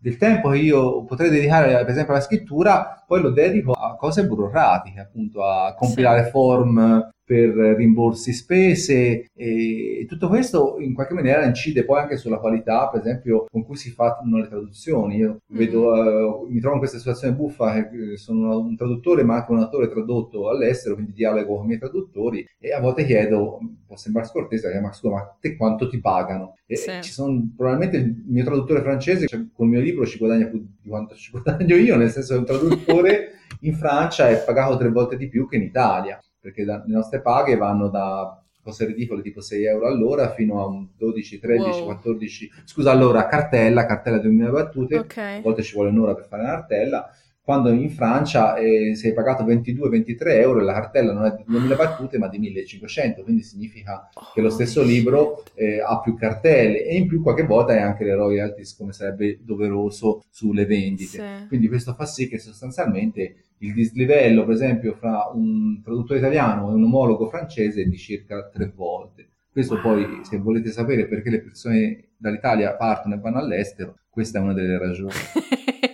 del 0.00 0.16
tempo 0.16 0.50
che 0.50 0.58
io 0.58 1.04
potrei 1.04 1.28
dedicare 1.28 1.72
per 1.72 1.90
esempio 1.90 2.12
alla 2.12 2.22
scrittura 2.22 3.02
poi 3.06 3.20
lo 3.20 3.30
dedico 3.30 3.72
a 3.72 3.96
cose 3.96 4.24
burocratiche 4.26 5.00
appunto 5.00 5.44
a 5.44 5.74
compilare 5.74 6.24
sì. 6.24 6.30
form 6.30 7.08
per 7.28 7.50
rimborsi 7.76 8.32
spese 8.32 9.26
e 9.34 10.06
tutto 10.08 10.28
questo 10.28 10.76
in 10.78 10.94
qualche 10.94 11.12
maniera 11.12 11.44
incide 11.44 11.84
poi 11.84 12.00
anche 12.00 12.16
sulla 12.16 12.38
qualità, 12.38 12.88
per 12.88 13.00
esempio, 13.00 13.44
con 13.50 13.66
cui 13.66 13.76
si 13.76 13.90
fanno 13.90 14.38
le 14.38 14.48
traduzioni. 14.48 15.16
Io 15.16 15.28
mm-hmm. 15.52 15.58
vedo, 15.58 15.92
uh, 15.92 16.46
mi 16.48 16.58
trovo 16.58 16.76
in 16.76 16.80
questa 16.80 16.96
situazione 16.96 17.34
buffa 17.34 17.86
che 17.90 18.16
sono 18.16 18.58
un 18.58 18.74
traduttore 18.76 19.24
ma 19.24 19.36
anche 19.36 19.52
un 19.52 19.58
attore 19.58 19.90
tradotto 19.90 20.48
all'estero, 20.48 20.94
quindi 20.94 21.12
dialogo 21.12 21.56
con 21.56 21.64
i 21.64 21.66
miei 21.66 21.78
traduttori 21.78 22.48
e 22.58 22.72
a 22.72 22.80
volte 22.80 23.04
chiedo, 23.04 23.58
può 23.86 23.94
sembrare 23.96 24.26
scortese, 24.26 24.80
ma 24.80 24.90
scusa, 24.90 25.14
ma 25.14 25.36
te 25.38 25.54
quanto 25.54 25.86
ti 25.86 26.00
pagano? 26.00 26.54
E 26.64 26.76
sì. 26.76 26.92
ci 27.02 27.12
sono, 27.12 27.46
probabilmente 27.54 27.98
il 27.98 28.24
mio 28.26 28.44
traduttore 28.44 28.80
francese 28.80 29.26
cioè, 29.26 29.44
con 29.52 29.66
il 29.66 29.72
mio 29.72 29.82
libro 29.82 30.06
ci 30.06 30.16
guadagna 30.16 30.46
più 30.46 30.66
di 30.80 30.88
quanto 30.88 31.14
ci 31.14 31.28
guadagno 31.38 31.76
io, 31.76 31.94
nel 31.96 32.08
senso 32.08 32.32
che 32.32 32.38
un 32.38 32.46
traduttore 32.46 33.32
in 33.60 33.74
Francia 33.74 34.30
è 34.30 34.42
pagato 34.42 34.78
tre 34.78 34.88
volte 34.88 35.18
di 35.18 35.28
più 35.28 35.46
che 35.46 35.56
in 35.56 35.62
Italia 35.62 36.18
perché 36.48 36.64
da, 36.64 36.82
le 36.86 36.94
nostre 36.94 37.20
paghe 37.20 37.56
vanno 37.56 37.88
da 37.88 38.42
cose 38.62 38.86
ridicole 38.86 39.22
tipo 39.22 39.40
6 39.40 39.64
euro 39.64 39.86
all'ora 39.86 40.30
fino 40.30 40.60
a 40.62 40.66
un 40.66 40.88
12, 40.96 41.38
13, 41.38 41.68
wow. 41.68 41.84
14, 41.84 42.50
scusa 42.64 42.90
allora 42.90 43.26
cartella, 43.26 43.86
cartella 43.86 44.16
di 44.16 44.24
2000 44.24 44.50
battute, 44.50 44.98
okay. 44.98 45.38
a 45.38 45.40
volte 45.42 45.62
ci 45.62 45.74
vuole 45.74 45.90
un'ora 45.90 46.14
per 46.14 46.26
fare 46.26 46.42
una 46.42 46.52
cartella, 46.52 47.10
quando 47.42 47.70
in 47.70 47.88
Francia 47.88 48.56
eh, 48.56 48.94
sei 48.94 49.14
pagato 49.14 49.42
22-23 49.44 50.16
euro 50.32 50.60
e 50.60 50.64
la 50.64 50.74
cartella 50.74 51.14
non 51.14 51.24
è 51.24 51.34
di 51.34 51.44
2000 51.46 51.76
battute 51.76 52.18
ma 52.18 52.28
di 52.28 52.38
1500, 52.38 53.22
quindi 53.22 53.42
significa 53.42 54.10
oh, 54.12 54.32
che 54.34 54.42
lo 54.42 54.50
stesso 54.50 54.82
libro 54.82 55.44
eh, 55.54 55.80
ha 55.80 55.98
più 56.00 56.14
cartelle 56.14 56.84
e 56.84 56.96
in 56.96 57.06
più 57.06 57.22
qualche 57.22 57.44
volta 57.44 57.72
hai 57.72 57.80
anche 57.80 58.04
le 58.04 58.14
royalties 58.14 58.76
come 58.76 58.92
sarebbe 58.92 59.38
doveroso 59.42 60.24
sulle 60.28 60.66
vendite. 60.66 61.18
Sì. 61.40 61.46
Quindi 61.48 61.68
questo 61.68 61.94
fa 61.94 62.04
sì 62.04 62.28
che 62.28 62.38
sostanzialmente 62.38 63.36
il 63.58 63.72
dislivello, 63.72 64.44
per 64.44 64.54
esempio, 64.54 64.94
fra 64.94 65.30
un 65.32 65.80
traduttore 65.82 66.18
italiano 66.18 66.70
e 66.70 66.74
un 66.74 66.84
omologo 66.84 67.28
francese 67.28 67.82
è 67.82 67.84
di 67.84 67.96
circa 67.96 68.48
tre 68.48 68.72
volte. 68.74 69.28
Questo 69.50 69.80
poi, 69.80 70.20
se 70.22 70.38
volete 70.38 70.70
sapere 70.70 71.06
perché 71.06 71.30
le 71.30 71.40
persone 71.40 72.10
dall'Italia 72.16 72.76
partono 72.76 73.14
e 73.14 73.18
vanno 73.18 73.38
all'estero, 73.38 73.98
questa 74.08 74.38
è 74.38 74.42
una 74.42 74.52
delle 74.52 74.78
ragioni. 74.78 75.10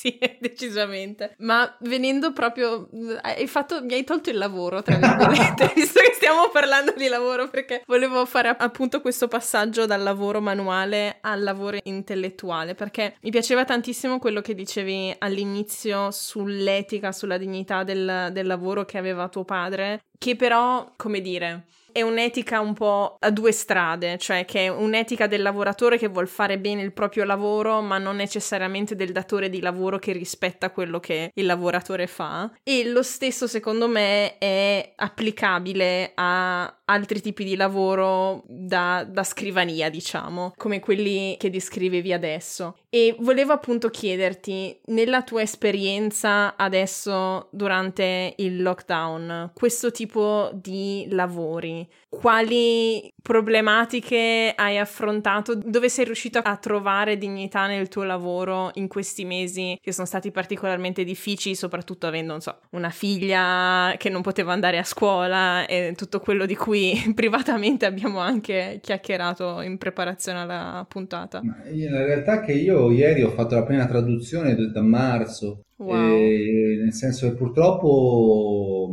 sì, 0.00 0.18
decisamente. 0.40 1.34
Ma 1.40 1.76
venendo 1.80 2.32
proprio, 2.32 2.88
hai 3.20 3.46
fatto, 3.46 3.84
mi 3.84 3.92
hai 3.92 4.04
tolto 4.04 4.30
il 4.30 4.38
lavoro, 4.38 4.82
tra 4.82 4.96
virgolette, 4.96 5.72
visto 5.76 6.00
che 6.00 6.12
stiamo 6.14 6.48
parlando 6.50 6.94
di 6.96 7.06
lavoro, 7.06 7.50
perché 7.50 7.82
volevo 7.86 8.24
fare 8.24 8.48
appunto 8.48 9.02
questo 9.02 9.28
passaggio 9.28 9.84
dal 9.84 10.02
lavoro 10.02 10.40
manuale 10.40 11.18
al 11.20 11.42
lavoro 11.42 11.76
intellettuale, 11.82 12.74
perché 12.74 13.16
mi 13.20 13.30
piaceva 13.30 13.66
tantissimo 13.66 14.18
quello 14.18 14.40
che 14.40 14.54
dicevi 14.54 15.14
all'inizio 15.18 16.10
sull'etica, 16.10 17.12
sulla 17.12 17.36
dignità 17.36 17.84
del, 17.84 18.30
del 18.32 18.46
lavoro 18.46 18.86
che 18.86 18.96
aveva 18.96 19.28
tuo 19.28 19.44
padre, 19.44 20.04
che 20.16 20.34
però, 20.34 20.94
come 20.96 21.20
dire, 21.20 21.66
è 21.92 22.02
un'etica 22.02 22.60
un 22.60 22.74
po' 22.74 23.16
a 23.18 23.30
due 23.30 23.52
strade, 23.52 24.18
cioè 24.18 24.44
che 24.44 24.66
è 24.66 24.68
un'etica 24.68 25.26
del 25.26 25.42
lavoratore 25.42 25.98
che 25.98 26.08
vuol 26.08 26.28
fare 26.28 26.58
bene 26.58 26.82
il 26.82 26.92
proprio 26.92 27.24
lavoro, 27.24 27.80
ma 27.80 27.98
non 27.98 28.16
necessariamente 28.16 28.94
del 28.94 29.12
datore 29.12 29.48
di 29.48 29.60
lavoro 29.60 29.98
che 29.98 30.12
rispetta 30.12 30.70
quello 30.70 31.00
che 31.00 31.30
il 31.34 31.46
lavoratore 31.46 32.06
fa. 32.06 32.50
E 32.62 32.88
lo 32.88 33.02
stesso, 33.02 33.46
secondo 33.46 33.88
me, 33.88 34.38
è 34.38 34.92
applicabile 34.96 36.12
a 36.14 36.74
altri 36.90 37.20
tipi 37.20 37.44
di 37.44 37.56
lavoro 37.56 38.42
da, 38.46 39.06
da 39.08 39.22
scrivania, 39.22 39.88
diciamo, 39.88 40.52
come 40.56 40.80
quelli 40.80 41.36
che 41.38 41.50
descrivevi 41.50 42.12
adesso. 42.12 42.76
E 42.90 43.14
volevo 43.20 43.52
appunto 43.52 43.88
chiederti, 43.88 44.80
nella 44.86 45.22
tua 45.22 45.42
esperienza 45.42 46.56
adesso 46.56 47.48
durante 47.52 48.34
il 48.38 48.60
lockdown, 48.60 49.52
questo 49.54 49.92
tipo 49.92 50.50
di 50.52 51.06
lavori, 51.10 51.79
quali 52.08 53.12
problematiche 53.22 54.52
hai 54.54 54.78
affrontato? 54.78 55.54
Dove 55.54 55.88
sei 55.88 56.04
riuscito 56.04 56.38
a 56.38 56.56
trovare 56.56 57.18
dignità 57.18 57.66
nel 57.66 57.88
tuo 57.88 58.02
lavoro 58.02 58.70
in 58.74 58.88
questi 58.88 59.24
mesi 59.24 59.78
che 59.80 59.92
sono 59.92 60.06
stati 60.06 60.30
particolarmente 60.30 61.04
difficili, 61.04 61.54
soprattutto 61.54 62.06
avendo, 62.06 62.32
non 62.32 62.40
so, 62.40 62.58
una 62.70 62.90
figlia 62.90 63.94
che 63.96 64.08
non 64.08 64.22
poteva 64.22 64.52
andare 64.52 64.78
a 64.78 64.84
scuola 64.84 65.66
e 65.66 65.94
tutto 65.96 66.20
quello 66.20 66.46
di 66.46 66.56
cui 66.56 66.92
privatamente 67.14 67.86
abbiamo 67.86 68.18
anche 68.18 68.80
chiacchierato 68.82 69.60
in 69.60 69.78
preparazione 69.78 70.40
alla 70.40 70.84
puntata? 70.88 71.40
La 71.42 72.04
realtà 72.04 72.40
è 72.42 72.44
che 72.44 72.52
io 72.52 72.90
ieri 72.90 73.22
ho 73.22 73.30
fatto 73.30 73.54
la 73.54 73.64
prima 73.64 73.86
traduzione 73.86 74.54
da 74.54 74.82
marzo, 74.82 75.64
wow. 75.76 75.94
nel 75.94 76.92
senso 76.92 77.28
che 77.28 77.34
purtroppo 77.34 78.90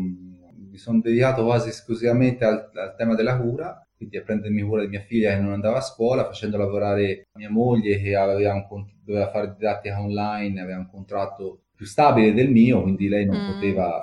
sono 0.87 1.01
dedicato 1.01 1.43
quasi 1.43 1.67
esclusivamente 1.69 2.45
al, 2.45 2.71
al, 2.73 2.95
tema 2.95 3.13
della 3.13 3.37
cura, 3.37 3.85
quindi 3.97 4.15
a 4.15 4.21
prendermi 4.21 4.61
cura 4.61 4.83
di 4.83 4.87
mia 4.87 5.01
figlia 5.01 5.33
che 5.33 5.41
non 5.41 5.51
andava 5.51 5.77
a 5.77 5.81
scuola, 5.81 6.23
facendo 6.23 6.55
lavorare 6.55 7.27
mia 7.33 7.49
moglie 7.49 7.99
che 7.99 8.15
un, 8.69 8.85
doveva 9.03 9.29
fare 9.29 9.53
didattica 9.57 9.99
online, 9.99 10.61
aveva 10.61 10.79
un 10.79 10.89
contratto 10.89 11.63
più 11.75 11.85
stabile 11.85 12.33
del 12.33 12.49
mio, 12.49 12.81
quindi 12.81 13.09
lei 13.09 13.25
non 13.25 13.37
mm. 13.37 13.51
poteva 13.51 13.99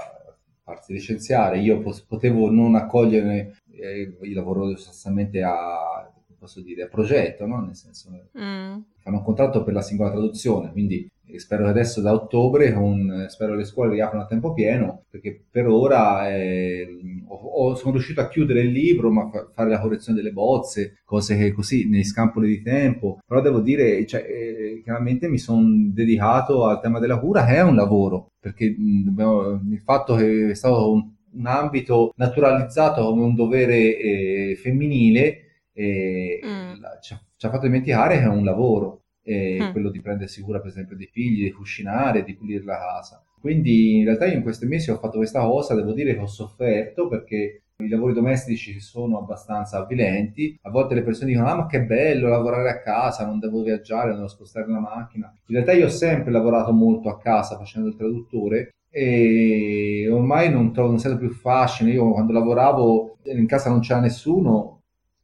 farsi 0.62 0.93
licenziare, 0.93 1.59
io 1.59 1.82
potevo 2.07 2.51
non 2.51 2.74
accogliere 2.74 3.57
eh, 3.70 4.16
io 4.20 4.35
lavoro 4.35 4.68
sostanzialmente 4.76 5.43
a, 5.43 6.11
posso 6.39 6.61
dire, 6.61 6.82
a 6.82 6.89
progetto, 6.89 7.47
no? 7.47 7.61
nel 7.64 7.76
senso 7.76 8.11
mm. 8.11 8.78
fanno 9.01 9.16
un 9.16 9.24
contratto 9.24 9.64
per 9.64 9.72
la 9.72 9.82
singola 9.82 10.11
traduzione, 10.11 10.70
quindi 10.70 11.11
spero 11.39 11.64
che 11.64 11.70
adesso 11.70 12.01
da 12.01 12.12
ottobre 12.12 12.72
con, 12.72 13.26
spero 13.28 13.55
le 13.55 13.64
scuole 13.64 13.95
riaprano 13.95 14.24
a 14.24 14.26
tempo 14.26 14.53
pieno 14.53 15.05
perché 15.11 15.45
per 15.51 15.66
ora 15.66 16.28
eh, 16.30 16.87
ho, 17.26 17.35
ho, 17.35 17.74
sono 17.74 17.93
riuscito 17.93 18.20
a 18.20 18.28
chiudere 18.28 18.61
il 18.61 18.70
libro 18.70 19.11
ma 19.11 19.28
fa, 19.30 19.49
fare 19.53 19.70
la 19.70 19.80
correzione 19.80 20.18
delle 20.18 20.32
bozze 20.32 20.99
cose 21.05 21.37
che 21.37 21.53
così 21.53 21.89
nei 21.89 22.05
scampoli 22.05 22.49
di 22.49 22.62
tempo 22.62 23.18
però 23.26 23.41
devo 23.41 23.61
dire 23.61 24.05
cioè, 24.07 24.20
eh, 24.20 24.80
chiaramente 24.82 25.28
mi 25.28 25.39
sono 25.39 25.62
dedicato 25.93 26.66
al 26.66 26.80
tema 26.80 26.99
della 26.99 27.18
cura 27.18 27.45
che 27.45 27.55
è 27.55 27.62
un 27.62 27.74
lavoro 27.74 28.32
perché 28.39 28.74
mh, 28.76 29.70
il 29.70 29.80
fatto 29.82 30.14
che 30.16 30.51
è 30.51 30.55
stato 30.55 30.93
un, 30.93 31.11
un 31.32 31.47
ambito 31.47 32.12
naturalizzato 32.16 33.05
come 33.05 33.22
un 33.22 33.35
dovere 33.35 33.99
eh, 33.99 34.59
femminile 34.61 35.39
eh, 35.72 36.41
mm. 36.45 36.82
ci, 37.01 37.14
ha, 37.14 37.20
ci 37.37 37.47
ha 37.47 37.51
fatto 37.51 37.66
dimenticare 37.66 38.18
che 38.18 38.24
è 38.24 38.28
un 38.28 38.45
lavoro 38.45 39.01
eh, 39.01 39.03
mm. 39.30 39.72
quello 39.72 39.90
di 39.90 40.00
prendersi 40.00 40.42
cura 40.42 40.60
per 40.60 40.68
esempio 40.68 40.96
dei 40.96 41.08
figli, 41.10 41.44
di 41.44 41.52
cucinare, 41.52 42.24
di 42.24 42.34
pulire 42.34 42.64
la 42.64 42.78
casa. 42.78 43.22
Quindi 43.40 43.98
in 43.98 44.04
realtà 44.04 44.26
io 44.26 44.36
in 44.36 44.42
questi 44.42 44.66
mesi 44.66 44.90
ho 44.90 44.98
fatto 44.98 45.18
questa 45.18 45.42
cosa, 45.42 45.74
devo 45.74 45.92
dire 45.92 46.14
che 46.14 46.20
ho 46.20 46.26
sofferto 46.26 47.08
perché 47.08 47.64
i 47.78 47.88
lavori 47.88 48.14
domestici 48.14 48.78
sono 48.80 49.18
abbastanza 49.18 49.78
avvilenti. 49.78 50.56
A 50.62 50.70
volte 50.70 50.94
le 50.94 51.02
persone 51.02 51.30
dicono: 51.30 51.48
Ah, 51.48 51.56
ma 51.56 51.66
che 51.66 51.82
bello 51.82 52.28
lavorare 52.28 52.70
a 52.70 52.80
casa, 52.80 53.26
non 53.26 53.40
devo 53.40 53.62
viaggiare, 53.62 54.08
non 54.08 54.16
devo 54.16 54.28
spostare 54.28 54.70
la 54.70 54.78
macchina. 54.78 55.32
In 55.46 55.54
realtà 55.54 55.72
io 55.72 55.86
ho 55.86 55.90
sempre 55.90 56.30
lavorato 56.30 56.72
molto 56.72 57.08
a 57.08 57.18
casa 57.18 57.58
facendo 57.58 57.88
il 57.88 57.96
traduttore 57.96 58.70
e 58.90 60.08
ormai 60.08 60.52
non, 60.52 60.72
trovo, 60.72 60.90
non 60.90 60.98
sento 60.98 61.18
più 61.18 61.30
fascino. 61.30 61.90
Io 61.90 62.12
quando 62.12 62.32
lavoravo 62.32 63.18
in 63.24 63.46
casa 63.46 63.70
non 63.70 63.80
c'era 63.80 64.00
nessuno, 64.00 64.73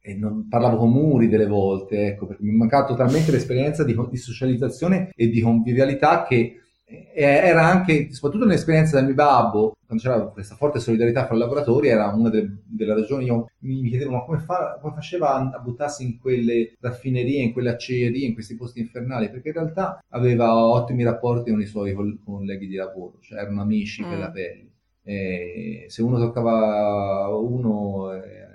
e 0.01 0.15
non 0.15 0.47
parlavo 0.47 0.77
con 0.77 0.91
muri 0.91 1.29
delle 1.29 1.45
volte, 1.45 2.07
ecco, 2.07 2.25
perché 2.25 2.43
mi 2.43 2.53
è 2.53 2.55
mancato 2.55 2.95
talmente 2.95 3.31
l'esperienza 3.31 3.83
di, 3.83 3.95
di 4.09 4.17
socializzazione 4.17 5.11
e 5.15 5.29
di 5.29 5.41
convivialità 5.41 6.23
che 6.23 6.61
eh, 6.91 7.13
era 7.13 7.65
anche, 7.65 8.11
soprattutto 8.11 8.45
nell'esperienza 8.45 8.97
del 8.97 9.05
mio 9.05 9.13
babbo, 9.13 9.77
quando 9.85 10.03
c'era 10.03 10.21
questa 10.27 10.55
forte 10.55 10.79
solidarietà 10.79 11.25
fra 11.25 11.35
i 11.35 11.39
lavoratori, 11.39 11.87
era 11.87 12.07
una 12.07 12.29
delle, 12.29 12.63
delle 12.65 12.93
ragioni, 12.93 13.25
io 13.25 13.49
mi, 13.59 13.87
chiedevo 13.89 14.11
ma 14.11 14.23
come, 14.23 14.39
fa, 14.39 14.77
come, 14.81 14.93
faceva 14.93 15.51
a 15.51 15.59
buttarsi 15.59 16.03
in 16.03 16.19
quelle 16.19 16.75
raffinerie, 16.79 17.43
in 17.43 17.53
quelle 17.53 17.69
acciaierie, 17.69 18.25
in 18.25 18.33
questi 18.33 18.55
posti 18.55 18.79
infernali, 18.79 19.29
perché 19.29 19.49
in 19.49 19.55
realtà 19.55 20.03
aveva 20.09 20.55
ottimi 20.55 21.03
rapporti 21.03 21.51
con 21.51 21.61
i 21.61 21.65
suoi 21.65 21.93
colleghi 22.23 22.67
di 22.67 22.75
lavoro, 22.75 23.19
cioè 23.21 23.39
erano 23.39 23.61
amici 23.61 24.03
mm. 24.03 24.09
per 24.09 24.17
la 24.17 24.31
pelle. 24.31 24.69
E 25.03 25.85
se 25.87 26.01
uno 26.01 26.19
toccava 26.19 27.27
uno, 27.35 28.13
eh, 28.13 28.51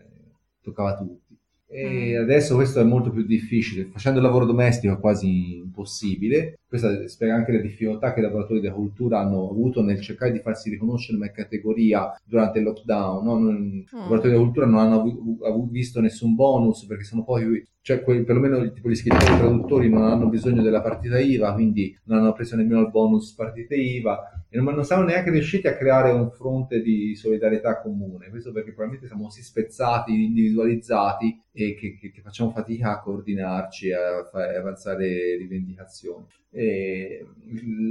toccava 0.63 0.97
tutti. 0.97 1.26
E 1.69 2.17
mm. 2.17 2.23
adesso 2.23 2.55
questo 2.55 2.81
è 2.81 2.85
molto 2.85 3.11
più 3.11 3.25
difficile, 3.25 3.87
facendo 3.87 4.21
il 4.21 4.25
lavoro 4.25 4.45
domestico 4.45 4.95
è 4.95 5.01
quasi 5.01 5.57
impossibile. 5.57 6.61
Questa 6.67 7.09
spiega 7.09 7.35
anche 7.35 7.53
le 7.53 7.61
difficoltà 7.61 8.13
che 8.13 8.21
i 8.21 8.23
lavoratori 8.23 8.61
della 8.61 8.75
cultura 8.75 9.19
hanno 9.19 9.51
avuto 9.51 9.83
nel 9.83 10.01
cercare 10.01 10.31
di 10.31 10.39
farsi 10.39 10.71
riconoscere 10.71 11.19
come 11.19 11.33
categoria 11.33 12.17
durante 12.25 12.59
il 12.59 12.65
lockdown. 12.65 13.25
No? 13.25 13.39
Non, 13.39 13.55
mm. 13.55 13.79
I 13.79 13.87
lavoratori 13.91 14.31
della 14.31 14.43
cultura 14.43 14.67
non 14.67 14.79
hanno 14.79 15.01
avuto 15.45 15.71
visto 15.71 16.01
nessun 16.01 16.37
bonus 16.37 16.87
perché 16.87 17.03
sono 17.03 17.25
pochi, 17.25 17.67
cioè 17.81 18.01
quei, 18.03 18.23
perlomeno 18.23 18.71
tipo 18.73 18.89
gli 18.89 18.95
scrittori 18.95 19.33
e 19.33 19.39
traduttori 19.39 19.89
non 19.89 20.05
hanno 20.05 20.29
bisogno 20.29 20.63
della 20.63 20.83
partita 20.83 21.19
IVA, 21.19 21.53
quindi 21.53 21.99
non 22.05 22.19
hanno 22.19 22.33
preso 22.33 22.55
nemmeno 22.55 22.83
il 22.83 22.91
bonus 22.91 23.33
partita 23.35 23.75
IVA 23.75 24.45
non, 24.61 24.85
siamo 24.85 25.03
neanche 25.03 25.31
riusciti 25.31 25.67
a 25.67 25.77
creare 25.77 26.11
un 26.11 26.31
fronte 26.31 26.81
di 26.81 27.15
solidarietà 27.15 27.81
comune. 27.81 28.29
Questo 28.29 28.53
perché 28.53 28.71
probabilmente 28.71 29.07
siamo 29.07 29.25
così 29.25 29.43
spezzati, 29.43 30.25
individualizzati 30.25 31.41
e 31.53 31.75
che, 31.75 31.97
che, 31.99 32.11
che 32.11 32.21
facciamo 32.21 32.51
fatica 32.51 32.93
a 32.93 33.01
coordinarci, 33.01 33.93
a, 33.93 34.29
a 34.33 34.59
avanzare 34.59 35.37
rivendicazioni. 35.37 36.27
E 36.51 37.27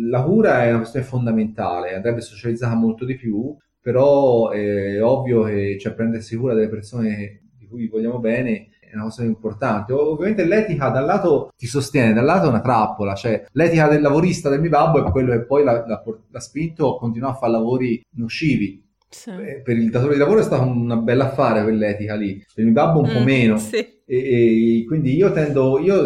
la 0.10 0.24
cura 0.24 0.64
è 0.64 0.70
una 0.70 0.80
questione 0.80 1.06
fondamentale, 1.06 1.94
andrebbe 1.94 2.22
socializzata 2.22 2.76
molto 2.76 3.06
di 3.06 3.16
più, 3.16 3.56
però 3.80 4.50
è 4.50 5.04
ovvio 5.04 5.44
che 5.44 5.78
cioè, 5.80 5.94
prendersi 5.94 6.36
cura 6.36 6.54
delle 6.54 6.70
persone 6.70 7.44
di 7.58 7.68
cui 7.68 7.88
vogliamo 7.88 8.20
bene 8.20 8.70
è 8.96 9.02
una 9.02 9.10
cosa 9.10 9.24
importante. 9.24 9.94
Ovviamente 9.94 10.46
l'etica 10.46 10.90
da 10.90 11.02
un 11.02 11.06
lato 11.06 11.52
ti 11.56 11.68
sostiene, 11.68 12.14
dal 12.14 12.26
lato 12.26 12.46
è 12.46 12.50
una 12.50 12.62
trappola, 12.62 13.14
cioè 13.14 13.46
l'etica 13.52 13.88
del 13.88 14.02
lavorista 14.02 14.50
del 14.50 14.62
mio 14.62 14.70
babbo 14.70 15.06
è 15.06 15.12
quello 15.12 15.32
che 15.32 15.46
poi 15.46 15.64
l'ha, 15.64 15.86
l'ha, 15.86 16.04
l'ha 16.30 16.40
spinto 16.40 16.96
a 16.96 17.00
continuare 17.00 17.36
a 17.36 17.38
fare 17.38 17.52
lavori 17.52 18.04
nocivi. 18.12 18.84
Sì. 19.08 19.30
Eh, 19.30 19.62
per 19.64 19.78
il 19.78 19.90
datore 19.90 20.14
di 20.14 20.20
lavoro 20.20 20.40
è 20.40 20.44
stato 20.44 20.64
un 20.64 21.02
bel 21.04 21.22
affare 21.22 21.64
quell'etica 21.64 22.16
lì, 22.16 22.36
per 22.36 22.66
il 22.66 22.66
mio 22.66 22.74
babbo 22.74 23.00
un 23.00 23.10
mm, 23.10 23.14
po' 23.14 23.24
meno. 23.24 23.58
Sì. 23.58 23.78
E, 23.78 24.80
e, 24.82 24.86
quindi 24.86 25.16
io 25.16 25.32
tendo, 25.32 25.80
io 25.80 26.06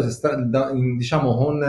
diciamo 0.96 1.34
con, 1.34 1.64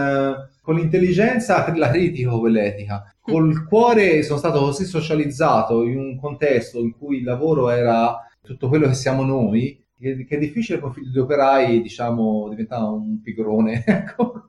con 0.61 0.75
l'intelligenza 0.75 1.73
la 1.75 1.89
critico 1.89 2.39
quell'etica, 2.39 3.11
col 3.19 3.65
cuore 3.65 4.21
sono 4.23 4.37
stato 4.37 4.59
così 4.59 4.85
socializzato 4.85 5.83
in 5.83 5.97
un 5.97 6.19
contesto 6.19 6.79
in 6.79 6.95
cui 6.95 7.17
il 7.17 7.23
lavoro 7.23 7.69
era 7.69 8.15
tutto 8.41 8.67
quello 8.69 8.87
che 8.87 8.93
siamo 8.93 9.23
noi, 9.23 9.83
che, 10.01 10.25
è 10.27 10.37
difficile 10.39 10.79
con 10.79 10.91
figli 10.91 11.11
di 11.11 11.19
operai, 11.19 11.81
diciamo, 11.81 12.49
diventare 12.49 12.83
un 12.83 13.21
pigrone. 13.21 13.83
Ecco, 14.01 14.47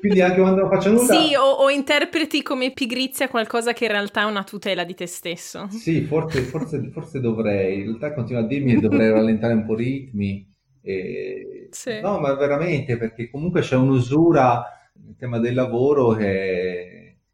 Quindi 0.00 0.20
anche 0.20 0.40
quando 0.40 0.60
non 0.60 0.70
faccio 0.70 0.90
nulla... 0.90 1.14
Sì, 1.14 1.34
o, 1.34 1.42
o, 1.42 1.70
interpreti 1.70 2.42
come 2.42 2.72
pigrizia 2.72 3.28
qualcosa 3.28 3.72
che 3.72 3.86
in 3.86 3.90
realtà 3.90 4.22
è 4.22 4.24
una 4.24 4.44
tutela 4.44 4.84
di 4.84 4.94
te 4.94 5.06
stesso. 5.06 5.66
Sì, 5.70 6.02
forse, 6.02 6.42
forse, 6.42 6.90
forse 6.92 7.20
dovrei. 7.20 7.78
In 7.78 7.84
realtà 7.84 8.12
continua 8.12 8.42
a 8.42 8.46
dirmi 8.46 8.74
che 8.74 8.80
dovrei 8.80 9.10
rallentare 9.10 9.54
un 9.54 9.64
po' 9.64 9.78
i 9.78 9.84
ritmi. 9.84 10.54
E... 10.82 11.68
Sì. 11.70 12.00
No, 12.00 12.18
ma 12.18 12.34
veramente, 12.34 12.96
perché 12.96 13.30
comunque 13.30 13.62
c'è 13.62 13.76
un'usura 13.76 14.64
nel 15.04 15.16
tema 15.16 15.38
del 15.38 15.54
lavoro 15.54 16.10
che 16.10 16.87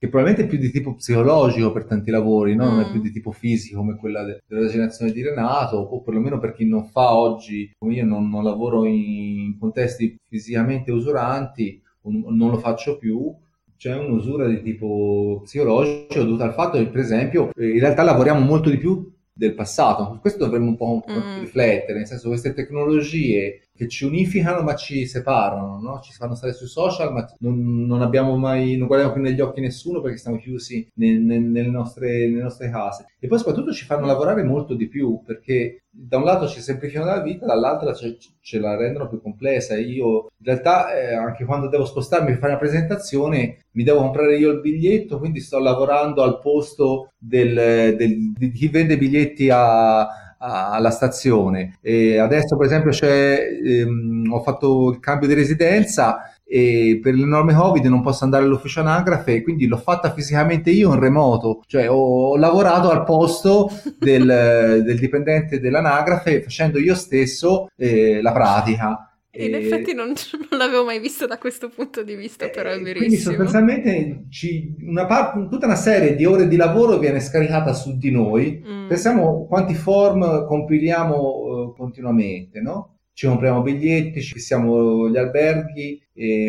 che 0.05 0.11
probabilmente 0.11 0.45
è 0.45 0.47
più 0.47 0.59
di 0.59 0.71
tipo 0.71 0.95
psicologico 0.95 1.73
per 1.73 1.87
tanti 1.87 2.11
lavori, 2.11 2.55
no? 2.55 2.69
non 2.69 2.81
è 2.81 2.91
più 2.91 3.01
mm. 3.01 3.03
di 3.03 3.11
tipo 3.11 3.33
fisico 3.33 3.79
come 3.79 3.97
quella 3.97 4.23
de- 4.23 4.43
della 4.47 4.69
generazione 4.69 5.13
di 5.13 5.23
Renato, 5.23 5.77
o 5.77 6.03
perlomeno 6.03 6.39
per 6.39 6.53
chi 6.53 6.67
non 6.67 6.85
fa 6.85 7.17
oggi, 7.17 7.73
come 7.79 7.95
io 7.95 8.05
non, 8.05 8.29
non 8.29 8.45
lavoro 8.45 8.85
in 8.85 9.57
contesti 9.59 10.15
fisicamente 10.29 10.93
usuranti, 10.93 11.81
non 12.03 12.51
lo 12.51 12.59
faccio 12.59 12.99
più, 12.99 13.35
c'è 13.79 13.97
un'usura 13.97 14.47
di 14.47 14.61
tipo 14.61 15.41
psicologico 15.43 16.23
dovuta 16.23 16.45
al 16.45 16.53
fatto 16.53 16.77
che, 16.77 16.87
per 16.87 17.01
esempio, 17.01 17.51
in 17.57 17.79
realtà 17.79 18.03
lavoriamo 18.03 18.41
molto 18.41 18.69
di 18.69 18.77
più 18.77 19.11
del 19.33 19.55
passato. 19.55 20.19
Questo 20.21 20.45
dovremmo 20.45 20.69
un 20.69 20.77
po' 20.77 21.03
mm. 21.11 21.41
riflettere, 21.41 21.99
nel 21.99 22.07
senso 22.07 22.25
che 22.25 22.29
queste 22.29 22.53
tecnologie 22.53 23.63
che 23.77 23.89
ci 23.89 24.05
unificano 24.05 24.63
ma 24.63 24.77
ci 24.77 25.05
separano, 25.05 25.81
no? 25.81 26.01
ci 26.01 26.13
fanno 26.13 26.37
stare 26.37 26.53
sui 26.53 26.69
social 26.69 27.13
ma 27.13 27.27
non, 27.41 27.85
non, 27.87 28.03
abbiamo 28.03 28.37
mai, 28.37 28.77
non 28.77 28.87
guardiamo 28.87 29.15
più 29.15 29.23
negli 29.23 29.41
occhi 29.41 29.61
nessuno 29.61 30.01
perché 30.01 30.17
stiamo 30.17 30.39
chiusi 30.39 30.89
nel, 30.95 31.21
nel, 31.21 31.43
nelle, 31.43 31.69
nostre, 31.69 32.29
nelle, 32.29 32.43
nostre, 32.43 32.71
case 32.71 33.07
e 33.19 33.27
poi 33.27 33.39
soprattutto 33.39 33.73
ci 33.73 33.85
fanno 33.85 34.07
lavorare 34.07 34.45
molto 34.45 34.75
di 34.75 34.87
più 34.87 35.21
perché 35.27 35.85
da 35.91 36.19
un 36.19 36.25
lato 36.25 36.47
ci 36.49 36.61
semplificano 36.61 37.07
la 37.07 37.21
vita, 37.21 37.47
dall'altro 37.47 37.93
ce, 37.95 38.17
ce 38.41 38.59
la 38.59 38.77
rendono 38.77 39.09
più 39.09 39.21
complessa. 39.21 39.77
Io 39.77 40.31
in 40.37 40.45
realtà 40.45 40.93
eh, 40.93 41.15
anche 41.15 41.45
quando 41.45 41.69
devo 41.69 41.85
spostarmi 41.85 42.31
per 42.31 42.39
fare 42.39 42.53
una 42.53 42.61
presentazione 42.61 43.67
mi 43.73 43.85
devo 43.85 44.01
comprare 44.01 44.37
io 44.37 44.51
il 44.51 44.61
biglietto, 44.61 45.19
quindi 45.19 45.41
sto 45.41 45.61
lavorando 45.61 46.23
al 46.23 46.41
posto 46.41 47.13
del, 47.17 47.95
del, 47.97 48.33
di 48.33 48.51
chi 48.51 48.69
vende 48.69 48.99
biglietti 48.99 49.49
a 49.51 50.24
alla 50.45 50.91
stazione. 50.91 51.79
E 51.81 52.19
adesso, 52.19 52.57
per 52.57 52.67
esempio, 52.67 52.91
ehm, 53.01 54.31
ho 54.31 54.43
fatto 54.43 54.91
il 54.91 55.01
cambio 55.01 55.29
di 55.29 55.35
residenza 55.35 56.35
e 56.47 57.01
per 57.03 57.15
l'enorme 57.15 57.55
Covid 57.55 57.85
non 57.87 58.03
posso 58.03 58.25
andare 58.25 58.45
all'ufficio 58.45 58.81
anagrafe, 58.81 59.43
quindi 59.43 59.67
l'ho 59.67 59.79
fatta 59.79 60.13
fisicamente 60.13 60.71
io 60.71 60.93
in 60.93 61.01
remoto, 61.01 61.63
cioè 61.67 61.91
ho, 61.91 62.31
ho 62.31 62.37
lavorato 62.37 62.91
al 62.91 63.05
posto 63.05 63.71
del, 63.99 64.27
del, 64.85 64.99
dipendente 64.99 65.59
dell'anagrafe 65.59 66.43
facendo 66.43 66.79
io 66.79 66.95
stesso 66.95 67.69
eh, 67.77 68.21
la 68.21 68.33
pratica. 68.33 69.09
In 69.37 69.55
e... 69.55 69.59
effetti 69.59 69.95
non, 69.95 70.09
non, 70.51 70.59
l'avevo 70.59 70.85
mai 70.85 71.01
visto 71.01 71.27
da 71.27 71.39
questo 71.39 71.69
punto 71.69 72.03
di 72.03 72.15
vista, 72.15 72.49
però 72.49 72.71
è 72.71 72.81
verissimo. 72.81 72.99
Quindi 72.99 73.17
sostanzialmente 73.17 74.27
ci, 74.31 74.75
una 74.83 75.07
part, 75.07 75.49
tutta 75.49 75.67
una 75.67 75.77
serie 75.77 76.15
di 76.15 76.25
ore 76.25 76.49
di 76.49 76.57
lavoro 76.57 76.99
viene 76.99 77.21
scaricata 77.21 77.73
su 77.73 77.97
di 77.97 78.11
noi. 78.11 78.63
Mm. 78.67 78.89
Pensiamo 78.89 79.47
quanti 79.47 79.75
form 79.75 80.47
compiliamo 80.47 81.17
uh, 81.17 81.75
continuamente, 81.75 82.61
no? 82.61 82.99
Ci 83.13 83.27
compriamo 83.27 83.63
biglietti, 83.63 84.21
ci 84.21 84.33
fissiamo 84.33 85.09
gli 85.09 85.17
alberghi, 85.17 86.03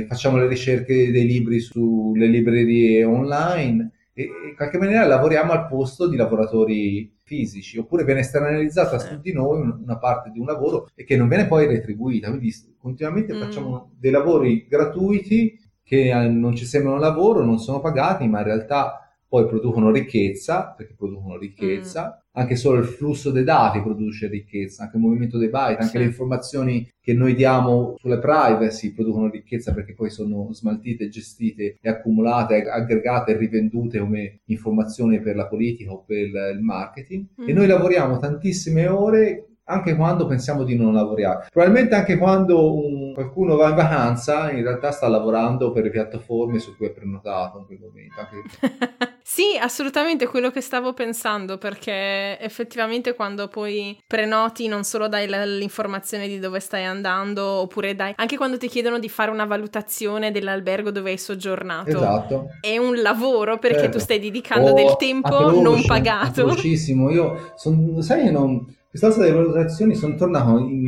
facciamo 0.08 0.38
le 0.38 0.48
ricerche 0.48 1.12
dei 1.12 1.26
libri 1.26 1.60
sulle 1.60 2.26
librerie 2.26 3.04
online 3.04 3.92
e 4.18 4.24
in 4.24 4.56
qualche 4.56 4.78
maniera 4.78 5.06
lavoriamo 5.06 5.52
al 5.52 5.68
posto 5.68 6.08
di 6.08 6.16
lavoratori 6.16 7.18
fisici, 7.24 7.78
oppure 7.78 8.06
viene 8.06 8.22
esternalizzata 8.22 8.98
su 8.98 9.20
di 9.20 9.34
noi 9.34 9.60
una 9.60 9.98
parte 9.98 10.30
di 10.32 10.40
un 10.40 10.46
lavoro 10.46 10.88
e 10.96 11.04
che 11.04 11.18
non 11.18 11.28
viene 11.28 11.48
poi 11.48 11.68
retribuita. 11.68 12.30
Quindi 12.30 12.54
continuamente 12.78 13.34
mm. 13.34 13.42
facciamo 13.42 13.92
dei 14.00 14.12
lavori 14.12 14.68
gratuiti 14.70 15.60
che 15.84 16.12
eh, 16.12 16.28
non 16.30 16.56
ci 16.56 16.66
sembrano 16.66 16.98
lavoro, 16.98 17.44
non 17.44 17.60
sono 17.60 17.82
pagati, 17.82 18.26
ma 18.28 18.40
in 18.40 18.46
realtà 18.46 19.14
poi 19.28 19.46
producono 19.48 19.92
ricchezza, 19.92 20.74
perché 20.76 20.96
producono 20.96 21.38
ricchezza. 21.38 22.25
Anche 22.36 22.56
solo 22.56 22.80
il 22.80 22.86
flusso 22.86 23.32
dei 23.32 23.44
dati 23.44 23.82
produce 23.82 24.28
ricchezza, 24.28 24.84
anche 24.84 24.98
il 24.98 25.04
movimento 25.04 25.38
dei 25.38 25.50
byte, 25.50 25.82
anche 25.82 25.86
sì. 25.86 25.98
le 25.98 26.06
informazioni 26.06 26.90
che 27.00 27.14
noi 27.14 27.36
diamo 27.36 27.96
sulle 27.98 28.20
privacy 28.20 28.94
producono 28.94 29.30
ricchezza 29.30 29.74
perché 29.74 29.94
poi 29.94 30.10
sono 30.10 30.52
smaltite, 30.52 31.10
gestite 31.10 31.78
e 31.80 31.90
accumulate, 31.90 32.70
aggregate 32.70 33.32
e 33.32 33.38
rivendute 33.38 34.00
come 34.00 34.40
informazioni 34.46 35.22
per 35.22 35.36
la 35.36 35.48
politica 35.48 35.92
o 35.92 36.04
per 36.06 36.18
il 36.54 36.60
marketing. 36.62 37.26
Mm. 37.42 37.50
E 37.50 37.54
noi 37.54 37.68
lavoriamo 37.68 38.18
tantissime 38.18 38.88
ore 38.88 39.48
anche 39.66 39.96
quando 39.96 40.28
pensiamo 40.28 40.64
di 40.64 40.76
non 40.76 40.94
lavorare. 40.94 41.48
Probabilmente 41.52 41.96
anche 41.96 42.18
quando 42.18 42.76
un, 42.76 43.14
qualcuno 43.14 43.56
va 43.56 43.70
in 43.70 43.76
vacanza, 43.76 44.52
in 44.52 44.62
realtà 44.62 44.92
sta 44.92 45.08
lavorando 45.08 45.72
per 45.72 45.84
le 45.84 45.90
piattaforme 45.90 46.60
su 46.60 46.76
cui 46.76 46.88
è 46.88 46.92
prenotato 46.92 47.60
in 47.60 47.66
quel 47.66 47.80
momento. 47.80 48.20
Anche... 48.20 49.14
sì, 49.36 49.58
assolutamente 49.60 50.28
quello 50.28 50.50
che 50.50 50.62
stavo 50.62 50.94
pensando, 50.94 51.58
perché 51.58 52.40
effettivamente 52.40 53.16
quando 53.16 53.50
poi 53.50 54.02
prenoti 54.08 54.70
non 54.70 54.86
solo 54.86 55.10
dai 55.10 55.28
l'informazione 55.28 56.30
di 56.30 56.40
dove 56.40 56.62
stai 56.62 56.86
andando, 56.86 57.44
oppure 57.44 57.96
dai 57.96 58.14
anche 58.16 58.38
quando 58.38 58.58
ti 58.58 58.70
chiedono 58.70 58.98
di 58.98 59.10
fare 59.10 59.32
una 59.32 59.44
valutazione 59.44 60.32
dell'albergo 60.32 60.90
dove 60.90 61.10
hai 61.12 61.18
soggiornato. 61.18 61.90
Esatto. 61.90 62.48
È 62.62 62.78
un 62.78 63.02
lavoro 63.02 63.60
perché 63.60 63.80
certo. 63.80 63.98
tu 63.98 64.04
stai 64.06 64.20
dedicando 64.20 64.70
o 64.70 64.74
del 64.74 64.96
tempo 64.96 65.52
non 65.60 65.84
pagato. 65.84 66.46
Velocissimo, 66.46 67.12
io 67.12 67.52
sono, 67.58 68.00
sai, 68.00 68.32
non 68.32 68.66
Quest'altra 68.96 69.26
delle 69.26 69.36
valutazioni 69.36 69.94
sono 69.94 70.16
tornato 70.16 70.58
in, 70.58 70.86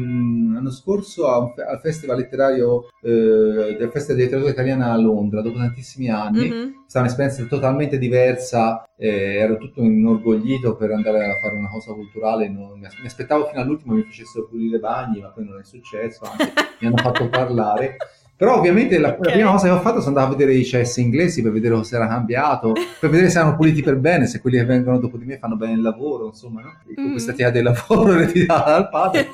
l'anno 0.67 0.71
scorso 0.71 1.27
a, 1.27 1.53
al 1.65 1.79
festival 1.79 2.17
letterario 2.17 2.89
eh, 3.01 3.75
del 3.77 3.89
Festival 3.91 4.17
di 4.17 4.23
Letteratura 4.23 4.51
Italiana 4.51 4.91
a 4.91 4.97
Londra, 4.97 5.41
dopo 5.41 5.57
tantissimi 5.57 6.09
anni. 6.09 6.49
Mm-hmm. 6.49 6.67
È 6.67 6.73
stata 6.87 7.05
un'esperienza 7.05 7.43
totalmente 7.45 7.97
diversa, 7.97 8.87
eh, 8.97 9.35
ero 9.35 9.57
tutto 9.57 9.81
inorgoglito 9.81 10.75
per 10.75 10.91
andare 10.91 11.25
a 11.25 11.39
fare 11.41 11.55
una 11.55 11.69
cosa 11.69 11.93
culturale. 11.93 12.49
Non, 12.49 12.79
mi, 12.79 12.85
aspettavo 13.05 13.47
fino 13.47 13.61
all'ultimo 13.61 13.93
che 13.93 13.99
mi 13.99 14.05
facessero 14.05 14.47
pulire 14.47 14.77
i 14.77 14.79
bagni, 14.79 15.21
ma 15.21 15.29
poi 15.29 15.45
non 15.45 15.59
è 15.59 15.63
successo, 15.63 16.23
anzi 16.25 16.53
mi 16.79 16.87
hanno 16.87 16.97
fatto 16.97 17.29
parlare. 17.29 17.97
Però 18.37 18.55
ovviamente 18.55 18.99
la, 18.99 19.15
okay. 19.17 19.33
prima 19.33 19.49
cosa 19.49 19.65
che 19.65 19.73
ho 19.73 19.79
fatto 19.79 19.99
è 19.99 20.05
andare 20.05 20.27
a 20.27 20.29
vedere 20.29 20.53
i 20.53 20.63
cessi 20.63 21.01
inglesi 21.01 21.41
per 21.41 21.51
vedere 21.51 21.73
cosa 21.73 21.95
era 21.95 22.07
cambiato, 22.07 22.73
per 22.99 23.09
vedere 23.09 23.31
se 23.31 23.39
erano 23.39 23.55
puliti 23.55 23.81
per 23.81 23.97
bene, 23.97 24.27
se 24.27 24.41
quelli 24.41 24.57
che 24.57 24.65
vengono 24.65 24.99
dopo 24.99 25.17
di 25.17 25.25
me 25.25 25.39
fanno 25.39 25.55
bene 25.55 25.73
il 25.73 25.81
lavoro, 25.81 26.27
insomma, 26.27 26.61
no? 26.61 27.01
Mm. 27.01 27.11
questa 27.13 27.33
tia 27.33 27.49
del 27.49 27.63
lavoro 27.63 28.13
ereditata 28.13 28.69
dal 28.69 28.89
padre. 28.89 29.27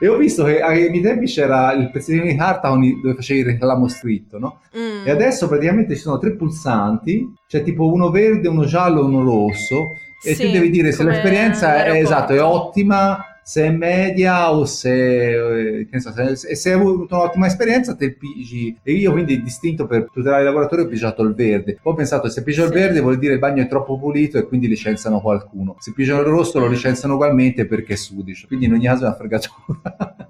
E 0.00 0.08
ho 0.08 0.16
visto 0.16 0.44
che 0.44 0.60
ai 0.60 0.88
miei 0.90 1.02
tempi 1.02 1.26
c'era 1.26 1.72
il 1.72 1.90
pezzettino 1.90 2.24
di 2.24 2.36
carta 2.36 2.68
dove 2.68 3.14
facevi 3.14 3.40
il 3.40 3.46
reclamo 3.46 3.88
scritto, 3.88 4.38
no? 4.38 4.60
Mm. 4.76 5.06
E 5.06 5.10
adesso 5.10 5.48
praticamente 5.48 5.94
ci 5.94 6.00
sono 6.00 6.18
tre 6.18 6.34
pulsanti, 6.34 7.32
c'è 7.46 7.62
tipo 7.62 7.92
uno 7.92 8.10
verde, 8.10 8.48
uno 8.48 8.64
giallo 8.64 9.00
e 9.00 9.04
uno 9.04 9.22
rosso, 9.22 9.92
e 10.22 10.34
sì, 10.34 10.46
tu 10.46 10.52
devi 10.52 10.70
dire 10.70 10.92
se 10.92 11.04
l'esperienza 11.04 11.84
è, 11.84 12.00
esatto, 12.00 12.32
è 12.32 12.42
ottima 12.42 13.33
se 13.46 13.66
è 13.66 13.70
media 13.70 14.50
o 14.50 14.64
se, 14.64 15.80
eh, 15.80 16.00
so, 16.00 16.12
se, 16.34 16.56
se 16.56 16.72
hai 16.72 16.80
avuto 16.80 17.14
un'ottima 17.14 17.46
esperienza 17.46 17.94
te 17.94 18.12
pigi. 18.12 18.74
E 18.82 18.92
io 18.92 19.12
quindi 19.12 19.42
distinto 19.42 19.86
per 19.86 20.08
tutelare 20.10 20.40
i 20.40 20.44
lavoratori 20.46 20.82
ho 20.82 20.88
pigiato 20.88 21.22
il 21.22 21.34
verde. 21.34 21.78
Poi 21.80 21.92
ho 21.92 21.96
pensato 21.96 22.30
se 22.30 22.42
pigio 22.42 22.62
sì. 22.62 22.68
il 22.68 22.74
verde 22.74 23.00
vuol 23.00 23.18
dire 23.18 23.34
il 23.34 23.38
bagno 23.38 23.62
è 23.62 23.68
troppo 23.68 23.98
pulito 23.98 24.38
e 24.38 24.46
quindi 24.46 24.66
licenziano 24.66 25.20
qualcuno. 25.20 25.76
Se 25.78 25.92
pigiano 25.92 26.20
il 26.20 26.26
rosso 26.26 26.58
lo 26.58 26.68
licenziano 26.68 27.14
ugualmente 27.14 27.66
perché 27.66 27.92
è 27.92 27.96
sudicio. 27.96 28.46
Quindi 28.46 28.64
in 28.64 28.72
ogni 28.72 28.86
caso 28.86 29.04
è 29.04 29.08
una 29.08 29.16
fregatura 29.16 30.23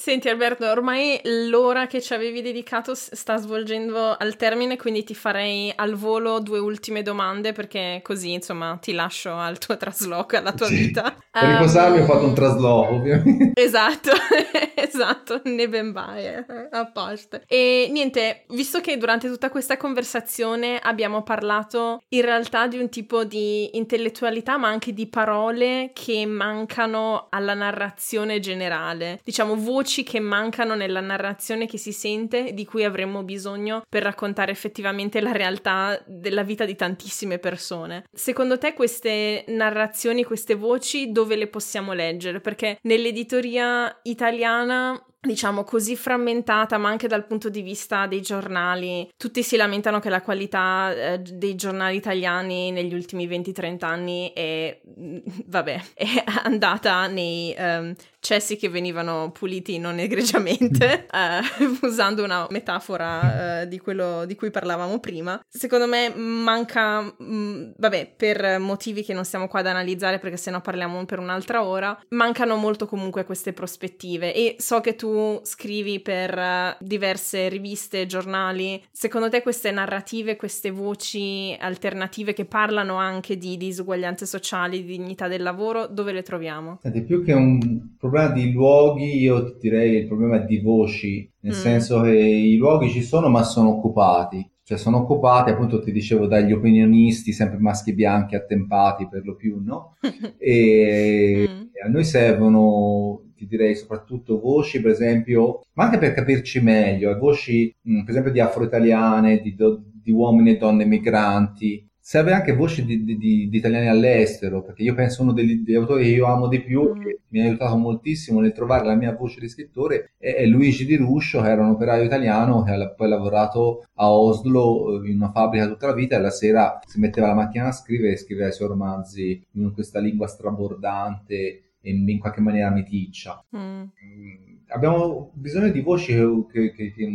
Senti 0.00 0.30
Alberto, 0.30 0.64
ormai 0.64 1.20
l'ora 1.50 1.86
che 1.86 2.00
ci 2.00 2.14
avevi 2.14 2.40
dedicato 2.40 2.94
sta 2.94 3.36
svolgendo 3.36 4.16
al 4.16 4.34
termine, 4.36 4.78
quindi 4.78 5.04
ti 5.04 5.14
farei 5.14 5.70
al 5.76 5.94
volo 5.94 6.40
due 6.40 6.58
ultime 6.58 7.02
domande 7.02 7.52
perché 7.52 8.00
così 8.02 8.32
insomma 8.32 8.78
ti 8.80 8.92
lascio 8.92 9.36
al 9.36 9.58
tuo 9.58 9.76
trasloco, 9.76 10.38
alla 10.38 10.54
tua 10.54 10.68
sì. 10.68 10.76
vita. 10.76 11.14
Per 11.30 11.42
um, 11.44 11.52
riposarmi 11.52 12.00
ho 12.00 12.04
fatto 12.06 12.24
un 12.24 12.34
trasloco 12.34 12.94
ovviamente. 12.94 13.52
Esatto, 13.60 14.10
esatto, 14.74 15.42
ne 15.44 15.68
ben 15.68 15.92
vai, 15.92 16.24
eh, 16.24 16.46
apposta. 16.70 17.42
E 17.46 17.88
niente, 17.92 18.44
visto 18.48 18.80
che 18.80 18.96
durante 18.96 19.28
tutta 19.28 19.50
questa 19.50 19.76
conversazione 19.76 20.78
abbiamo 20.78 21.22
parlato 21.22 22.02
in 22.08 22.22
realtà 22.22 22.66
di 22.66 22.78
un 22.78 22.88
tipo 22.88 23.24
di 23.24 23.76
intellettualità 23.76 24.56
ma 24.56 24.68
anche 24.68 24.94
di 24.94 25.06
parole 25.06 25.90
che 25.92 26.24
mancano 26.24 27.26
alla 27.28 27.54
narrazione 27.54 28.40
generale, 28.40 29.20
diciamo 29.22 29.54
voci 29.56 29.88
voci 29.90 30.04
che 30.04 30.20
mancano 30.20 30.76
nella 30.76 31.00
narrazione 31.00 31.66
che 31.66 31.76
si 31.76 31.90
sente, 31.90 32.54
di 32.54 32.64
cui 32.64 32.84
avremmo 32.84 33.24
bisogno 33.24 33.82
per 33.88 34.04
raccontare 34.04 34.52
effettivamente 34.52 35.20
la 35.20 35.32
realtà 35.32 36.00
della 36.06 36.44
vita 36.44 36.64
di 36.64 36.76
tantissime 36.76 37.40
persone. 37.40 38.04
Secondo 38.12 38.56
te 38.56 38.72
queste 38.72 39.44
narrazioni, 39.48 40.22
queste 40.22 40.54
voci, 40.54 41.10
dove 41.10 41.34
le 41.34 41.48
possiamo 41.48 41.92
leggere? 41.92 42.40
Perché 42.40 42.78
nell'editoria 42.82 43.98
italiana 44.04 45.04
diciamo 45.20 45.64
così 45.64 45.96
frammentata 45.96 46.78
ma 46.78 46.88
anche 46.88 47.06
dal 47.06 47.26
punto 47.26 47.48
di 47.48 47.62
vista 47.62 48.06
dei 48.06 48.22
giornali. 48.22 49.08
Tutti 49.16 49.42
si 49.42 49.56
lamentano 49.56 50.00
che 50.00 50.08
la 50.08 50.22
qualità 50.22 50.92
eh, 50.92 51.18
dei 51.18 51.54
giornali 51.54 51.96
italiani 51.96 52.70
negli 52.70 52.94
ultimi 52.94 53.28
20-30 53.28 53.84
anni 53.84 54.32
è 54.34 54.80
vabbè 55.46 55.80
è 55.94 56.24
andata 56.44 57.06
nei 57.06 57.54
um, 57.58 57.94
cessi 58.20 58.56
che 58.56 58.68
venivano 58.68 59.30
puliti 59.32 59.78
non 59.78 59.98
egregiamente, 59.98 61.06
uh, 61.10 61.64
usando 61.86 62.22
una 62.22 62.46
metafora 62.50 63.62
uh, 63.62 63.66
di 63.66 63.78
quello 63.78 64.24
di 64.26 64.34
cui 64.34 64.50
parlavamo 64.50 64.98
prima. 65.00 65.40
Secondo 65.48 65.86
me 65.86 66.12
manca, 66.14 67.00
mh, 67.00 67.14
mm, 67.22 67.70
vabbè, 67.76 68.12
per 68.16 68.58
motivi 68.58 69.02
che 69.02 69.14
non 69.14 69.24
stiamo 69.24 69.48
qua 69.48 69.60
ad 69.60 69.66
analizzare 69.66 70.18
perché 70.18 70.36
sennò 70.36 70.60
parliamo 70.60 71.04
per 71.04 71.18
un'altra 71.18 71.64
ora, 71.64 71.98
mancano 72.10 72.56
molto 72.56 72.86
comunque 72.86 73.24
queste 73.24 73.52
prospettive. 73.52 74.34
E 74.34 74.56
so 74.58 74.80
che 74.80 74.96
tu 74.96 75.09
scrivi 75.42 76.00
per 76.00 76.36
uh, 76.36 76.84
diverse 76.84 77.48
riviste, 77.48 78.06
giornali. 78.06 78.82
Secondo 78.90 79.28
te 79.28 79.42
queste 79.42 79.70
narrative, 79.70 80.36
queste 80.36 80.70
voci 80.70 81.56
alternative 81.58 82.32
che 82.32 82.44
parlano 82.44 82.96
anche 82.96 83.36
di 83.36 83.56
disuguaglianze 83.56 84.26
sociali, 84.26 84.84
di 84.84 84.96
dignità 84.96 85.28
del 85.28 85.42
lavoro, 85.42 85.86
dove 85.86 86.12
le 86.12 86.22
troviamo? 86.22 86.78
Senti, 86.82 87.02
più 87.02 87.24
che 87.24 87.32
un 87.32 87.96
problema 87.98 88.28
di 88.28 88.52
luoghi, 88.52 89.18
io 89.18 89.56
direi 89.60 89.96
il 89.96 90.06
problema 90.06 90.42
è 90.42 90.44
di 90.44 90.58
voci, 90.60 91.30
nel 91.40 91.54
mm. 91.54 91.56
senso 91.56 92.00
che 92.02 92.16
i 92.16 92.56
luoghi 92.56 92.90
ci 92.90 93.02
sono 93.02 93.28
ma 93.28 93.42
sono 93.42 93.70
occupati. 93.70 94.48
Cioè 94.70 94.78
sono 94.78 94.98
occupati, 94.98 95.50
appunto 95.50 95.82
ti 95.82 95.90
dicevo, 95.90 96.28
dagli 96.28 96.52
opinionisti, 96.52 97.32
sempre 97.32 97.58
maschi 97.58 97.92
bianchi 97.92 98.36
attempati 98.36 99.08
per 99.08 99.24
lo 99.24 99.34
più, 99.34 99.60
no? 99.60 99.96
e 100.38 101.48
mm. 101.48 101.62
a 101.84 101.88
noi 101.88 102.04
servono 102.04 103.22
ti 103.40 103.46
direi 103.46 103.74
soprattutto 103.74 104.38
voci, 104.38 104.82
per 104.82 104.90
esempio, 104.90 105.64
ma 105.72 105.84
anche 105.84 105.96
per 105.96 106.12
capirci 106.12 106.60
meglio, 106.60 107.16
voci, 107.16 107.74
mh, 107.80 108.00
per 108.02 108.10
esempio, 108.10 108.32
di 108.32 108.40
afro-italiane, 108.40 109.40
di, 109.40 109.54
do, 109.54 109.82
di 110.02 110.12
uomini 110.12 110.50
e 110.50 110.56
donne 110.58 110.84
migranti, 110.84 111.88
serve 111.98 112.32
anche 112.32 112.52
voci 112.52 112.84
di, 112.84 113.02
di, 113.02 113.16
di, 113.16 113.56
italiani 113.56 113.88
all'estero, 113.88 114.62
perché 114.62 114.82
io 114.82 114.92
penso 114.92 115.22
uno 115.22 115.32
degli, 115.32 115.62
degli, 115.62 115.74
autori 115.74 116.02
che 116.02 116.10
io 116.10 116.26
amo 116.26 116.48
di 116.48 116.60
più, 116.60 116.90
mm. 116.90 117.00
che 117.00 117.20
mi 117.28 117.40
ha 117.40 117.44
aiutato 117.44 117.76
moltissimo 117.76 118.40
nel 118.40 118.52
trovare 118.52 118.84
la 118.84 118.94
mia 118.94 119.16
voce 119.16 119.40
di 119.40 119.48
scrittore, 119.48 120.12
è, 120.18 120.34
è 120.34 120.44
Luigi 120.44 120.84
Di 120.84 120.96
Ruscio, 120.96 121.40
che 121.40 121.48
era 121.48 121.62
un 121.62 121.70
operaio 121.70 122.04
italiano 122.04 122.62
che 122.62 122.72
ha 122.72 122.90
poi 122.90 123.08
lavorato 123.08 123.86
a 123.94 124.12
Oslo 124.12 125.02
in 125.02 125.16
una 125.16 125.30
fabbrica 125.30 125.66
tutta 125.66 125.86
la 125.86 125.94
vita 125.94 126.16
e 126.16 126.20
la 126.20 126.30
sera 126.30 126.78
si 126.86 126.98
metteva 126.98 127.28
la 127.28 127.34
macchina 127.34 127.68
a 127.68 127.72
scrivere 127.72 128.12
e 128.12 128.18
scriveva 128.18 128.48
i 128.48 128.52
suoi 128.52 128.68
romanzi 128.68 129.42
in 129.52 129.72
questa 129.72 129.98
lingua 129.98 130.26
strabordante 130.26 131.69
e 131.80 131.90
in 131.90 132.18
qualche 132.18 132.40
maniera 132.40 132.70
miticcia. 132.70 133.44
Mm. 133.56 133.60
mm 133.60 134.48
abbiamo 134.72 135.32
bisogno 135.34 135.68
di 135.70 135.80
voci 135.80 136.14
che, 136.14 136.44
che, 136.52 136.72
che, 136.72 136.92
che 136.92 137.08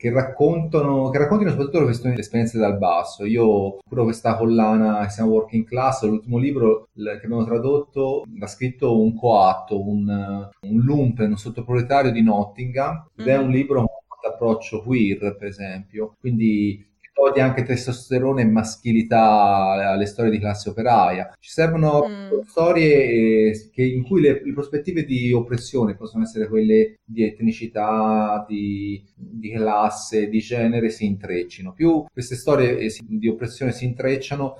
che 0.00 0.10
raccontano, 0.10 1.10
che 1.10 1.18
raccontino 1.18 1.50
soprattutto 1.50 1.80
le 1.80 1.84
questioni 1.84 2.12
delle 2.12 2.24
esperienze 2.24 2.56
dal 2.56 2.78
basso. 2.78 3.26
Io 3.26 3.76
curo 3.86 4.04
questa 4.04 4.34
collana 4.34 5.02
che 5.02 5.10
si 5.10 5.16
chiama 5.16 5.30
Working 5.32 5.66
Class, 5.66 6.04
l'ultimo 6.04 6.38
libro 6.38 6.88
che 6.94 7.20
abbiamo 7.22 7.44
tradotto 7.44 8.24
l'ha 8.34 8.46
scritto 8.46 8.98
un 8.98 9.14
coatto, 9.14 9.86
un, 9.86 10.48
un 10.62 10.78
lumpen, 10.78 11.32
un 11.32 11.36
sottoproletario 11.36 12.12
di 12.12 12.22
Nottingham, 12.22 13.08
ed 13.14 13.26
è 13.26 13.36
mm-hmm. 13.36 13.44
un 13.44 13.50
libro 13.50 13.86
approccio 14.26 14.82
queer, 14.82 15.36
per 15.36 15.48
esempio. 15.48 16.14
Quindi 16.18 16.82
toglie 17.20 17.42
anche 17.42 17.64
testosterone 17.64 18.42
e 18.42 18.46
maschilità 18.46 19.90
alle 19.92 20.06
storie 20.06 20.30
di 20.30 20.38
classe 20.38 20.70
operaia. 20.70 21.32
Ci 21.38 21.50
servono 21.50 22.06
mm. 22.08 22.40
storie 22.46 23.04
eh, 23.04 23.70
che, 23.70 23.82
in 23.82 24.04
cui 24.04 24.22
le, 24.22 24.40
le, 24.42 24.52
prospettive 24.52 25.04
di 25.04 25.30
oppressione 25.32 25.96
possono 25.96 26.24
essere 26.24 26.48
quelle 26.48 26.96
di 27.04 27.24
etnicità, 27.24 28.44
di, 28.48 29.04
di 29.14 29.50
classe, 29.52 30.28
di 30.28 30.38
genere 30.38 30.88
si 30.88 31.04
intreccino. 31.04 31.72
Più 31.72 32.04
queste 32.10 32.36
storie 32.36 32.78
eh, 32.78 32.90
di 33.06 33.28
oppressione 33.28 33.72
si 33.72 33.84
intrecciano, 33.84 34.58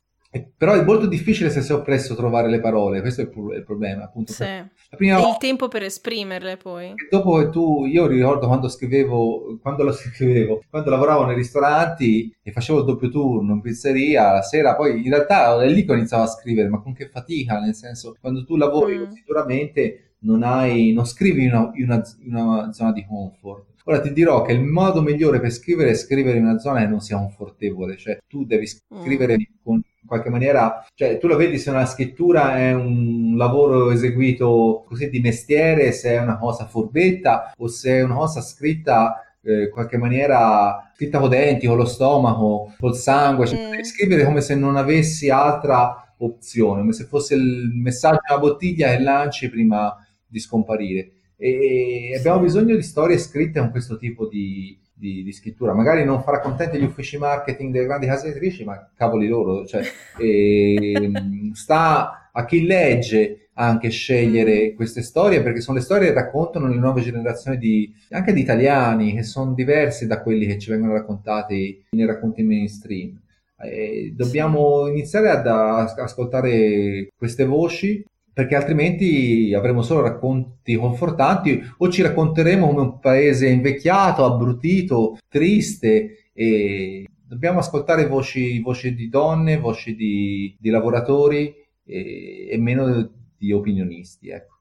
però 0.57 0.75
è 0.75 0.85
molto 0.85 1.07
difficile 1.07 1.51
se 1.51 1.61
sei 1.61 1.75
oppresso 1.75 2.15
trovare 2.15 2.49
le 2.49 2.61
parole, 2.61 3.01
questo 3.01 3.21
è 3.21 3.25
il, 3.25 3.31
pro- 3.31 3.53
il 3.53 3.65
problema, 3.65 4.05
appunto. 4.05 4.33
Sì. 4.33 4.45
La 4.45 4.97
prima 4.97 5.19
il 5.19 5.37
tempo 5.39 5.67
per 5.67 5.83
esprimerle 5.83 6.57
poi. 6.57 6.95
Dopo 7.11 7.39
che 7.39 7.51
tu, 7.51 7.85
io 7.85 8.07
ricordo 8.07 8.47
quando 8.47 8.69
scrivevo, 8.69 9.59
quando 9.61 9.83
lo 9.83 9.91
scrivevo, 9.93 10.63
quando 10.71 10.91
lavoravo 10.91 11.25
nei 11.25 11.35
ristoranti 11.35 12.33
e 12.43 12.53
facevo 12.53 12.81
il 12.81 12.85
doppio 12.85 13.09
turno 13.09 13.55
in 13.55 13.61
pizzeria, 13.61 14.33
la 14.33 14.43
sera 14.43 14.77
poi 14.77 15.03
in 15.05 15.11
realtà 15.11 15.61
è 15.61 15.69
lì 15.69 15.85
che 15.85 15.95
iniziavo 15.95 16.23
a 16.23 16.29
scrivere, 16.29 16.69
ma 16.69 16.81
con 16.81 16.95
che 16.95 17.09
fatica, 17.09 17.59
nel 17.59 17.75
senso, 17.75 18.17
quando 18.21 18.45
tu 18.45 18.57
lavori 18.57 18.99
mm. 18.99 19.11
sicuramente 19.11 20.15
non 20.21 20.45
hai, 20.45 20.93
non 20.93 21.07
scrivi 21.07 21.45
in 21.45 21.53
una, 21.53 21.71
in 21.75 21.85
una, 21.85 22.03
in 22.21 22.35
una 22.35 22.73
zona 22.73 22.93
di 22.93 23.05
comfort. 23.05 23.69
Ora 23.85 24.01
ti 24.01 24.13
dirò 24.13 24.43
che 24.43 24.53
il 24.53 24.61
modo 24.61 25.03
migliore 25.03 25.41
per 25.41 25.51
scrivere 25.51 25.91
è 25.91 25.95
scrivere 25.95 26.39
in 26.39 26.45
una 26.45 26.59
zona 26.59 26.81
che 26.81 26.87
non 26.87 27.01
sia 27.01 27.17
confortevole, 27.17 27.97
cioè 27.97 28.19
tu 28.29 28.45
devi 28.45 28.67
mm. 28.67 29.01
scrivere 29.01 29.37
mm. 29.37 29.43
con 29.63 29.83
qualche 30.11 30.29
maniera, 30.29 30.85
cioè 30.97 31.19
tu 31.19 31.29
lo 31.29 31.37
vedi 31.37 31.57
se 31.57 31.71
una 31.71 31.87
scrittura 31.87 32.59
è 32.59 32.75
un 32.75 33.35
lavoro 33.37 33.93
eseguito 33.93 34.85
così 34.85 35.09
di 35.09 35.21
mestiere, 35.21 35.93
se 35.93 36.11
è 36.15 36.21
una 36.21 36.37
cosa 36.37 36.67
furbetta 36.67 37.53
o 37.57 37.69
se 37.69 37.99
è 37.99 38.03
una 38.03 38.17
cosa 38.17 38.41
scritta 38.41 39.23
eh, 39.41 39.63
in 39.63 39.71
qualche 39.71 39.99
maniera 39.99 40.91
scritta 40.97 41.21
con 41.21 41.29
denti, 41.29 41.69
con 41.69 41.77
lo 41.77 41.85
stomaco, 41.85 42.75
col 42.81 42.97
sangue, 42.97 43.47
cioè, 43.47 43.79
mm. 43.79 43.83
scrivere 43.83 44.25
come 44.25 44.41
se 44.41 44.57
non 44.57 44.75
avessi 44.75 45.31
altra 45.31 46.13
opzione, 46.19 46.81
come 46.81 46.93
se 46.93 47.05
fosse 47.05 47.37
il 47.37 47.71
messaggio 47.73 48.19
alla 48.27 48.41
bottiglia 48.41 48.89
che 48.89 48.99
lanci 48.99 49.49
prima 49.49 49.97
di 50.27 50.41
scomparire. 50.41 51.13
E 51.37 52.17
abbiamo 52.19 52.41
bisogno 52.41 52.75
di 52.75 52.83
storie 52.83 53.17
scritte 53.17 53.61
con 53.61 53.71
questo 53.71 53.97
tipo 53.97 54.27
di, 54.27 54.77
di, 55.01 55.25
di, 55.25 55.33
scrittura. 55.33 55.73
Magari 55.73 56.05
non 56.05 56.23
farà 56.23 56.39
contenti 56.41 56.79
gli 56.79 56.85
uffici 56.85 57.19
marketing 57.19 57.73
delle 57.73 57.87
grandi 57.87 58.07
case 58.07 58.29
editrici, 58.29 58.63
ma 58.65 58.91
cavoli 58.95 59.27
loro, 59.27 59.67
cioè, 59.67 59.83
e, 60.19 61.11
sta 61.55 62.31
a 62.31 62.45
chi 62.45 62.65
legge 62.65 63.49
anche 63.55 63.91
scegliere 63.91 64.75
queste 64.75 65.03
storie 65.03 65.43
perché 65.43 65.61
sono 65.61 65.77
le 65.77 65.83
storie 65.83 66.09
che 66.09 66.15
raccontano 66.15 66.69
le 66.69 66.79
nuove 66.79 67.03
generazioni 67.03 67.59
di, 67.59 67.93
anche 68.11 68.33
di 68.33 68.41
italiani 68.41 69.15
che 69.15 69.23
sono 69.23 69.53
diversi 69.53 70.07
da 70.07 70.23
quelli 70.23 70.47
che 70.47 70.59
ci 70.59 70.71
vengono 70.71 70.93
raccontati 70.93 71.85
nei 71.91 72.07
racconti 72.07 72.43
mainstream. 72.43 73.19
E 73.63 74.15
dobbiamo 74.17 74.87
iniziare 74.87 75.29
ad 75.29 75.47
ascoltare 75.47 77.09
queste 77.17 77.45
voci 77.45 78.03
perché 78.41 78.57
altrimenti 78.57 79.53
avremo 79.55 79.83
solo 79.83 80.01
racconti 80.01 80.75
confortanti 80.75 81.63
o 81.77 81.91
ci 81.91 82.01
racconteremo 82.01 82.69
come 82.69 82.81
un 82.81 82.99
paese 82.99 83.51
invecchiato, 83.51 84.25
abbrutito, 84.25 85.19
triste 85.29 86.31
e 86.33 87.07
dobbiamo 87.23 87.59
ascoltare 87.59 88.07
voci, 88.07 88.59
voci 88.61 88.95
di 88.95 89.11
donne, 89.11 89.59
voci 89.59 89.95
di, 89.95 90.57
di 90.59 90.71
lavoratori 90.71 91.55
e, 91.85 92.49
e, 92.51 92.57
meno 92.57 93.11
di 93.37 93.53
opinionisti. 93.53 94.31
Ecco. 94.31 94.60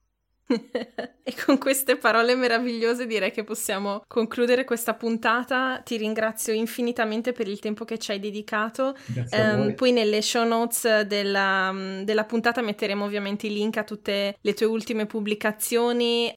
e 1.23 1.35
con 1.45 1.57
queste 1.57 1.97
parole 1.97 2.35
meravigliose 2.35 3.05
direi 3.05 3.31
che 3.31 3.43
possiamo 3.43 4.03
concludere 4.07 4.63
questa 4.63 4.95
puntata. 4.95 5.81
Ti 5.83 5.97
ringrazio 5.97 6.53
infinitamente 6.53 7.31
per 7.31 7.47
il 7.47 7.59
tempo 7.59 7.85
che 7.85 7.97
ci 7.97 8.11
hai 8.11 8.19
dedicato. 8.19 8.95
Um, 9.31 9.73
poi 9.75 9.91
nelle 9.91 10.21
show 10.21 10.45
notes 10.45 11.01
della, 11.01 11.73
della 12.03 12.25
puntata 12.25 12.61
metteremo 12.61 13.05
ovviamente 13.05 13.47
i 13.47 13.53
link 13.53 13.77
a 13.77 13.83
tutte 13.83 14.37
le 14.39 14.53
tue 14.53 14.65
ultime 14.65 15.05
pubblicazioni. 15.05 16.33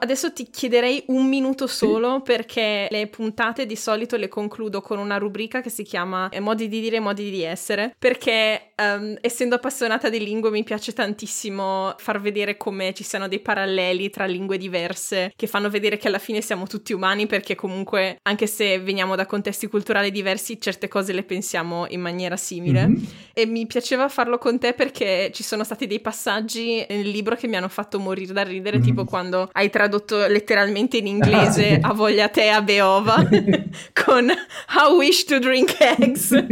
Adesso 0.00 0.32
ti 0.32 0.48
chiederei 0.48 1.04
un 1.08 1.28
minuto 1.28 1.66
solo 1.66 2.16
sì. 2.16 2.22
perché 2.22 2.88
le 2.90 3.06
puntate 3.08 3.66
di 3.66 3.76
solito 3.76 4.16
le 4.16 4.28
concludo 4.28 4.80
con 4.80 4.98
una 4.98 5.18
rubrica 5.18 5.60
che 5.60 5.70
si 5.70 5.82
chiama 5.82 6.30
eh, 6.30 6.40
Modi 6.40 6.68
di 6.68 6.80
dire, 6.80 6.98
modi 6.98 7.30
di 7.30 7.42
essere, 7.42 7.94
perché 7.98 8.72
um, 8.76 9.16
essendo 9.20 9.56
appassionata 9.56 10.08
di 10.08 10.18
lingue 10.18 10.50
mi 10.50 10.64
piace 10.64 10.92
tantissimo 10.92 11.94
far 11.98 12.20
vedere 12.20 12.56
come 12.56 12.94
ci 12.94 13.04
siano 13.04 13.28
dei 13.28 13.40
paralleli 13.40 14.08
tra 14.08 14.24
lingue 14.24 14.56
diverse 14.56 15.32
che 15.36 15.46
fanno 15.46 15.68
vedere 15.68 15.98
che 15.98 16.08
alla 16.08 16.18
fine 16.18 16.40
siamo 16.40 16.66
tutti 16.66 16.92
umani 16.92 17.26
perché 17.26 17.54
comunque 17.54 18.18
anche 18.22 18.46
se 18.46 18.78
veniamo 18.78 19.14
da 19.16 19.26
contesti 19.26 19.66
culturali 19.66 20.10
diversi 20.10 20.60
certe 20.60 20.88
cose 20.88 21.12
le 21.12 21.22
pensiamo 21.22 21.86
in 21.88 22.00
maniera 22.00 22.36
simile 22.36 22.86
mm-hmm. 22.86 23.04
e 23.34 23.46
mi 23.46 23.66
piaceva 23.66 24.08
farlo 24.08 24.38
con 24.38 24.58
te 24.58 24.72
perché 24.72 25.30
ci 25.34 25.42
sono 25.42 25.64
stati 25.64 25.86
dei 25.86 26.00
passaggi 26.00 26.84
nel 26.88 27.08
libro 27.08 27.36
che 27.36 27.46
mi 27.46 27.56
hanno 27.56 27.68
fatto 27.68 27.98
morire 27.98 28.32
da 28.32 28.42
ridere, 28.42 28.78
mm-hmm. 28.78 28.86
tipo 28.86 29.04
quando 29.04 29.48
hai 29.52 29.66
hai 29.66 29.70
tradotto 29.86 30.26
letteralmente 30.26 30.96
in 30.96 31.06
inglese 31.06 31.78
a 31.80 31.92
voglia 31.92 32.28
te 32.28 32.48
a 32.48 32.60
Beova 32.60 33.22
con 34.04 34.28
I 34.28 34.92
wish 34.96 35.24
to 35.24 35.38
drink 35.38 35.76
eggs. 35.78 36.44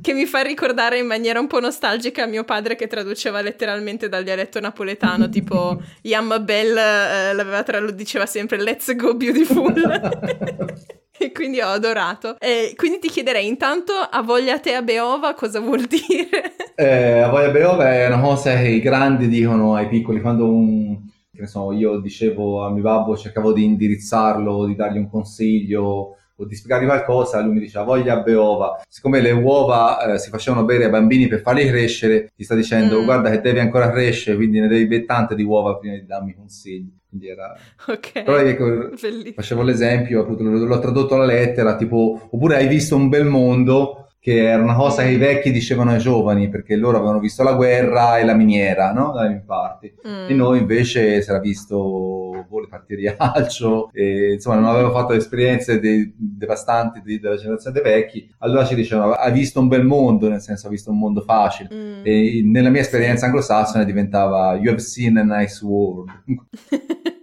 che 0.00 0.12
mi 0.12 0.26
fa 0.26 0.42
ricordare 0.42 0.98
in 0.98 1.06
maniera 1.06 1.40
un 1.40 1.46
po' 1.46 1.60
nostalgica 1.60 2.26
mio 2.26 2.44
padre 2.44 2.76
che 2.76 2.86
traduceva 2.86 3.40
letteralmente 3.40 4.08
dal 4.08 4.22
dialetto 4.22 4.60
napoletano, 4.60 5.28
tipo 5.28 5.80
Yamma 6.02 6.38
Bell 6.40 6.76
eh, 6.76 7.32
l'aveva 7.32 7.62
tradotto, 7.62 7.92
diceva 7.92 8.26
sempre 8.26 8.60
Let's 8.60 8.94
go 8.94 9.14
beautiful. 9.14 9.72
e 11.18 11.32
quindi 11.32 11.60
ho 11.60 11.68
adorato. 11.68 12.36
E 12.38 12.72
quindi 12.76 12.98
ti 12.98 13.08
chiederei 13.08 13.46
intanto 13.46 13.92
a 13.92 14.22
voglia 14.22 14.58
te 14.58 14.74
a 14.74 14.82
Beova 14.82 15.34
cosa 15.34 15.60
vuol 15.60 15.86
dire? 15.86 16.56
Eh, 16.74 17.20
a 17.20 17.28
voglia 17.28 17.50
Beova 17.50 17.92
è 17.92 18.06
una 18.06 18.20
cosa 18.20 18.56
che 18.56 18.68
i 18.68 18.80
grandi 18.80 19.28
dicono 19.28 19.74
ai 19.74 19.88
piccoli 19.88 20.20
quando 20.20 20.50
un, 20.50 20.98
so, 21.44 21.72
io 21.72 21.98
dicevo 21.98 22.64
a 22.64 22.70
mio 22.70 22.82
babbo, 22.82 23.16
cercavo 23.16 23.52
di 23.52 23.64
indirizzarlo, 23.64 24.66
di 24.66 24.74
dargli 24.74 24.98
un 24.98 25.08
consiglio 25.08 26.16
o 26.36 26.44
di 26.46 26.54
spiegargli 26.54 26.86
qualcosa, 26.86 27.40
lui 27.40 27.54
mi 27.54 27.60
diceva 27.60 27.84
voglia 27.84 28.20
Beova. 28.20 28.82
Siccome 28.88 29.20
le 29.20 29.30
uova 29.30 30.14
eh, 30.14 30.18
si 30.18 30.30
facevano 30.30 30.64
bere 30.64 30.84
ai 30.84 30.90
bambini 30.90 31.26
per 31.28 31.40
farli 31.40 31.66
crescere, 31.66 32.32
ti 32.34 32.44
sta 32.44 32.54
dicendo 32.54 33.00
mm. 33.00 33.04
guarda 33.04 33.30
che 33.30 33.40
devi 33.40 33.60
ancora 33.60 33.90
crescere, 33.90 34.36
quindi 34.36 34.60
ne 34.60 34.68
devi 34.68 34.86
bere 34.86 35.04
tante 35.04 35.34
di 35.34 35.42
uova 35.42 35.76
prima 35.76 35.94
di 35.94 36.06
darmi 36.06 36.34
consigli. 36.34 36.92
Quindi 37.08 37.28
era... 37.28 37.54
Ok. 37.86 38.24
Però 38.24 38.38
ecco, 38.38 38.90
facevo 39.34 39.62
l'esempio, 39.62 40.22
appunto, 40.22 40.42
l'ho 40.42 40.78
tradotto 40.80 41.14
alla 41.14 41.26
lettera, 41.26 41.76
tipo, 41.76 42.28
oppure 42.30 42.56
hai 42.56 42.66
visto 42.66 42.96
un 42.96 43.08
bel 43.08 43.24
mondo, 43.24 44.03
che 44.24 44.42
era 44.48 44.62
una 44.62 44.74
cosa 44.74 45.02
che 45.02 45.10
i 45.10 45.18
vecchi 45.18 45.50
dicevano 45.50 45.90
ai 45.90 45.98
giovani 45.98 46.48
perché 46.48 46.76
loro 46.76 46.96
avevano 46.96 47.18
visto 47.18 47.42
la 47.42 47.52
guerra 47.52 48.16
e 48.16 48.24
la 48.24 48.32
miniera, 48.32 48.90
no? 48.90 49.12
Dalle 49.12 49.28
mie 49.28 49.42
parti. 49.44 49.92
Mm. 50.08 50.30
E 50.30 50.32
noi 50.32 50.60
invece 50.60 51.20
si 51.20 51.28
era 51.28 51.38
visto 51.38 52.46
partite 52.74 52.96
di 52.96 53.14
calcio, 53.14 53.90
e, 53.92 54.32
insomma 54.32 54.56
non 54.56 54.70
avevo 54.70 54.92
fatto 54.92 55.12
esperienze 55.12 55.78
de- 55.78 56.14
devastanti 56.16 57.02
di- 57.04 57.20
della 57.20 57.36
generazione 57.36 57.78
dei 57.78 57.92
vecchi. 57.92 58.34
Allora 58.38 58.64
ci 58.64 58.74
dicevano, 58.74 59.12
hai 59.12 59.30
visto 59.30 59.60
un 59.60 59.68
bel 59.68 59.84
mondo, 59.84 60.30
nel 60.30 60.40
senso 60.40 60.68
hai 60.68 60.72
visto 60.72 60.90
un 60.90 60.98
mondo 60.98 61.20
facile. 61.20 61.68
Mm. 61.70 62.00
E 62.02 62.40
nella 62.44 62.70
mia 62.70 62.80
esperienza 62.80 63.26
anglosassone 63.26 63.84
diventava, 63.84 64.54
you 64.54 64.70
have 64.70 64.80
seen 64.80 65.18
a 65.18 65.22
nice 65.22 65.62
world. 65.62 66.08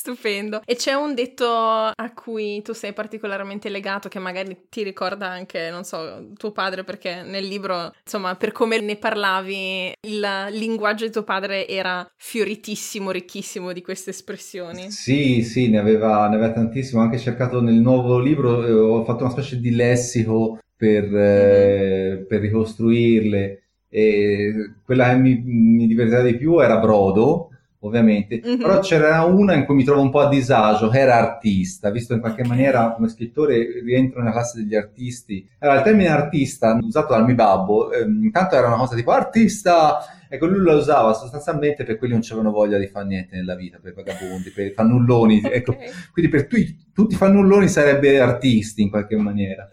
Stupendo. 0.00 0.62
E 0.64 0.76
c'è 0.76 0.94
un 0.94 1.14
detto 1.14 1.44
a 1.46 2.12
cui 2.14 2.62
tu 2.62 2.72
sei 2.72 2.94
particolarmente 2.94 3.68
legato 3.68 4.08
che 4.08 4.18
magari 4.18 4.56
ti 4.70 4.82
ricorda 4.82 5.28
anche, 5.28 5.68
non 5.68 5.84
so, 5.84 6.30
tuo 6.38 6.52
padre 6.52 6.84
perché 6.84 7.22
nel 7.22 7.46
libro, 7.46 7.92
insomma, 8.02 8.34
per 8.34 8.50
come 8.50 8.80
ne 8.80 8.96
parlavi, 8.96 9.92
il 10.08 10.26
linguaggio 10.52 11.04
di 11.04 11.12
tuo 11.12 11.22
padre 11.22 11.68
era 11.68 12.10
fioritissimo, 12.16 13.10
ricchissimo 13.10 13.74
di 13.74 13.82
queste 13.82 14.08
espressioni. 14.08 14.90
Sì, 14.90 15.42
sì, 15.42 15.68
ne 15.68 15.76
aveva, 15.76 16.26
ne 16.28 16.36
aveva 16.36 16.52
tantissimo. 16.52 17.02
Ho 17.02 17.04
anche 17.04 17.18
cercato 17.18 17.60
nel 17.60 17.74
nuovo 17.74 18.18
libro, 18.18 18.66
eh, 18.66 18.72
ho 18.72 19.04
fatto 19.04 19.24
una 19.24 19.32
specie 19.32 19.60
di 19.60 19.72
lessico 19.72 20.60
per, 20.74 21.14
eh, 21.14 22.24
per 22.26 22.40
ricostruirle. 22.40 23.62
E 23.90 24.72
quella 24.82 25.10
che 25.10 25.16
mi, 25.16 25.42
mi 25.44 25.86
divertiva 25.86 26.22
di 26.22 26.38
più 26.38 26.58
era 26.58 26.78
Brodo, 26.78 27.49
ovviamente, 27.80 28.40
mm-hmm. 28.44 28.60
però 28.60 28.80
c'era 28.80 29.22
una 29.24 29.54
in 29.54 29.64
cui 29.64 29.74
mi 29.74 29.84
trovo 29.84 30.02
un 30.02 30.10
po' 30.10 30.20
a 30.20 30.28
disagio, 30.28 30.88
che 30.88 30.98
era 30.98 31.16
artista, 31.16 31.90
visto 31.90 32.14
in 32.14 32.20
qualche 32.20 32.44
maniera 32.44 32.92
come 32.92 33.08
scrittore 33.08 33.80
rientro 33.82 34.20
nella 34.20 34.32
classe 34.32 34.58
degli 34.58 34.74
artisti. 34.74 35.46
Allora, 35.58 35.78
il 35.78 35.84
termine 35.84 36.08
artista, 36.08 36.78
usato 36.80 37.14
dal 37.14 37.24
mio 37.24 37.34
babbo, 37.34 37.92
ehm, 37.92 38.24
intanto 38.24 38.56
era 38.56 38.66
una 38.66 38.76
cosa 38.76 38.94
tipo 38.94 39.12
artista, 39.12 39.98
ecco, 40.28 40.46
lui 40.46 40.60
lo 40.60 40.74
usava 40.74 41.12
sostanzialmente 41.14 41.84
per 41.84 41.96
quelli 41.96 42.14
che 42.14 42.20
non 42.20 42.28
avevano 42.30 42.54
voglia 42.54 42.78
di 42.78 42.86
fare 42.86 43.06
niente 43.06 43.36
nella 43.36 43.54
vita, 43.54 43.78
per 43.80 43.94
vagabondi, 43.94 44.50
per 44.50 44.72
fannulloni, 44.72 45.38
okay. 45.44 45.52
ecco, 45.52 45.76
quindi 46.12 46.30
per 46.30 46.46
tu, 46.46 46.56
tutti 46.92 47.14
i 47.14 47.16
fannulloni 47.16 47.68
sarebbe 47.68 48.20
artisti 48.20 48.82
in 48.82 48.90
qualche 48.90 49.16
maniera. 49.16 49.68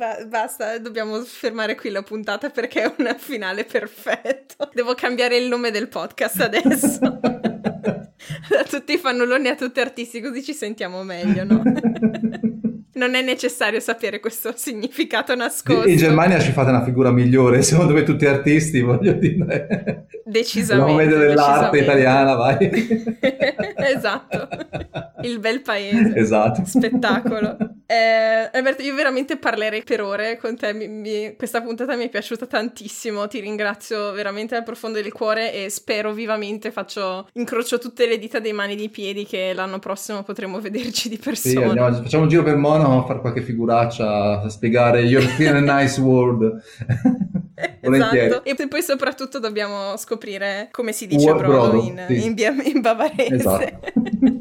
Ba- 0.00 0.24
basta, 0.26 0.78
dobbiamo 0.78 1.20
fermare 1.20 1.74
qui 1.74 1.90
la 1.90 2.00
puntata 2.00 2.48
perché 2.48 2.84
è 2.84 2.94
un 2.96 3.14
finale 3.18 3.64
perfetto. 3.64 4.70
Devo 4.72 4.94
cambiare 4.94 5.36
il 5.36 5.46
nome 5.46 5.70
del 5.70 5.88
podcast 5.88 6.40
adesso. 6.40 7.20
tutti 8.70 8.94
i 8.94 8.96
fannulloni 8.96 9.48
a 9.48 9.54
tutti 9.54 9.78
artisti, 9.78 10.22
così 10.22 10.42
ci 10.42 10.54
sentiamo 10.54 11.02
meglio, 11.02 11.44
no? 11.44 11.62
non 13.00 13.14
è 13.14 13.20
necessario 13.20 13.78
sapere 13.78 14.20
questo 14.20 14.54
significato 14.56 15.34
nascosto. 15.34 15.86
In 15.86 15.98
Germania 15.98 16.40
ci 16.40 16.52
fate 16.52 16.70
una 16.70 16.82
figura 16.82 17.10
migliore, 17.10 17.60
secondo 17.60 17.92
me 17.92 18.02
tutti 18.02 18.24
artisti, 18.24 18.80
voglio 18.80 19.12
dire. 19.12 20.06
Decisamente. 20.24 21.04
L'uomo 21.04 21.24
dell'arte 21.26 21.78
italiana, 21.78 22.36
vai. 22.36 22.56
esatto, 23.76 24.48
il 25.24 25.38
bel 25.40 25.60
paese. 25.60 26.14
Esatto. 26.16 26.62
Spettacolo. 26.64 27.79
Eh, 27.90 28.48
Alberto, 28.52 28.82
io 28.82 28.94
veramente 28.94 29.36
parlerei 29.36 29.82
per 29.82 30.00
ore 30.00 30.38
con 30.38 30.54
te, 30.56 30.72
mi, 30.72 30.86
mi, 30.86 31.34
questa 31.36 31.60
puntata 31.60 31.96
mi 31.96 32.04
è 32.04 32.08
piaciuta 32.08 32.46
tantissimo, 32.46 33.26
ti 33.26 33.40
ringrazio 33.40 34.12
veramente 34.12 34.54
dal 34.54 34.62
profondo 34.62 35.02
del 35.02 35.12
cuore 35.12 35.52
e 35.52 35.70
spero 35.70 36.12
vivamente, 36.12 36.70
faccio, 36.70 37.26
incrocio 37.32 37.80
tutte 37.80 38.06
le 38.06 38.20
dita 38.20 38.38
dei 38.38 38.52
mani 38.52 38.74
e 38.74 38.76
dei 38.76 38.90
piedi 38.90 39.26
che 39.26 39.52
l'anno 39.52 39.80
prossimo 39.80 40.22
potremo 40.22 40.60
vederci 40.60 41.08
di 41.08 41.18
persona. 41.18 41.52
Sì, 41.52 41.64
andiamo, 41.64 41.92
facciamo 41.96 42.22
un 42.22 42.28
giro 42.28 42.44
per 42.44 42.54
Mono 42.54 43.02
a 43.02 43.06
fare 43.06 43.18
qualche 43.18 43.42
figuraccia, 43.42 44.40
a 44.40 44.48
spiegare 44.48 45.00
European 45.00 45.60
Nice 45.64 46.00
World. 46.00 46.62
esatto, 47.80 48.44
e 48.44 48.68
poi 48.68 48.82
soprattutto 48.82 49.40
dobbiamo 49.40 49.96
scoprire 49.96 50.68
come 50.70 50.92
si 50.92 51.08
dice 51.08 51.34
brodo, 51.34 51.70
brodo 51.70 51.82
in, 51.82 52.04
sì. 52.06 52.24
in, 52.24 52.62
in, 52.72 52.80
bavarese. 52.80 53.34
Esatto. 53.34 53.92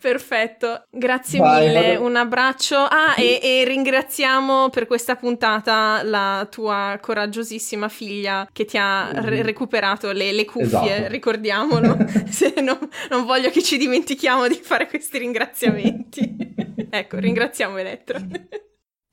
Perfetto, 0.00 0.86
grazie 0.90 1.38
Vai, 1.38 1.66
mille, 1.66 1.92
vado. 1.94 2.06
un 2.06 2.16
abbraccio. 2.16 2.76
Ah, 2.76 3.14
e, 3.16 3.40
e, 3.42 3.64
ringraziamo 3.64 4.70
per 4.70 4.86
questa 4.86 5.16
puntata 5.16 6.02
la 6.02 6.46
tua 6.50 6.98
coraggiosissima 7.00 7.88
figlia 7.88 8.48
che 8.52 8.64
ti 8.64 8.78
ha 8.78 9.10
re- 9.12 9.42
recuperato 9.42 10.12
le, 10.12 10.32
le 10.32 10.44
cuffie, 10.44 10.96
esatto. 10.96 11.08
ricordiamolo. 11.08 11.96
Se 12.28 12.54
no, 12.60 12.78
non 13.10 13.24
voglio 13.24 13.50
che 13.50 13.62
ci 13.62 13.76
dimentichiamo 13.76 14.48
di 14.48 14.58
fare 14.62 14.88
questi 14.88 15.18
ringraziamenti. 15.18 16.36
ecco, 16.90 17.18
ringraziamo 17.18 17.76
Elettra. 17.76 18.20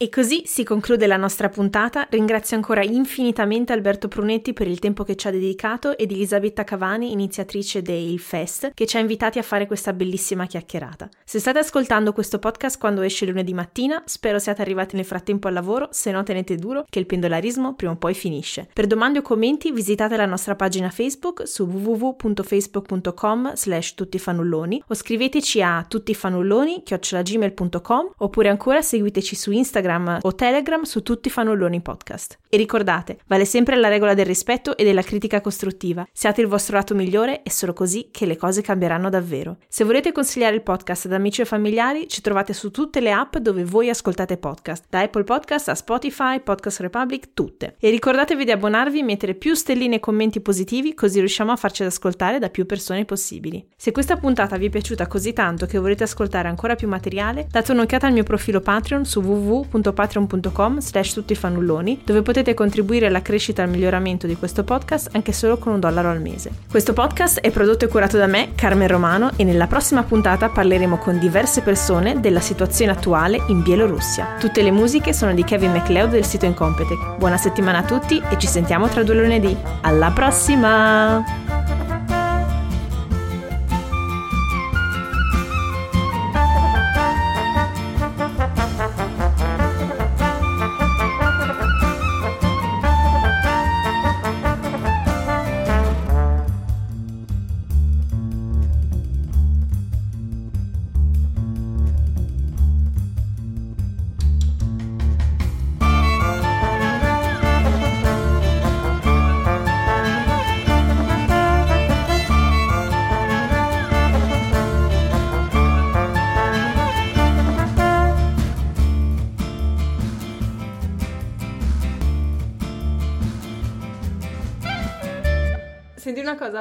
E 0.02 0.10
così 0.10 0.41
si 0.47 0.64
conclude 0.64 1.06
la 1.06 1.16
nostra 1.16 1.49
puntata. 1.49 2.08
Ringrazio 2.10 2.56
ancora 2.56 2.84
infinitamente 2.84 3.72
Alberto 3.72 4.08
Prunetti 4.08 4.52
per 4.52 4.68
il 4.68 4.80
tempo 4.80 5.04
che 5.04 5.16
ci 5.16 5.28
ha 5.28 5.32
dedicato 5.32 5.95
ed 5.95 6.12
Elisabetta 6.12 6.64
Cavani, 6.64 7.12
iniziatrice 7.12 7.84
del 7.84 8.18
Fest, 8.18 8.72
che 8.74 8.88
ci 8.88 8.97
ha 8.97 8.99
invitati 8.99 9.38
a 9.38 9.43
fare 9.43 9.68
questa 9.68 9.93
bellissima 9.93 10.47
chiacchierata. 10.47 11.08
Se 11.24 11.38
state 11.38 11.60
ascoltando 11.60 12.14
questo 12.14 12.39
podcast 12.39 12.80
quando 12.80 13.04
esce 13.04 13.28
lunedì 13.28 13.54
mattina, 13.54 14.02
spero 14.08 14.39
siate 14.39 14.64
arrivati 14.64 14.95
nel 14.95 15.06
frattempo 15.06 15.47
al 15.47 15.54
lavoro, 15.54 15.89
se 15.91 16.10
no 16.10 16.24
tenete 16.24 16.56
duro 16.56 16.84
che 16.89 16.97
il 16.97 17.06
pendolarismo 17.06 17.76
prima 17.76 17.93
o 17.93 17.97
poi 17.97 18.16
finisce. 18.16 18.68
Per 18.74 18.88
domande 18.88 19.20
o 19.20 19.22
commenti 19.22 19.72
visitate 19.72 20.18
la 20.18 20.26
nostra 20.26 20.56
pagina 20.56 20.89
Facebook 20.89 21.47
su 21.47 21.66
www.facebook.com 21.66 23.54
slash 23.54 23.93
tuttifanulloni 23.93 24.82
o 24.88 24.95
scriveteci 24.95 25.62
a 25.62 25.86
tuttifanulloni.gmail.com 25.88 28.14
oppure 28.18 28.49
ancora 28.49 28.82
seguiteci 28.82 29.36
su 29.36 29.52
Instagram 29.52 29.89
Instagram 29.92 30.20
o 30.22 30.36
Telegram 30.36 30.82
su 30.84 31.04
tutti 31.04 31.28
i 31.28 31.32
fannulloni 31.32 31.82
podcast. 31.82 32.38
E 32.50 32.58
ricordate, 32.58 33.20
vale 33.28 33.46
sempre 33.46 33.76
la 33.76 33.88
regola 33.88 34.14
del 34.14 34.26
rispetto 34.26 34.78
e 34.78 34.84
della 34.84 35.02
critica 35.02 35.42
costruttiva. 35.42 36.08
Siate 36.12 36.42
il 36.42 36.48
vostro 36.48 36.76
lato 36.76 36.96
migliore, 36.96 37.44
è 37.44 37.50
solo 37.50 37.74
così 37.74 38.10
che 38.12 38.26
le 38.26 38.38
cose 38.38 38.62
cambieranno 38.62 39.10
davvero. 39.10 39.58
Se 39.68 39.84
volete 39.84 40.12
consigliare 40.12 40.56
il 40.56 40.62
podcast 40.62 41.06
ad 41.06 41.14
amici 41.14 41.42
o 41.42 41.46
familiari, 41.46 42.08
ci 42.08 42.22
trovate 42.22 42.54
su 42.54 42.72
tutte 42.72 43.00
le 43.00 43.12
app 43.12 43.38
dove 43.38 43.64
voi 43.64 43.89
ascoltate 43.89 44.38
podcast, 44.38 44.86
da 44.89 45.02
Apple 45.02 45.24
Podcast 45.24 45.70
a 45.70 45.76
Spotify, 45.76 46.42
Podcast 46.42 46.80
Republic, 46.80 47.34
tutte. 47.34 47.76
E 47.80 47.89
ricordatevi 47.89 48.46
di 48.46 48.52
abbonarvi 48.52 49.00
e 49.00 49.04
mettere 49.04 49.36
più 49.36 49.54
stelline 49.54 49.96
e 49.96 50.00
commenti 50.00 50.42
positivi, 50.42 50.94
così 50.94 51.20
riusciamo 51.20 51.52
a 51.52 51.56
farci 51.56 51.84
ascoltare 51.84 52.39
da 52.39 52.50
più 52.50 52.66
persone 52.66 53.06
possibili. 53.06 53.66
Se 53.76 53.92
questa 53.92 54.18
puntata 54.18 54.58
vi 54.58 54.68
è 54.68 54.70
piaciuta 54.70 55.08
così 55.08 55.34
tanto 55.34 55.66
che 55.66 55.80
volete 55.80 56.04
ascoltare 56.04 56.48
ancora 56.48 56.76
più 56.76 56.88
materiale, 56.88 57.48
date 57.50 57.72
un'occhiata 57.72 58.08
al 58.08 58.14
mio 58.14 58.24
profilo 58.24 58.60
Patreon 58.60 59.06
su 59.06 59.22
www 59.22 59.81
www.patreon.com 59.82 60.80
slash 60.80 61.14
tutti 61.14 61.36
fannulloni 61.36 62.02
dove 62.04 62.22
potete 62.22 62.54
contribuire 62.54 63.08
alla 63.08 63.22
crescita 63.22 63.62
e 63.62 63.66
al 63.66 63.72
miglioramento 63.72 64.28
di 64.28 64.36
questo 64.36 64.64
podcast 64.64 65.10
anche 65.14 65.34
solo 65.34 65.58
con 65.58 65.74
un 65.74 65.80
dollaro 65.80 66.10
al 66.10 66.22
mese. 66.22 66.52
Questo 66.70 66.94
podcast 66.94 67.40
è 67.40 67.52
prodotto 67.52 67.86
e 67.86 67.88
curato 67.88 68.18
da 68.18 68.28
me, 68.28 68.52
Carmen 68.56 68.88
Romano, 68.88 69.32
e 69.36 69.44
nella 69.44 69.68
prossima 69.68 70.04
puntata 70.04 70.50
parleremo 70.50 70.98
con 70.98 71.20
diverse 71.20 71.62
persone 71.62 72.20
della 72.20 72.40
situazione 72.40 72.92
attuale 72.92 73.44
in 73.48 73.62
Bielorussia. 73.62 74.36
Tutte 74.40 74.62
le 74.62 74.72
musiche 74.72 75.14
sono 75.14 75.34
di 75.34 75.44
Kevin 75.44 75.72
MacLeod 75.72 76.12
del 76.12 76.26
sito 76.26 76.46
Incompetech. 76.46 77.18
Buona 77.18 77.38
settimana 77.38 77.80
a 77.80 77.84
tutti 77.84 78.22
e 78.30 78.38
ci 78.38 78.48
sentiamo 78.48 78.88
tra 78.88 79.04
due 79.04 79.16
lunedì. 79.16 79.56
Alla 79.82 80.12
prossima! 80.12 81.61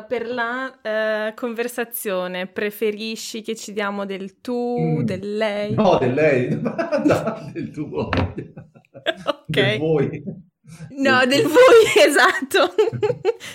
Cosa, 0.00 0.02
per 0.02 0.28
la 0.28 1.28
uh, 1.30 1.34
conversazione 1.34 2.46
preferisci 2.46 3.42
che 3.42 3.54
ci 3.54 3.72
diamo 3.72 4.04
del 4.04 4.40
tu, 4.40 4.76
mm. 4.78 5.02
del 5.02 5.36
lei? 5.36 5.74
No, 5.74 5.98
del 5.98 6.14
lei, 6.14 6.48
del 7.52 7.70
tuo. 7.70 8.08
ok. 8.08 9.46
Del 9.46 9.78
voi. 9.78 10.48
No, 10.90 11.24
del 11.26 11.42
voi, 11.42 11.84
esatto. 12.06 12.74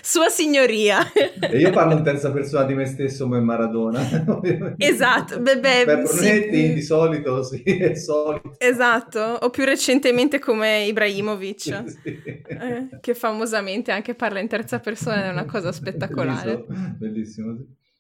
Sua 0.01 0.30
signoria. 0.30 0.99
E 1.13 1.57
io 1.57 1.71
parlo 1.71 1.93
in 1.93 2.03
terza 2.03 2.32
persona 2.32 2.65
di 2.65 2.73
me 2.73 2.86
stesso 2.86 3.23
come 3.23 3.39
Maradona. 3.39 4.01
esatto, 4.78 5.39
beh, 5.39 5.59
beh, 5.59 5.84
per 5.86 6.03
Brunetti 6.03 6.67
sì. 6.67 6.73
di 6.73 6.82
solito 6.82 7.43
sì, 7.43 7.61
è 7.63 7.95
solito. 7.95 8.55
Esatto, 8.57 9.19
o 9.19 9.49
più 9.49 9.65
recentemente 9.65 10.39
come 10.39 10.86
Ibrahimovic, 10.86 11.84
sì. 12.01 12.21
eh, 12.47 12.88
che 13.01 13.13
famosamente 13.13 13.91
anche 13.91 14.15
parla 14.15 14.39
in 14.39 14.47
terza 14.47 14.80
persona, 14.80 15.26
è 15.26 15.30
una 15.30 15.45
cosa 15.45 15.71
spettacolare. 15.71 16.65
Bellissimo, 16.67 16.95
bellissimo. 16.97 17.57